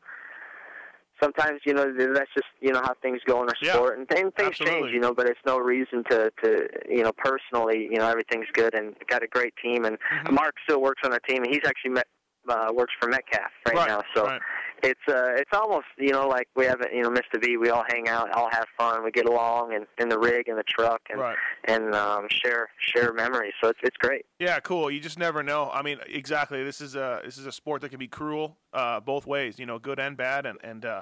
sometimes 1.21 1.61
you 1.65 1.73
know 1.73 1.85
that's 1.97 2.29
just 2.33 2.47
you 2.59 2.71
know 2.71 2.81
how 2.81 2.93
things 3.01 3.19
go 3.25 3.41
in 3.41 3.49
our 3.49 3.55
Yeah, 3.61 3.73
sport, 3.73 3.97
and, 3.99 4.07
and 4.11 4.33
things 4.35 4.49
absolutely. 4.49 4.81
change. 4.81 4.93
You 4.93 4.99
know, 4.99 5.13
but 5.13 5.27
it's 5.27 5.39
no 5.45 5.57
reason 5.57 6.03
to 6.09 6.31
to 6.43 6.67
you 6.89 7.03
know 7.03 7.11
personally 7.17 7.87
you 7.91 7.97
know 7.97 8.07
everything's 8.07 8.47
good 8.53 8.73
and 8.75 8.95
got 9.07 9.23
a 9.23 9.27
great 9.27 9.53
team. 9.63 9.85
And 9.85 9.97
Mm-hmm. 10.11 10.35
Mark 10.35 10.55
still 10.67 10.81
works 10.81 11.01
on 11.03 11.11
our 11.13 11.19
team, 11.19 11.43
and 11.43 11.47
he's 11.53 11.65
actually 11.65 11.91
met. 11.91 12.07
Uh, 12.49 12.69
works 12.73 12.91
for 12.99 13.07
Metcalfe 13.07 13.51
right, 13.67 13.75
Right, 13.75 13.87
now, 13.87 14.01
so 14.15 14.25
right. 14.25 14.41
It's 14.83 14.99
uh 15.07 15.33
it's 15.35 15.49
almost 15.53 15.85
you 15.97 16.11
know 16.11 16.27
like 16.27 16.47
we 16.55 16.65
haven't 16.65 16.93
you 16.93 17.01
know 17.03 17.09
missed 17.09 17.27
a 17.35 17.39
beat. 17.39 17.57
We 17.57 17.69
all 17.69 17.83
hang 17.89 18.07
out, 18.07 18.31
all 18.33 18.49
have 18.51 18.65
fun, 18.77 19.03
we 19.03 19.11
get 19.11 19.25
along, 19.27 19.73
and 19.73 19.85
in 19.97 20.09
the 20.09 20.17
rig 20.19 20.47
and 20.47 20.57
the 20.57 20.63
truck, 20.63 21.01
and 21.09 21.19
Right. 21.19 21.37
and 21.65 21.93
um, 21.95 22.27
share 22.29 22.69
share 22.79 23.13
memories. 23.13 23.53
So 23.61 23.69
it's 23.69 23.79
it's 23.83 23.97
great. 23.97 24.25
Yeah, 24.39 24.59
cool. 24.59 24.89
You 24.91 24.99
just 24.99 25.19
never 25.19 25.43
know. 25.43 25.69
I 25.73 25.81
mean, 25.81 25.99
exactly. 26.07 26.63
This 26.63 26.81
is 26.81 26.95
a 26.95 27.21
this 27.23 27.37
is 27.37 27.45
a 27.45 27.51
sport 27.51 27.81
that 27.81 27.89
can 27.89 27.99
be 27.99 28.07
cruel 28.07 28.57
uh, 28.73 28.99
both 28.99 29.25
ways. 29.27 29.59
You 29.59 29.65
know, 29.65 29.79
good 29.79 29.99
and 29.99 30.15
bad, 30.17 30.45
and 30.45 30.57
and 30.63 30.85
uh, 30.85 31.01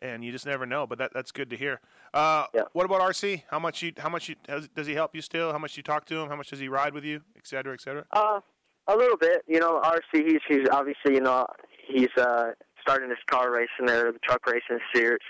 and 0.00 0.24
you 0.24 0.32
just 0.32 0.46
never 0.46 0.66
know. 0.66 0.86
But 0.86 0.98
that 0.98 1.12
that's 1.14 1.32
good 1.32 1.50
to 1.50 1.56
hear. 1.56 1.80
Uh, 2.14 2.46
What 2.72 2.84
about 2.86 3.00
RC? 3.02 3.42
How 3.50 3.58
much 3.58 3.82
you 3.82 3.92
how 3.98 4.08
much 4.08 4.28
you 4.28 4.36
has, 4.48 4.68
does 4.68 4.86
he 4.86 4.94
help 4.94 5.14
you 5.14 5.22
still? 5.22 5.52
How 5.52 5.58
much 5.58 5.76
you 5.76 5.82
talk 5.82 6.06
to 6.06 6.16
him? 6.20 6.28
How 6.28 6.36
much 6.36 6.48
does 6.50 6.58
he 6.60 6.68
ride 6.68 6.94
with 6.94 7.04
you, 7.04 7.20
et 7.36 7.46
cetera, 7.46 7.74
et 7.74 7.80
cetera? 7.82 8.04
Uh, 8.12 8.40
a 8.86 8.96
little 8.96 9.18
bit. 9.18 9.42
You 9.46 9.60
know, 9.60 9.80
RC. 9.84 10.24
He's 10.26 10.40
he's 10.48 10.68
obviously 10.72 11.14
you 11.14 11.20
know 11.20 11.46
he's 11.86 12.08
uh 12.16 12.52
starting 12.88 13.10
his 13.10 13.18
car 13.26 13.52
racing 13.52 13.84
there, 13.86 14.10
the 14.12 14.18
truck 14.20 14.46
racing 14.46 14.78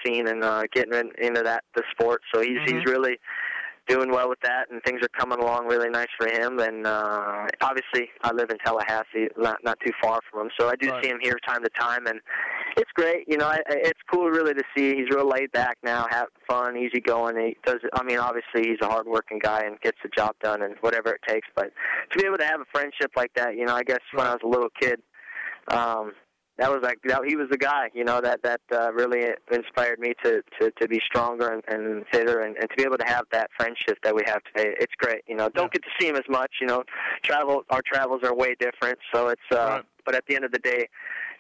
scene, 0.04 0.28
and 0.28 0.44
uh, 0.44 0.62
getting 0.72 0.94
in, 0.94 1.10
into 1.20 1.42
that 1.42 1.64
the 1.74 1.82
sport. 1.90 2.22
So 2.32 2.40
he's 2.40 2.58
he's 2.66 2.84
really 2.84 3.18
doing 3.88 4.10
well 4.12 4.28
with 4.28 4.38
that, 4.42 4.70
and 4.70 4.82
things 4.84 5.00
are 5.02 5.08
coming 5.18 5.38
along 5.40 5.66
really 5.66 5.88
nice 5.88 6.08
for 6.18 6.28
him. 6.28 6.60
And 6.60 6.86
uh, 6.86 7.46
obviously, 7.62 8.10
I 8.22 8.32
live 8.32 8.50
in 8.50 8.58
Tallahassee, 8.58 9.28
not 9.36 9.58
not 9.64 9.78
too 9.84 9.92
far 10.00 10.20
from 10.30 10.42
him, 10.46 10.50
so 10.60 10.68
I 10.68 10.76
do 10.76 10.88
Right. 10.90 11.02
see 11.02 11.10
him 11.10 11.18
here 11.20 11.36
time 11.48 11.64
to 11.64 11.70
time, 11.70 12.06
and 12.06 12.20
it's 12.76 12.90
great. 12.94 13.24
You 13.26 13.38
know, 13.38 13.46
I, 13.46 13.58
it's 13.68 13.98
cool 14.12 14.28
really 14.28 14.54
to 14.54 14.62
see. 14.76 14.94
He's 14.94 15.08
real 15.10 15.28
laid 15.28 15.50
back 15.50 15.78
now, 15.82 16.06
have 16.10 16.28
fun, 16.48 16.76
easy 16.76 17.00
going. 17.00 17.36
He 17.44 17.56
does. 17.66 17.80
I 17.94 18.04
mean, 18.04 18.18
obviously, 18.18 18.70
he's 18.70 18.78
a 18.82 18.86
hardworking 18.88 19.40
guy 19.42 19.62
and 19.66 19.80
gets 19.80 19.98
the 20.04 20.10
job 20.16 20.36
done 20.42 20.62
and 20.62 20.76
whatever 20.80 21.10
it 21.10 21.22
takes. 21.26 21.48
But 21.56 21.72
to 22.12 22.18
be 22.18 22.24
able 22.24 22.38
to 22.38 22.46
have 22.46 22.60
a 22.60 22.66
friendship 22.72 23.10
like 23.16 23.32
that, 23.34 23.56
you 23.56 23.64
know, 23.64 23.74
I 23.74 23.82
guess 23.82 23.98
when 24.12 24.26
I 24.26 24.30
was 24.32 24.42
a 24.44 24.48
little 24.48 24.70
kid. 24.80 25.00
Um, 25.68 26.12
that 26.58 26.70
was 26.70 26.80
like 26.82 26.98
that, 27.04 27.22
he 27.26 27.36
was 27.36 27.48
the 27.50 27.56
guy, 27.56 27.88
you 27.94 28.04
know, 28.04 28.20
that 28.20 28.42
that 28.42 28.60
uh, 28.72 28.92
really 28.92 29.28
inspired 29.52 29.98
me 29.98 30.14
to 30.24 30.42
to 30.60 30.70
to 30.80 30.88
be 30.88 31.00
stronger 31.04 31.48
and, 31.48 31.62
and 31.68 32.04
fitter, 32.12 32.40
and, 32.40 32.56
and 32.56 32.68
to 32.70 32.76
be 32.76 32.82
able 32.82 32.98
to 32.98 33.06
have 33.06 33.24
that 33.32 33.50
friendship 33.56 33.98
that 34.02 34.14
we 34.14 34.22
have 34.26 34.42
today. 34.44 34.74
It's 34.78 34.94
great, 34.98 35.22
you 35.26 35.36
know. 35.36 35.48
Don't 35.48 35.72
get 35.72 35.82
to 35.82 35.90
see 36.00 36.08
him 36.08 36.16
as 36.16 36.28
much, 36.28 36.50
you 36.60 36.66
know. 36.66 36.82
Travel, 37.22 37.62
our 37.70 37.82
travels 37.86 38.20
are 38.24 38.34
way 38.34 38.54
different, 38.58 38.98
so 39.14 39.28
it's. 39.28 39.40
uh 39.50 39.82
But 40.04 40.14
at 40.14 40.24
the 40.26 40.34
end 40.36 40.44
of 40.44 40.52
the 40.52 40.58
day, 40.58 40.88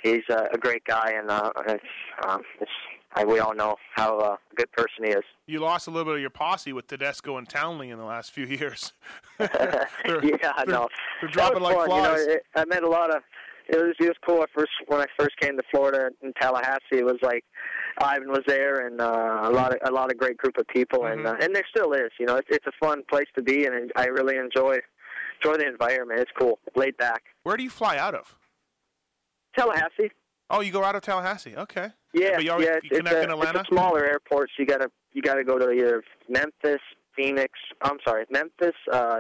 he's 0.02 0.22
uh, 0.30 0.44
a 0.52 0.58
great 0.58 0.84
guy, 0.84 1.12
and 1.16 1.30
uh, 1.30 1.50
it's 1.66 1.84
um, 2.26 2.42
it's. 2.60 2.70
I, 3.14 3.24
we 3.24 3.38
all 3.38 3.54
know 3.54 3.76
how 3.94 4.18
uh, 4.18 4.36
a 4.52 4.54
good 4.54 4.70
person 4.72 5.04
he 5.04 5.10
is. 5.10 5.24
You 5.46 5.60
lost 5.60 5.86
a 5.86 5.90
little 5.90 6.04
bit 6.04 6.16
of 6.16 6.20
your 6.20 6.28
posse 6.30 6.74
with 6.74 6.88
Tedesco 6.88 7.38
and 7.38 7.48
Townley 7.48 7.88
in 7.88 7.96
the 7.96 8.04
last 8.04 8.32
few 8.32 8.44
years. 8.60 8.92
yeah, 9.40 9.48
I 10.54 10.64
know. 10.66 10.88
they're 11.22 11.30
dropping 11.30 11.62
like 11.62 11.86
flies. 11.86 12.20
You 12.20 12.26
know, 12.26 12.32
it, 12.34 12.42
I 12.54 12.64
met 12.66 12.82
a 12.82 12.88
lot 12.88 13.10
of. 13.14 13.22
It 13.68 13.76
was 13.76 13.94
it 14.00 14.04
was 14.04 14.16
cool. 14.26 14.42
At 14.42 14.48
first, 14.56 14.70
when 14.86 15.00
I 15.00 15.06
first 15.18 15.36
came 15.40 15.56
to 15.56 15.62
Florida 15.70 16.10
in 16.22 16.32
Tallahassee, 16.40 16.98
it 16.98 17.04
was 17.04 17.18
like 17.22 17.44
Ivan 18.00 18.28
was 18.30 18.42
there 18.46 18.86
and 18.86 19.00
uh, 19.00 19.40
a 19.44 19.50
lot 19.50 19.72
of 19.74 19.78
a 19.86 19.92
lot 19.92 20.10
of 20.10 20.16
great 20.18 20.36
group 20.38 20.56
of 20.58 20.66
people, 20.68 21.04
and 21.06 21.20
Mm-hmm. 21.24 21.40
uh, 21.40 21.44
and 21.44 21.54
there 21.54 21.64
still 21.70 21.92
is. 21.92 22.10
You 22.18 22.26
know, 22.26 22.36
it's 22.36 22.48
it's 22.50 22.66
a 22.66 22.72
fun 22.84 23.02
place 23.10 23.26
to 23.36 23.42
be, 23.42 23.66
and 23.66 23.92
I 23.96 24.06
really 24.06 24.36
enjoy 24.36 24.78
enjoy 25.42 25.58
the 25.58 25.66
environment. 25.68 26.20
It's 26.20 26.30
cool, 26.38 26.58
laid 26.74 26.96
back. 26.96 27.22
Where 27.42 27.56
do 27.56 27.62
you 27.62 27.70
fly 27.70 27.98
out 27.98 28.14
of? 28.14 28.36
Tallahassee. 29.56 30.10
Oh, 30.50 30.60
you 30.60 30.72
go 30.72 30.82
out 30.84 30.94
of 30.94 31.02
Tallahassee. 31.02 31.56
Okay. 31.56 31.88
Yeah, 32.14 32.36
But 32.36 32.44
you 32.44 32.52
always 32.52 32.66
yeah. 32.66 32.74
you 32.82 32.90
It's, 32.98 33.10
a, 33.10 33.22
in 33.22 33.30
Atlanta. 33.30 33.60
it's 33.60 33.68
a 33.68 33.74
smaller 33.74 34.04
airport, 34.06 34.48
so 34.56 34.62
you 34.62 34.66
gotta 34.66 34.90
you 35.12 35.20
gotta 35.22 35.44
go 35.44 35.58
to 35.58 35.70
either 35.70 36.02
Memphis, 36.28 36.80
Phoenix. 37.14 37.52
I'm 37.82 37.98
sorry, 38.06 38.24
Memphis, 38.30 38.74
uh, 38.90 39.18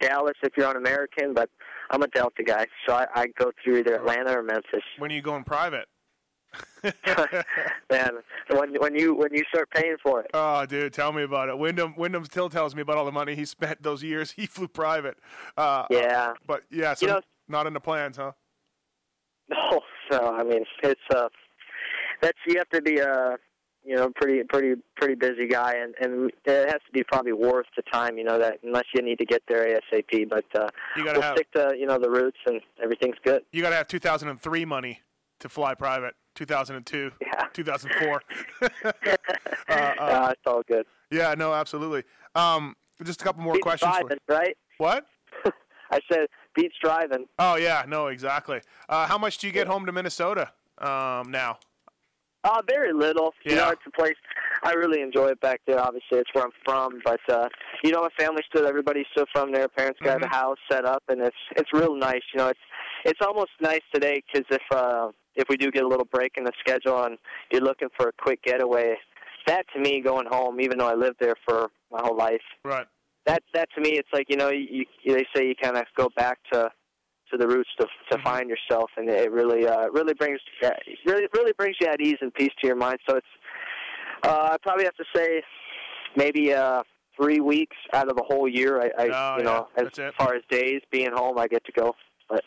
Dallas 0.00 0.34
if 0.42 0.52
you're 0.56 0.68
on 0.68 0.76
American, 0.76 1.34
but 1.34 1.50
I'm 1.90 2.02
a 2.02 2.08
Delta 2.08 2.42
guy, 2.42 2.66
so 2.86 2.94
I, 2.94 3.06
I 3.14 3.26
go 3.38 3.50
through 3.62 3.78
either 3.78 3.94
Atlanta 3.94 4.38
or 4.38 4.42
Memphis. 4.42 4.82
when 4.98 5.10
are 5.10 5.14
you 5.14 5.22
going 5.22 5.44
private? 5.44 5.86
Man, 7.90 8.10
when 8.50 8.74
when 8.80 8.94
you 8.94 9.14
when 9.14 9.32
you 9.34 9.42
start 9.52 9.68
paying 9.70 9.96
for 10.02 10.20
it. 10.22 10.30
Oh, 10.32 10.64
dude, 10.66 10.92
tell 10.92 11.12
me 11.12 11.22
about 11.22 11.48
it. 11.48 11.58
Windham 11.58 11.94
Windham 11.96 12.24
still 12.24 12.48
tells 12.48 12.74
me 12.74 12.82
about 12.82 12.96
all 12.96 13.04
the 13.04 13.12
money 13.12 13.34
he 13.34 13.44
spent 13.44 13.82
those 13.82 14.02
years. 14.02 14.30
He 14.38 14.46
flew 14.46 14.68
private. 14.68 15.18
Uh, 15.56 15.84
Yeah. 15.90 16.32
But 16.46 16.62
yeah, 16.70 16.94
so 16.94 17.06
You 17.06 17.12
know- 17.14 17.20
not 17.48 17.66
in 17.66 17.72
the 17.72 17.80
plans, 17.80 18.16
huh? 18.16 18.32
No, 19.50 19.80
so 20.10 20.34
I 20.36 20.42
mean 20.44 20.64
it's 20.82 21.00
uh 21.14 21.28
that's 22.20 22.38
you 22.46 22.58
have 22.58 22.68
to 22.70 22.82
be 22.82 22.98
a 22.98 23.36
you 23.88 23.96
know 23.96 24.10
pretty 24.14 24.42
pretty 24.44 24.74
pretty 24.96 25.14
busy 25.14 25.46
guy 25.48 25.74
and 25.82 25.94
and 26.00 26.30
it 26.44 26.66
has 26.68 26.80
to 26.86 26.92
be 26.92 27.02
probably 27.02 27.32
worth 27.32 27.66
the 27.76 27.82
time 27.90 28.18
you 28.18 28.24
know 28.24 28.38
that 28.38 28.58
unless 28.62 28.84
you 28.94 29.00
need 29.02 29.18
to 29.18 29.24
get 29.24 29.42
there 29.48 29.66
ASAP 29.66 30.28
but 30.28 30.44
uh 30.54 30.68
we'll 30.96 31.20
have- 31.22 31.36
stick 31.36 31.50
to 31.52 31.74
you 31.78 31.86
know 31.86 31.98
the 31.98 32.10
roots 32.10 32.38
and 32.46 32.60
everything's 32.82 33.16
good. 33.24 33.42
You 33.52 33.62
got 33.62 33.70
to 33.70 33.76
have 33.76 33.88
2003 33.88 34.64
money 34.64 35.00
to 35.40 35.48
fly 35.48 35.74
private. 35.74 36.14
2002, 36.34 37.10
yeah. 37.20 37.44
2004. 37.52 38.22
uh, 38.84 38.92
uh, 39.68 39.72
Uh, 39.72 40.28
it's 40.32 40.40
all 40.46 40.62
good. 40.68 40.86
yeah, 41.10 41.34
no, 41.36 41.52
absolutely. 41.52 42.04
Um, 42.36 42.76
just 43.02 43.20
a 43.20 43.24
couple 43.24 43.42
more 43.42 43.54
Beats 43.54 43.62
questions. 43.64 43.92
for- 43.96 44.02
driving, 44.08 44.18
right? 44.28 44.56
What? 44.78 45.06
I 45.90 46.00
said 46.12 46.26
beats 46.54 46.74
driving. 46.82 47.24
Oh 47.38 47.54
yeah, 47.56 47.84
no, 47.88 48.08
exactly. 48.08 48.60
Uh, 48.88 49.06
how 49.06 49.16
much 49.18 49.38
do 49.38 49.46
you 49.46 49.52
get 49.52 49.66
home 49.66 49.86
to 49.86 49.92
Minnesota 49.92 50.50
um, 50.78 51.30
now? 51.30 51.58
Uh, 52.44 52.62
very 52.68 52.92
little. 52.92 53.34
You 53.44 53.56
know, 53.56 53.70
it's 53.70 53.82
a 53.86 53.90
place 53.90 54.14
I 54.62 54.72
really 54.72 55.00
enjoy 55.02 55.28
it 55.28 55.40
back 55.40 55.60
there. 55.66 55.80
Obviously, 55.80 56.18
it's 56.18 56.30
where 56.32 56.44
I'm 56.44 56.50
from, 56.64 57.00
but 57.04 57.20
uh, 57.28 57.48
you 57.82 57.90
know, 57.90 58.02
my 58.02 58.08
family's 58.18 58.44
still 58.48 58.66
everybody's 58.66 59.06
still 59.12 59.26
from 59.32 59.52
there. 59.52 59.68
Parents 59.68 59.98
got 60.02 60.20
Mm-hmm. 60.20 60.30
the 60.30 60.36
house 60.36 60.56
set 60.70 60.84
up, 60.84 61.02
and 61.08 61.20
it's 61.20 61.36
it's 61.56 61.70
real 61.72 61.96
nice. 61.96 62.22
You 62.32 62.38
know, 62.38 62.48
it's 62.48 62.60
it's 63.04 63.20
almost 63.26 63.50
nice 63.60 63.82
today 63.92 64.22
because 64.32 64.46
if 64.50 64.62
uh, 64.70 65.08
if 65.34 65.48
we 65.48 65.56
do 65.56 65.70
get 65.70 65.82
a 65.84 65.88
little 65.88 66.06
break 66.06 66.32
in 66.36 66.44
the 66.44 66.52
schedule 66.60 67.02
and 67.04 67.18
you're 67.50 67.60
looking 67.62 67.88
for 67.96 68.08
a 68.08 68.12
quick 68.12 68.42
getaway, 68.44 68.94
that 69.46 69.66
to 69.74 69.80
me 69.80 70.00
going 70.00 70.26
home, 70.30 70.60
even 70.60 70.78
though 70.78 70.88
I 70.88 70.94
lived 70.94 71.16
there 71.20 71.34
for 71.46 71.70
my 71.90 72.00
whole 72.02 72.16
life, 72.16 72.40
Right. 72.64 72.86
that 73.26 73.42
that 73.52 73.68
to 73.74 73.80
me 73.80 73.90
it's 73.98 74.08
like 74.12 74.26
you 74.28 74.36
know 74.36 74.50
you, 74.50 74.84
you 75.02 75.14
they 75.16 75.26
say 75.34 75.46
you 75.46 75.54
kind 75.60 75.76
of 75.76 75.84
go 75.96 76.08
back 76.16 76.38
to 76.52 76.70
to 77.30 77.36
the 77.36 77.46
roots 77.46 77.70
to 77.80 77.86
to 78.10 78.16
Mm-hmm. 78.16 78.24
find 78.24 78.48
yourself 78.50 78.90
and 78.96 79.08
it 79.08 79.30
really 79.30 79.66
uh 79.66 79.88
really 79.90 80.14
brings 80.14 80.40
really 81.06 81.26
really 81.34 81.52
brings 81.58 81.76
you 81.80 81.86
at 81.86 82.00
ease 82.00 82.16
and 82.20 82.32
peace 82.34 82.52
to 82.60 82.66
your 82.66 82.76
mind 82.76 82.98
so 83.08 83.16
it's 83.16 83.26
uh 84.24 84.50
I 84.52 84.56
probably 84.62 84.84
have 84.84 84.94
to 84.96 85.04
say 85.14 85.42
maybe 86.16 86.52
uh 86.54 86.82
three 87.20 87.40
weeks 87.40 87.76
out 87.92 88.08
of 88.08 88.16
the 88.16 88.22
whole 88.26 88.48
year 88.48 88.80
I, 88.80 88.90
I 89.04 89.34
Oh, 89.34 89.38
you 89.38 89.44
know 89.44 89.68
yeah, 89.76 89.84
as 90.08 90.14
far 90.16 90.34
as 90.34 90.42
days 90.50 90.80
being 90.90 91.10
home 91.12 91.38
I 91.38 91.48
get 91.48 91.64
to 91.66 91.72
go 91.72 91.94
but 92.28 92.44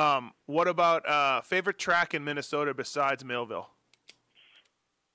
Um, 0.00 0.32
what 0.46 0.66
about 0.68 1.08
uh, 1.08 1.40
favorite 1.42 1.78
track 1.78 2.14
in 2.14 2.24
Minnesota 2.24 2.74
besides 2.74 3.24
Millville? 3.24 3.68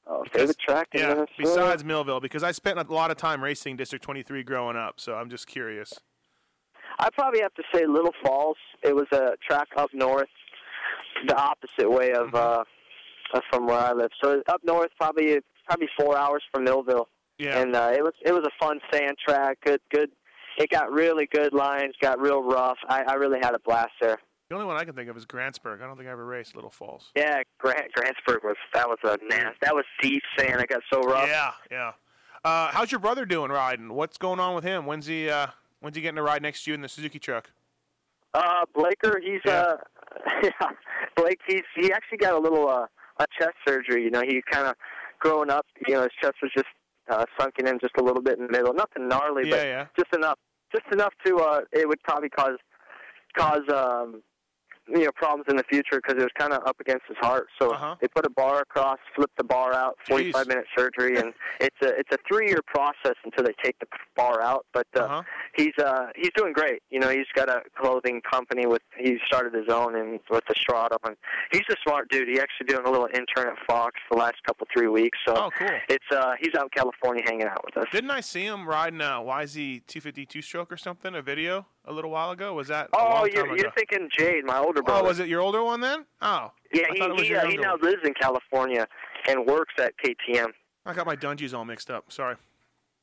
oh, 0.07 0.23
favorite 0.33 0.57
track 0.59 0.87
in 0.93 1.01
Yeah, 1.01 1.07
Minnesota? 1.09 1.31
besides 1.37 1.83
Millville, 1.83 2.19
because 2.21 2.43
I 2.43 2.51
spent 2.51 2.79
a 2.79 2.83
lot 2.83 3.11
of 3.11 3.17
time 3.17 3.43
racing 3.43 3.75
District 3.75 4.03
23 4.03 4.43
growing 4.43 4.77
up, 4.77 4.99
so 4.99 5.15
I'm 5.15 5.29
just 5.29 5.47
curious. 5.47 5.93
I 6.99 7.09
probably 7.11 7.41
have 7.41 7.53
to 7.55 7.63
say 7.73 7.85
Little 7.85 8.13
Falls. 8.23 8.57
It 8.83 8.95
was 8.95 9.07
a 9.11 9.35
track 9.47 9.67
up 9.77 9.89
north, 9.93 10.27
the 11.27 11.35
opposite 11.35 11.89
way 11.89 12.11
of 12.11 12.33
uh, 12.35 12.63
uh, 13.33 13.39
from 13.49 13.67
where 13.67 13.79
I 13.79 13.93
live. 13.93 14.11
So 14.21 14.41
up 14.47 14.61
north, 14.63 14.89
probably 14.97 15.39
probably 15.67 15.89
four 15.97 16.17
hours 16.17 16.43
from 16.51 16.65
Millville. 16.65 17.07
Yeah. 17.37 17.61
And 17.61 17.75
uh, 17.75 17.91
it 17.95 18.03
was 18.03 18.13
it 18.25 18.33
was 18.33 18.43
a 18.45 18.51
fun 18.63 18.79
sand 18.91 19.15
track. 19.25 19.59
Good 19.65 19.79
good. 19.91 20.09
It 20.57 20.69
got 20.69 20.91
really 20.91 21.27
good 21.31 21.53
lines. 21.53 21.93
Got 22.01 22.19
real 22.19 22.43
rough. 22.43 22.77
I, 22.89 23.03
I 23.03 23.13
really 23.13 23.39
had 23.41 23.55
a 23.55 23.59
blast 23.59 23.93
there. 24.01 24.17
The 24.49 24.55
only 24.55 24.67
one 24.67 24.77
I 24.77 24.83
can 24.83 24.95
think 24.95 25.09
of 25.09 25.15
is 25.15 25.25
Grantsburg. 25.25 25.81
I 25.81 25.85
don't 25.85 25.95
think 25.95 26.09
I 26.09 26.11
ever 26.11 26.25
raced 26.25 26.55
Little 26.55 26.71
Falls. 26.71 27.11
Yeah, 27.15 27.43
Grant 27.59 27.93
Grantsburg 27.95 28.43
was 28.43 28.57
that 28.73 28.89
was 28.89 28.97
a 29.03 29.17
nasty. 29.29 29.57
That 29.61 29.73
was 29.73 29.85
deep 30.01 30.23
sand. 30.37 30.59
It 30.59 30.67
got 30.67 30.81
so 30.91 31.01
rough. 31.01 31.29
Yeah, 31.29 31.51
yeah. 31.71 31.91
Uh, 32.43 32.69
how's 32.71 32.91
your 32.91 32.99
brother 32.99 33.25
doing 33.25 33.51
riding? 33.51 33.93
What's 33.93 34.17
going 34.17 34.39
on 34.39 34.55
with 34.55 34.63
him? 34.63 34.85
When's 34.85 35.05
he 35.05 35.29
uh, 35.29 35.47
when's 35.79 35.95
he 35.95 36.01
getting 36.01 36.15
to 36.17 36.21
ride 36.23 36.41
next 36.41 36.63
to 36.63 36.71
you 36.71 36.75
in 36.75 36.81
the 36.81 36.89
Suzuki 36.89 37.19
truck? 37.19 37.51
Uh, 38.33 38.65
Blaker, 38.75 39.19
he's 39.23 39.43
uh, 39.51 39.77
yeah, 40.43 40.51
Blake, 41.15 41.39
he's 41.47 41.63
he 41.75 41.91
actually 41.91 42.19
got 42.19 42.33
a 42.33 42.39
little 42.39 42.67
uh, 42.69 42.85
a 43.19 43.25
chest 43.39 43.55
surgery. 43.67 44.03
You 44.03 44.11
know, 44.11 44.21
he 44.21 44.41
kind 44.51 44.67
of 44.67 44.75
growing 45.19 45.49
up, 45.49 45.65
you 45.87 45.95
know, 45.95 46.01
his 46.03 46.11
chest 46.21 46.35
was 46.41 46.51
just 46.53 46.67
uh, 47.09 47.25
sunken 47.39 47.67
in 47.67 47.79
just 47.79 47.93
a 47.99 48.03
little 48.03 48.21
bit 48.21 48.37
in 48.37 48.45
the 48.45 48.51
middle. 48.51 48.73
Nothing 48.73 49.07
gnarly, 49.07 49.49
Yeah, 49.49 49.55
but 49.55 49.65
yeah. 49.65 49.85
just 49.97 50.13
enough, 50.13 50.37
just 50.71 50.85
enough 50.91 51.13
to 51.25 51.37
uh, 51.37 51.61
it 51.71 51.87
would 51.87 52.01
probably 52.03 52.29
cause 52.29 52.57
cause 53.37 53.61
um 53.73 54.21
you 54.91 55.05
know 55.05 55.11
problems 55.15 55.45
in 55.49 55.55
the 55.55 55.63
future 55.63 55.97
because 56.01 56.15
it 56.15 56.23
was 56.23 56.31
kind 56.37 56.53
of 56.53 56.65
up 56.67 56.79
against 56.79 57.05
his 57.07 57.17
heart. 57.19 57.47
So 57.61 57.71
Uh-huh. 57.73 57.95
they 58.01 58.07
put 58.07 58.25
a 58.25 58.29
bar 58.29 58.61
across, 58.61 58.97
flipped 59.15 59.37
the 59.37 59.43
bar 59.43 59.73
out, 59.73 59.97
45 60.07 60.47
minute 60.47 60.65
surgery, 60.77 61.17
and 61.17 61.33
it's 61.59 61.75
a 61.83 61.89
it's 61.99 62.09
a 62.11 62.17
three 62.27 62.47
year 62.47 62.61
process 62.65 63.15
until 63.23 63.43
they 63.45 63.53
take 63.63 63.77
the 63.79 63.87
bar 64.15 64.41
out. 64.41 64.65
But 64.73 64.87
uh, 64.95 64.99
Uh-huh. 65.03 65.23
he's 65.55 65.77
uh 65.77 66.07
he's 66.15 66.31
doing 66.35 66.53
great. 66.53 66.81
You 66.89 66.99
know, 66.99 67.09
he's 67.09 67.27
got 67.35 67.49
a 67.49 67.61
clothing 67.79 68.21
company 68.29 68.65
with 68.65 68.81
he 68.97 69.17
started 69.27 69.53
his 69.53 69.69
own 69.69 69.95
and 69.95 70.19
with 70.29 70.43
the 70.47 70.55
Strato, 70.57 70.97
and 71.05 71.15
he's 71.51 71.61
a 71.69 71.75
smart 71.83 72.09
dude. 72.09 72.27
He's 72.27 72.39
actually 72.39 72.67
doing 72.67 72.85
a 72.85 72.89
little 72.91 73.07
intern 73.13 73.47
at 73.53 73.57
Fox 73.67 73.95
the 74.11 74.17
last 74.17 74.37
couple 74.45 74.67
three 74.75 74.87
weeks. 74.87 75.17
So 75.27 75.33
Oh, 75.35 75.49
cool. 75.57 75.69
it's 75.89 76.05
uh 76.11 76.33
he's 76.39 76.53
out 76.57 76.63
in 76.63 76.69
California 76.75 77.23
hanging 77.25 77.47
out 77.47 77.63
with 77.65 77.77
us. 77.77 77.87
Didn't 77.91 78.11
I 78.11 78.21
see 78.21 78.43
him 78.45 78.67
riding 78.67 79.01
a 79.01 79.21
YZ 79.21 79.81
252 79.87 80.41
stroke 80.41 80.71
or 80.71 80.77
something? 80.77 81.13
A 81.15 81.21
video 81.21 81.65
a 81.89 81.93
little 81.93 82.11
while 82.11 82.31
ago. 82.31 82.53
Was 82.53 82.67
that? 82.69 82.89
Oh, 82.93 83.25
you're, 83.25 83.57
you're 83.57 83.71
thinking 83.71 84.07
Jade, 84.17 84.45
my 84.45 84.59
older 84.59 84.81
brother. 84.81 85.03
Oh, 85.03 85.07
was 85.07 85.19
it 85.19 85.27
your 85.27 85.41
older 85.41 85.63
one 85.63 85.81
then? 85.81 86.05
Oh, 86.21 86.51
Yeah, 86.73 86.83
I 86.89 86.93
he 87.17 87.25
he, 87.27 87.35
uh, 87.35 87.45
he 87.47 87.57
now 87.57 87.71
one. 87.71 87.81
lives 87.81 88.01
in 88.05 88.13
California 88.13 88.87
and 89.27 89.45
works 89.45 89.73
at 89.79 89.93
KTM. 90.03 90.47
I 90.85 90.93
got 90.93 91.05
my 91.05 91.15
Dungeys 91.15 91.53
all 91.53 91.65
mixed 91.65 91.89
up. 91.91 92.11
Sorry. 92.11 92.35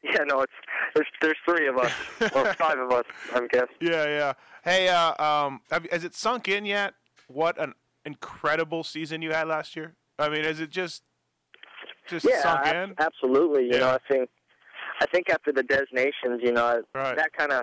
Yeah, 0.05 0.23
no, 0.25 0.43
it's 0.43 0.53
there's 0.95 1.07
there's 1.21 1.37
three 1.49 1.67
of 1.67 1.79
us 1.79 1.91
or 2.37 2.53
five 2.55 2.79
of 2.79 2.93
us, 2.93 3.03
I'm 3.35 3.49
guessing. 3.49 3.67
Yeah, 3.81 4.05
yeah. 4.05 4.33
Hey, 4.63 4.89
uh, 4.89 5.21
um, 5.21 5.63
have, 5.71 5.85
has 5.91 6.05
it 6.05 6.15
sunk 6.15 6.47
in 6.47 6.65
yet? 6.65 6.95
What 7.27 7.59
an 7.61 7.75
incredible 8.05 8.85
season 8.85 9.21
you 9.21 9.33
had 9.33 9.49
last 9.49 9.75
year. 9.75 9.95
I 10.17 10.29
mean, 10.29 10.45
is 10.45 10.61
it 10.61 10.71
just 10.71 11.03
just 12.09 12.25
yeah, 12.29 12.41
sunk 12.41 12.67
ab- 12.67 12.91
in? 12.91 12.95
absolutely. 13.01 13.65
You 13.65 13.71
Yeah. 13.73 13.79
know, 13.79 13.89
I 13.89 13.99
think 14.09 14.29
I 15.01 15.07
think 15.07 15.29
after 15.29 15.51
the 15.51 15.65
Des 15.65 15.87
Nations, 15.93 16.41
you 16.41 16.53
know, 16.53 16.83
Right. 16.95 17.17
that 17.17 17.33
kind 17.33 17.51
of 17.51 17.63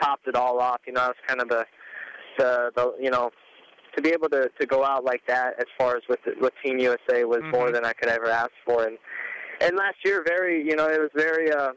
topped 0.00 0.26
it 0.28 0.36
all 0.36 0.60
off. 0.60 0.80
You 0.86 0.92
know, 0.94 1.04
it 1.06 1.08
was 1.08 1.16
kind 1.26 1.40
of 1.40 1.48
the 1.48 1.64
the 2.38 2.70
the 2.76 2.94
you 3.00 3.10
know 3.10 3.30
to 3.96 4.02
be 4.02 4.10
able 4.10 4.28
to 4.30 4.48
to 4.60 4.66
go 4.66 4.84
out 4.84 5.04
like 5.04 5.22
that 5.26 5.54
as 5.58 5.66
far 5.78 5.96
as 5.96 6.02
with 6.08 6.20
with 6.40 6.52
Team 6.64 6.78
USA 6.78 7.24
was 7.24 7.40
Mm-hmm. 7.40 7.50
more 7.50 7.70
than 7.72 7.84
I 7.84 7.92
could 7.92 8.08
ever 8.08 8.28
ask 8.30 8.50
for. 8.64 8.84
And 8.84 8.98
and 9.60 9.76
last 9.76 9.96
year, 10.04 10.22
very 10.26 10.64
you 10.64 10.76
know, 10.76 10.86
it 10.88 11.00
was 11.00 11.10
very. 11.14 11.50
uh 11.52 11.72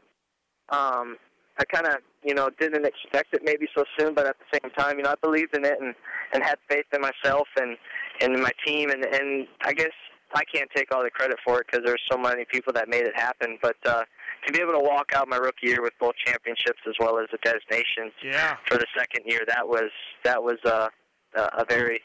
um 0.70 1.16
I 1.58 1.64
kind 1.66 1.86
of, 1.86 1.96
you 2.24 2.32
know, 2.34 2.48
didn't 2.58 2.86
expect 2.86 3.34
it 3.34 3.42
maybe 3.44 3.68
so 3.76 3.84
soon, 3.98 4.14
but 4.14 4.26
at 4.26 4.36
the 4.38 4.58
same 4.58 4.70
time, 4.72 4.96
you 4.96 5.04
know, 5.04 5.10
I 5.10 5.14
believed 5.22 5.54
in 5.54 5.64
it 5.66 5.78
and 5.80 5.94
and 6.32 6.42
had 6.42 6.56
faith 6.68 6.86
in 6.94 7.00
myself 7.02 7.46
and 7.56 7.76
and 8.22 8.40
my 8.42 8.52
team, 8.66 8.88
and 8.90 9.04
and 9.04 9.46
I 9.62 9.74
guess 9.74 9.92
I 10.34 10.44
can't 10.44 10.70
take 10.74 10.94
all 10.94 11.02
the 11.02 11.10
credit 11.10 11.36
for 11.44 11.60
it 11.60 11.66
because 11.70 11.84
there's 11.84 12.00
so 12.10 12.16
many 12.16 12.46
people 12.50 12.72
that 12.72 12.88
made 12.88 13.04
it 13.04 13.14
happen. 13.14 13.58
But 13.60 13.76
uh, 13.84 14.04
to 14.46 14.52
be 14.52 14.60
able 14.60 14.72
to 14.72 14.80
walk 14.80 15.12
out 15.14 15.28
my 15.28 15.36
rookie 15.36 15.68
year 15.68 15.82
with 15.82 15.92
both 16.00 16.14
championships 16.24 16.80
as 16.88 16.94
well 17.00 17.18
as 17.18 17.26
the 17.32 17.38
Des 17.42 17.58
Nations 17.70 18.12
Yeah. 18.22 18.56
for 18.66 18.76
the 18.76 18.86
second 18.96 19.24
year, 19.26 19.40
that 19.48 19.66
was 19.66 19.90
that 20.24 20.42
was 20.42 20.56
uh, 20.64 20.88
a 21.36 21.40
a 21.58 21.64
very 21.68 22.00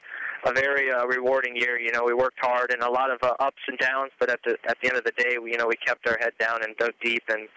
a 0.45 0.53
very 0.53 0.91
uh, 0.91 1.05
rewarding 1.07 1.55
year. 1.55 1.79
You 1.79 1.91
know, 1.91 2.03
we 2.05 2.13
worked 2.13 2.39
hard 2.39 2.71
and 2.71 2.81
a 2.83 2.89
lot 2.89 3.09
of 3.11 3.17
uh, 3.23 3.33
ups 3.39 3.61
and 3.67 3.77
downs, 3.79 4.11
but 4.19 4.29
at 4.29 4.39
the 4.45 4.57
at 4.67 4.77
the 4.81 4.87
end 4.89 4.97
of 4.97 5.03
the 5.03 5.11
day, 5.17 5.37
we 5.41 5.51
you 5.51 5.57
know 5.57 5.67
we 5.67 5.75
kept 5.77 6.07
our 6.07 6.17
head 6.19 6.33
down 6.39 6.63
and 6.63 6.75
dug 6.77 6.91
deep, 7.03 7.23
and 7.29 7.47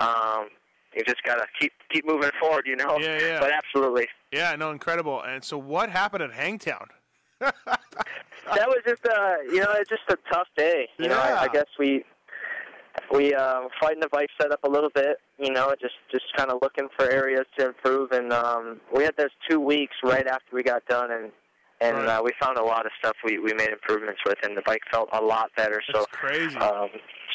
um, 0.00 0.48
you 0.94 1.02
just 1.04 1.22
gotta 1.24 1.46
keep 1.60 1.72
keep 1.92 2.06
moving 2.06 2.30
forward. 2.40 2.64
You 2.66 2.76
know, 2.76 2.98
Yeah, 2.98 3.18
yeah. 3.20 3.40
but 3.40 3.50
absolutely. 3.52 4.06
Yeah, 4.32 4.54
no, 4.56 4.70
incredible. 4.70 5.22
And 5.22 5.42
so, 5.42 5.56
what 5.56 5.88
happened 5.90 6.22
at 6.22 6.32
Hangtown? 6.32 6.88
that 7.40 8.68
was 8.68 8.78
just 8.86 9.04
uh 9.06 9.34
you 9.50 9.60
know 9.60 9.72
it's 9.74 9.90
just 9.90 10.02
a 10.08 10.16
tough 10.32 10.46
day 10.56 10.88
you 10.98 11.06
know 11.08 11.18
I, 11.18 11.42
I 11.42 11.48
guess 11.48 11.66
we 11.78 12.02
we 13.12 13.34
uh 13.34 13.62
fighting 13.80 14.00
the 14.00 14.08
bike 14.08 14.28
setup 14.40 14.62
a 14.64 14.68
little 14.68 14.90
bit 14.94 15.18
you 15.38 15.50
know 15.52 15.74
just 15.80 15.94
just 16.10 16.24
kind 16.36 16.50
of 16.50 16.58
looking 16.62 16.88
for 16.96 17.10
areas 17.10 17.44
to 17.58 17.66
improve 17.66 18.10
and 18.12 18.32
um 18.32 18.80
we 18.94 19.04
had 19.04 19.16
those 19.16 19.30
two 19.48 19.60
weeks 19.60 19.94
right 20.02 20.26
after 20.26 20.54
we 20.54 20.62
got 20.62 20.84
done 20.86 21.10
and 21.10 21.32
and 21.80 21.98
Right. 21.98 22.08
uh, 22.08 22.22
we 22.22 22.32
found 22.40 22.56
a 22.58 22.64
lot 22.64 22.86
of 22.86 22.92
stuff 22.98 23.14
we 23.24 23.38
we 23.38 23.52
made 23.54 23.68
improvements 23.70 24.20
with 24.26 24.38
and 24.42 24.56
the 24.56 24.62
bike 24.64 24.80
felt 24.90 25.08
a 25.12 25.20
lot 25.22 25.50
better 25.56 25.82
so 25.92 26.00
That's 26.00 26.06
crazy. 26.12 26.56
um 26.58 26.88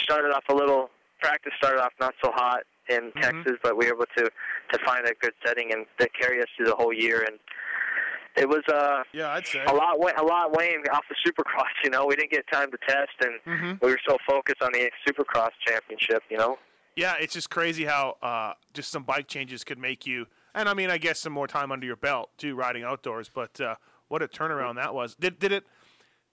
started 0.03 0.31
off 0.33 0.43
a 0.49 0.55
little 0.55 0.89
practice 1.21 1.53
started 1.57 1.81
off 1.81 1.93
not 1.99 2.13
so 2.23 2.31
hot 2.33 2.61
in 2.89 3.11
Mm-hmm. 3.11 3.21
Texas 3.21 3.57
but 3.63 3.77
we 3.77 3.85
were 3.85 3.93
able 3.95 4.05
to 4.17 4.29
to 4.73 4.79
find 4.85 5.05
a 5.05 5.13
good 5.21 5.33
setting 5.45 5.71
and 5.73 5.85
that 5.99 6.09
carry 6.19 6.39
us 6.41 6.47
through 6.57 6.65
the 6.67 6.75
whole 6.75 6.91
year 6.93 7.21
and 7.27 7.37
it 8.37 8.47
was 8.47 8.61
uh 8.71 9.03
yeah, 9.13 9.31
I'd 9.31 9.45
say. 9.47 9.63
a 9.65 9.73
lot 9.73 9.95
a 10.17 10.23
lot 10.23 10.55
weighing 10.55 10.83
off 10.91 11.03
the 11.09 11.15
Supercross. 11.29 11.65
You 11.83 11.89
know, 11.89 12.05
we 12.05 12.15
didn't 12.15 12.31
get 12.31 12.45
time 12.51 12.69
to 12.71 12.77
test, 12.87 13.09
and 13.21 13.39
Mhm. 13.45 13.81
we 13.81 13.89
were 13.91 13.99
so 14.07 14.17
focused 14.27 14.61
on 14.61 14.71
the 14.73 14.89
Supercross 15.07 15.49
championship. 15.65 16.23
You 16.29 16.37
know, 16.37 16.59
Yeah, 16.95 17.15
it's 17.19 17.33
just 17.33 17.49
crazy 17.49 17.85
how 17.85 18.17
uh, 18.21 18.53
just 18.73 18.91
some 18.91 19.03
bike 19.03 19.27
changes 19.27 19.63
could 19.63 19.77
make 19.79 20.05
you, 20.05 20.27
and 20.53 20.69
I 20.69 20.73
mean, 20.73 20.89
I 20.89 20.97
guess 20.97 21.19
some 21.19 21.33
more 21.33 21.47
time 21.47 21.71
under 21.71 21.85
your 21.85 21.95
belt 21.95 22.29
too, 22.37 22.55
riding 22.55 22.83
outdoors. 22.83 23.29
But 23.33 23.59
uh, 23.59 23.75
what 24.09 24.21
a 24.21 24.27
turnaround 24.27 24.75
that 24.75 24.93
was! 24.93 25.15
Did 25.15 25.39
did 25.39 25.51
it 25.51 25.65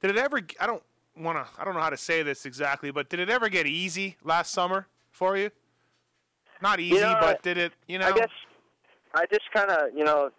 did 0.00 0.10
it 0.10 0.16
ever? 0.16 0.40
I 0.60 0.66
don't 0.66 0.82
want 1.16 1.38
to. 1.38 1.60
I 1.60 1.64
don't 1.64 1.74
know 1.74 1.80
how 1.80 1.90
to 1.90 1.96
say 1.96 2.22
this 2.22 2.44
exactly, 2.46 2.90
but 2.90 3.08
did 3.08 3.20
it 3.20 3.30
ever 3.30 3.48
get 3.48 3.66
easy 3.66 4.16
last 4.22 4.52
summer 4.52 4.86
for 5.10 5.36
you? 5.36 5.50
Not 6.60 6.80
easy, 6.80 7.00
know, 7.00 7.18
but 7.20 7.42
did 7.42 7.56
it? 7.56 7.72
You 7.86 7.98
know, 7.98 8.06
I 8.08 8.12
guess 8.12 8.30
I 9.14 9.24
just 9.26 9.50
kind 9.52 9.70
of 9.70 9.94
you 9.96 10.04
know, 10.04 10.30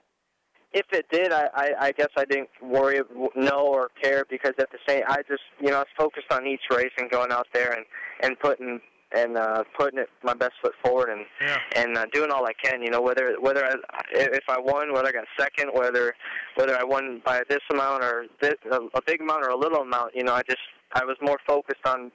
if 0.73 0.85
it 0.91 1.05
did, 1.11 1.31
I, 1.33 1.49
I 1.53 1.71
I 1.87 1.91
guess 1.91 2.09
I 2.17 2.25
didn't 2.25 2.49
worry, 2.61 3.01
know 3.35 3.61
or 3.67 3.89
care 4.01 4.23
because 4.29 4.53
at 4.59 4.69
the 4.71 4.77
same, 4.87 5.03
I 5.07 5.17
just 5.27 5.41
you 5.59 5.69
know 5.69 5.77
I 5.77 5.79
was 5.79 5.87
focused 5.97 6.31
on 6.31 6.45
each 6.45 6.61
race 6.71 6.91
and 6.97 7.09
going 7.09 7.31
out 7.31 7.47
there 7.53 7.71
and 7.73 7.85
and 8.21 8.39
putting 8.39 8.79
and 9.11 9.37
uh, 9.37 9.63
putting 9.77 9.97
it 9.99 10.07
my 10.23 10.35
best 10.35 10.51
foot 10.61 10.73
forward 10.83 11.09
and 11.09 11.25
Yeah. 11.41 11.57
and 11.75 11.97
uh, 11.97 12.05
doing 12.13 12.29
all 12.31 12.45
I 12.45 12.53
can. 12.63 12.83
You 12.83 12.91
know, 12.91 13.01
whether 13.01 13.35
whether 13.39 13.65
I, 13.65 13.73
if 14.11 14.43
I 14.47 14.59
won, 14.59 14.93
whether 14.93 15.07
I 15.07 15.11
got 15.11 15.25
second, 15.39 15.71
whether 15.73 16.13
whether 16.55 16.77
I 16.77 16.83
won 16.83 17.21
by 17.25 17.41
this 17.49 17.61
amount 17.71 18.03
or 18.03 18.25
this, 18.39 18.53
a, 18.71 18.77
a 18.93 19.01
big 19.05 19.21
amount 19.21 19.45
or 19.45 19.49
a 19.49 19.57
little 19.57 19.79
amount. 19.81 20.15
You 20.15 20.23
know, 20.23 20.33
I 20.33 20.43
just 20.47 20.61
I 20.93 21.03
was 21.05 21.17
more 21.21 21.39
focused 21.47 21.85
on 21.87 22.11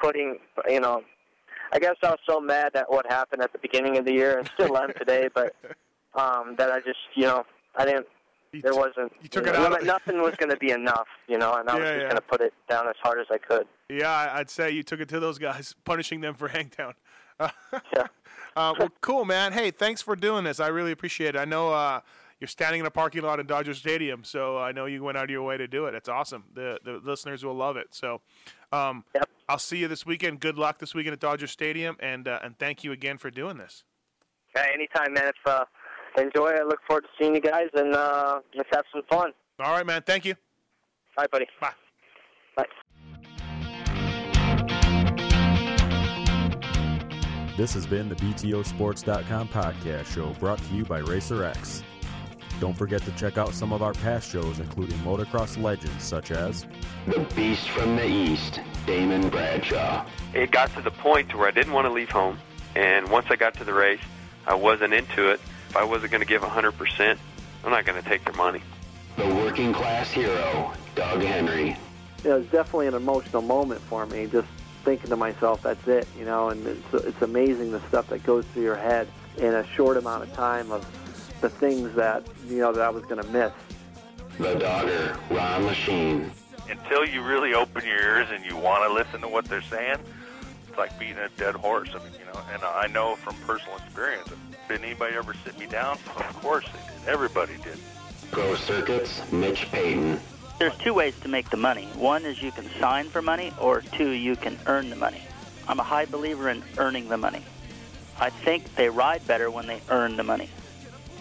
putting. 0.00 0.38
You 0.66 0.80
know, 0.80 1.02
I 1.72 1.78
guess 1.78 1.96
I 2.02 2.08
was 2.08 2.20
so 2.26 2.40
mad 2.40 2.74
at 2.74 2.90
what 2.90 3.04
happened 3.10 3.42
at 3.42 3.52
the 3.52 3.58
beginning 3.58 3.98
of 3.98 4.06
the 4.06 4.12
year 4.14 4.38
and 4.38 4.50
still 4.54 4.74
am 4.78 4.94
today, 4.94 5.28
but 5.34 5.54
um, 6.14 6.54
that 6.56 6.72
I 6.72 6.78
just 6.80 7.00
you 7.14 7.24
know 7.24 7.44
I 7.76 7.84
didn't. 7.84 8.06
You 8.52 8.62
There 8.62 8.74
wasn't. 8.74 9.12
you 9.20 9.28
took 9.28 9.44
know, 9.44 9.52
it 9.52 9.56
out 9.56 9.82
nothing 9.84 10.22
was 10.22 10.34
going 10.36 10.48
to 10.50 10.56
be 10.56 10.70
enough, 10.70 11.06
you 11.26 11.36
know, 11.36 11.54
and 11.54 11.68
I 11.68 11.74
was 11.74 11.82
Yeah, 11.84 11.90
just 11.90 12.00
yeah. 12.02 12.08
going 12.08 12.16
to 12.16 12.22
put 12.22 12.40
it 12.40 12.54
down 12.68 12.88
as 12.88 12.94
hard 13.02 13.20
as 13.20 13.26
I 13.30 13.36
could. 13.38 13.66
yeah, 13.90 14.30
I'd 14.32 14.48
say 14.50 14.70
you 14.70 14.82
took 14.82 15.00
it 15.00 15.08
to 15.10 15.20
those 15.20 15.38
guys, 15.38 15.74
punishing 15.84 16.20
them 16.22 16.34
for 16.34 16.48
Hangtown. 16.56 16.94
Uh, 17.38 17.50
Yeah. 17.94 18.06
uh, 18.56 18.74
well, 18.78 18.88
cool, 19.02 19.24
man. 19.26 19.52
Hey, 19.52 19.70
thanks 19.70 20.00
for 20.02 20.16
doing 20.16 20.44
this. 20.44 20.60
I 20.60 20.68
really 20.68 20.92
appreciate 20.92 21.34
it. 21.34 21.38
I 21.38 21.44
know 21.44 21.72
uh, 21.72 22.00
you're 22.40 22.48
standing 22.48 22.80
in 22.80 22.86
a 22.86 22.90
parking 22.90 23.22
lot 23.22 23.38
in 23.38 23.46
Dodger 23.46 23.74
Stadium, 23.74 24.24
so 24.24 24.56
I 24.58 24.72
know 24.72 24.86
you 24.86 25.02
went 25.04 25.18
out 25.18 25.24
of 25.24 25.30
your 25.30 25.42
way 25.42 25.58
to 25.58 25.68
do 25.68 25.84
it. 25.84 25.94
It's 25.94 26.08
awesome. 26.08 26.44
The 26.54 26.78
the 26.82 27.00
listeners 27.04 27.44
will 27.44 27.54
love 27.54 27.76
it. 27.76 27.88
So, 27.94 28.22
um, 28.72 29.04
Yep. 29.14 29.28
I'll 29.50 29.58
see 29.58 29.78
you 29.78 29.88
this 29.88 30.04
weekend. 30.06 30.40
Good 30.40 30.58
luck 30.58 30.78
this 30.78 30.94
weekend 30.94 31.12
at 31.14 31.20
Dodger 31.20 31.46
Stadium, 31.46 31.96
and 32.00 32.26
uh, 32.28 32.38
and 32.42 32.58
thank 32.58 32.82
you 32.82 32.92
again 32.92 33.18
for 33.18 33.30
doing 33.30 33.58
this. 33.58 33.84
Anytime, 34.56 35.12
man. 35.12 35.28
If 35.28 35.36
uh, 35.46 35.64
enjoy, 36.20 36.50
I 36.50 36.62
look 36.62 36.80
forward 36.86 37.02
to 37.02 37.08
seeing 37.18 37.34
you 37.34 37.40
guys, 37.40 37.68
and 37.74 37.94
uh, 37.94 38.40
let's 38.54 38.68
have 38.72 38.84
some 38.92 39.02
fun. 39.08 39.32
All 39.60 39.72
right, 39.72 39.86
man. 39.86 40.02
Thank 40.02 40.24
you. 40.24 40.34
Bye, 41.16 41.26
buddy. 41.30 41.46
Bye. 41.60 41.72
Bye. 42.56 42.64
This 47.56 47.74
has 47.74 47.86
been 47.86 48.08
the 48.08 48.14
BTOsports.com 48.14 49.48
podcast 49.48 50.06
show 50.06 50.32
brought 50.34 50.58
to 50.58 50.74
you 50.74 50.84
by 50.84 51.00
Racer 51.00 51.42
X. 51.44 51.82
Don't 52.60 52.76
forget 52.76 53.02
to 53.02 53.12
check 53.12 53.36
out 53.38 53.52
some 53.52 53.72
of 53.72 53.82
our 53.82 53.92
past 53.94 54.30
shows, 54.30 54.58
including 54.58 54.96
motocross 54.98 55.60
legends 55.60 56.04
such 56.04 56.30
as 56.30 56.66
The 57.06 57.20
Beast 57.36 57.68
from 57.70 57.96
the 57.96 58.06
East, 58.06 58.60
Damon 58.86 59.28
Bradshaw. 59.28 60.04
it 60.34 60.50
got 60.50 60.72
to 60.74 60.82
the 60.82 60.90
point 60.90 61.34
where 61.36 61.48
I 61.48 61.50
didn't 61.50 61.72
want 61.72 61.86
to 61.86 61.92
leave 61.92 62.10
home. 62.10 62.38
And 62.74 63.08
once 63.10 63.26
I 63.30 63.36
got 63.36 63.54
to 63.54 63.64
the 63.64 63.74
race, 63.74 64.00
I 64.46 64.54
wasn't 64.54 64.92
into 64.92 65.30
it. 65.30 65.40
If 65.68 65.76
I 65.76 65.84
wasn't 65.84 66.10
going 66.10 66.22
to 66.22 66.26
give 66.26 66.42
100%, 66.42 67.18
I'm 67.64 67.70
not 67.70 67.84
going 67.84 68.02
to 68.02 68.08
take 68.08 68.24
their 68.24 68.34
money. 68.34 68.62
The 69.16 69.26
working 69.26 69.72
class 69.72 70.10
hero, 70.10 70.72
Doug 70.94 71.22
Henry. 71.22 71.76
it 72.24 72.28
was 72.28 72.46
definitely 72.46 72.86
an 72.86 72.94
emotional 72.94 73.42
moment 73.42 73.80
for 73.82 74.06
me. 74.06 74.26
Just 74.26 74.48
thinking 74.84 75.10
to 75.10 75.16
myself, 75.16 75.62
that's 75.62 75.86
it, 75.86 76.08
you 76.18 76.24
know. 76.24 76.48
And 76.48 76.66
it's, 76.66 76.94
it's 76.94 77.20
amazing 77.20 77.72
the 77.72 77.80
stuff 77.88 78.08
that 78.08 78.22
goes 78.24 78.46
through 78.46 78.62
your 78.62 78.76
head 78.76 79.08
in 79.36 79.54
a 79.54 79.66
short 79.66 79.96
amount 79.96 80.22
of 80.22 80.32
time 80.32 80.72
of 80.72 80.86
the 81.40 81.50
things 81.50 81.94
that 81.94 82.26
you 82.46 82.58
know 82.58 82.72
that 82.72 82.82
I 82.82 82.90
was 82.90 83.04
going 83.04 83.22
to 83.22 83.28
miss. 83.28 83.52
The 84.38 84.54
Dogger, 84.54 85.18
Ron 85.30 85.64
Lechien. 85.64 86.30
until 86.70 87.04
you 87.04 87.22
really 87.22 87.54
open 87.54 87.84
your 87.84 88.00
ears 88.00 88.28
and 88.30 88.44
you 88.44 88.56
want 88.56 88.88
to 88.88 88.92
listen 88.92 89.20
to 89.20 89.28
what 89.28 89.44
they're 89.44 89.62
saying, 89.62 89.98
it's 90.68 90.78
like 90.78 90.98
beating 90.98 91.18
a 91.18 91.28
dead 91.36 91.56
horse. 91.56 91.90
I 91.92 91.98
mean, 91.98 92.12
you 92.18 92.24
know, 92.32 92.40
and 92.52 92.62
I 92.62 92.86
know 92.86 93.16
from 93.16 93.34
personal 93.46 93.76
experience. 93.76 94.28
Did 94.68 94.84
anybody 94.84 95.16
ever 95.16 95.34
sit 95.44 95.58
me 95.58 95.66
down? 95.66 95.98
Of 96.16 96.40
course 96.42 96.66
they 96.66 96.78
did. 96.78 97.08
Everybody 97.08 97.54
did. 97.64 97.78
Pro 98.30 98.54
Circuits, 98.54 99.22
Mitch 99.32 99.70
Payton. 99.72 100.20
There's 100.58 100.76
two 100.76 100.92
ways 100.92 101.18
to 101.20 101.28
make 101.28 101.48
the 101.48 101.56
money. 101.56 101.86
One 101.94 102.26
is 102.26 102.42
you 102.42 102.52
can 102.52 102.68
sign 102.78 103.08
for 103.08 103.22
money, 103.22 103.52
or 103.58 103.80
two, 103.80 104.10
you 104.10 104.36
can 104.36 104.58
earn 104.66 104.90
the 104.90 104.96
money. 104.96 105.22
I'm 105.68 105.80
a 105.80 105.84
high 105.84 106.04
believer 106.04 106.50
in 106.50 106.62
earning 106.76 107.08
the 107.08 107.16
money. 107.16 107.42
I 108.20 108.28
think 108.28 108.74
they 108.74 108.90
ride 108.90 109.26
better 109.26 109.50
when 109.50 109.66
they 109.66 109.80
earn 109.88 110.16
the 110.16 110.24
money. 110.24 110.50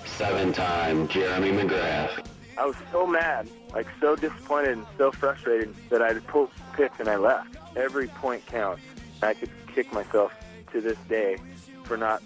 Seven 0.06 0.52
time 0.52 1.08
Jeremy 1.08 1.52
McGrath. 1.52 2.26
I 2.58 2.66
was 2.66 2.76
so 2.92 3.08
mad, 3.08 3.48
like 3.74 3.88
so 4.02 4.16
disappointed 4.16 4.72
and 4.72 4.86
so 4.98 5.12
frustrated 5.12 5.74
that 5.90 6.02
I 6.02 6.14
pulled 6.16 6.50
picks 6.74 7.00
and 7.00 7.08
I 7.08 7.16
left. 7.16 7.56
Every 7.78 8.08
point 8.08 8.46
counts. 8.48 8.82
I 9.22 9.36
could 9.36 9.52
kick 9.74 9.94
myself 9.94 10.34
to 10.72 10.82
this 10.82 10.98
day 11.08 11.38
for 11.84 11.96
not 11.96 12.22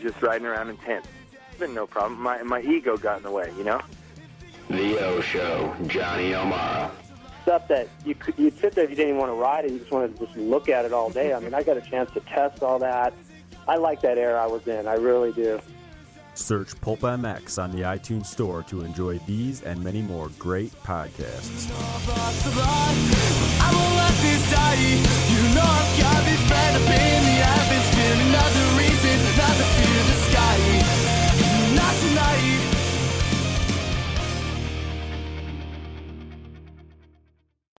just 0.00 0.20
riding 0.22 0.46
around 0.46 0.70
in 0.70 0.76
tents. 0.78 1.08
It's 1.32 1.58
been 1.58 1.74
no 1.74 1.86
problem. 1.86 2.20
My, 2.20 2.42
my 2.42 2.60
ego 2.60 2.96
got 2.96 3.18
in 3.18 3.22
the 3.22 3.30
way, 3.30 3.52
you 3.56 3.64
know? 3.64 3.80
The 4.68 4.98
O 5.04 5.20
Show, 5.20 5.74
Johnny 5.86 6.34
O'Mara. 6.34 6.90
Stuff 7.42 7.68
that 7.68 7.88
you 8.04 8.14
could, 8.14 8.34
you'd 8.38 8.58
sit 8.58 8.74
there 8.74 8.84
if 8.84 8.90
you 8.90 8.96
didn't 8.96 9.10
even 9.10 9.20
want 9.20 9.30
to 9.30 9.34
ride 9.34 9.66
it, 9.66 9.72
you 9.72 9.78
just 9.78 9.90
wanted 9.90 10.16
to 10.16 10.26
just 10.26 10.36
look 10.36 10.68
at 10.68 10.84
it 10.84 10.92
all 10.92 11.10
day. 11.10 11.34
I 11.34 11.40
mean, 11.40 11.52
I 11.52 11.62
got 11.62 11.76
a 11.76 11.82
chance 11.82 12.10
to 12.12 12.20
test 12.20 12.62
all 12.62 12.78
that. 12.78 13.12
I 13.68 13.76
like 13.76 14.00
that 14.00 14.18
era 14.18 14.42
I 14.42 14.46
was 14.46 14.66
in, 14.66 14.86
I 14.86 14.94
really 14.94 15.32
do. 15.32 15.60
Search 16.34 16.78
Pulp 16.80 17.00
MX 17.00 17.62
on 17.62 17.70
the 17.70 17.82
iTunes 17.82 18.26
Store 18.26 18.62
to 18.64 18.82
enjoy 18.82 19.18
these 19.20 19.62
and 19.62 19.82
many 19.82 20.02
more 20.02 20.30
great 20.38 20.72
podcasts. 20.82 21.68
You 25.30 25.54
know 25.54 25.74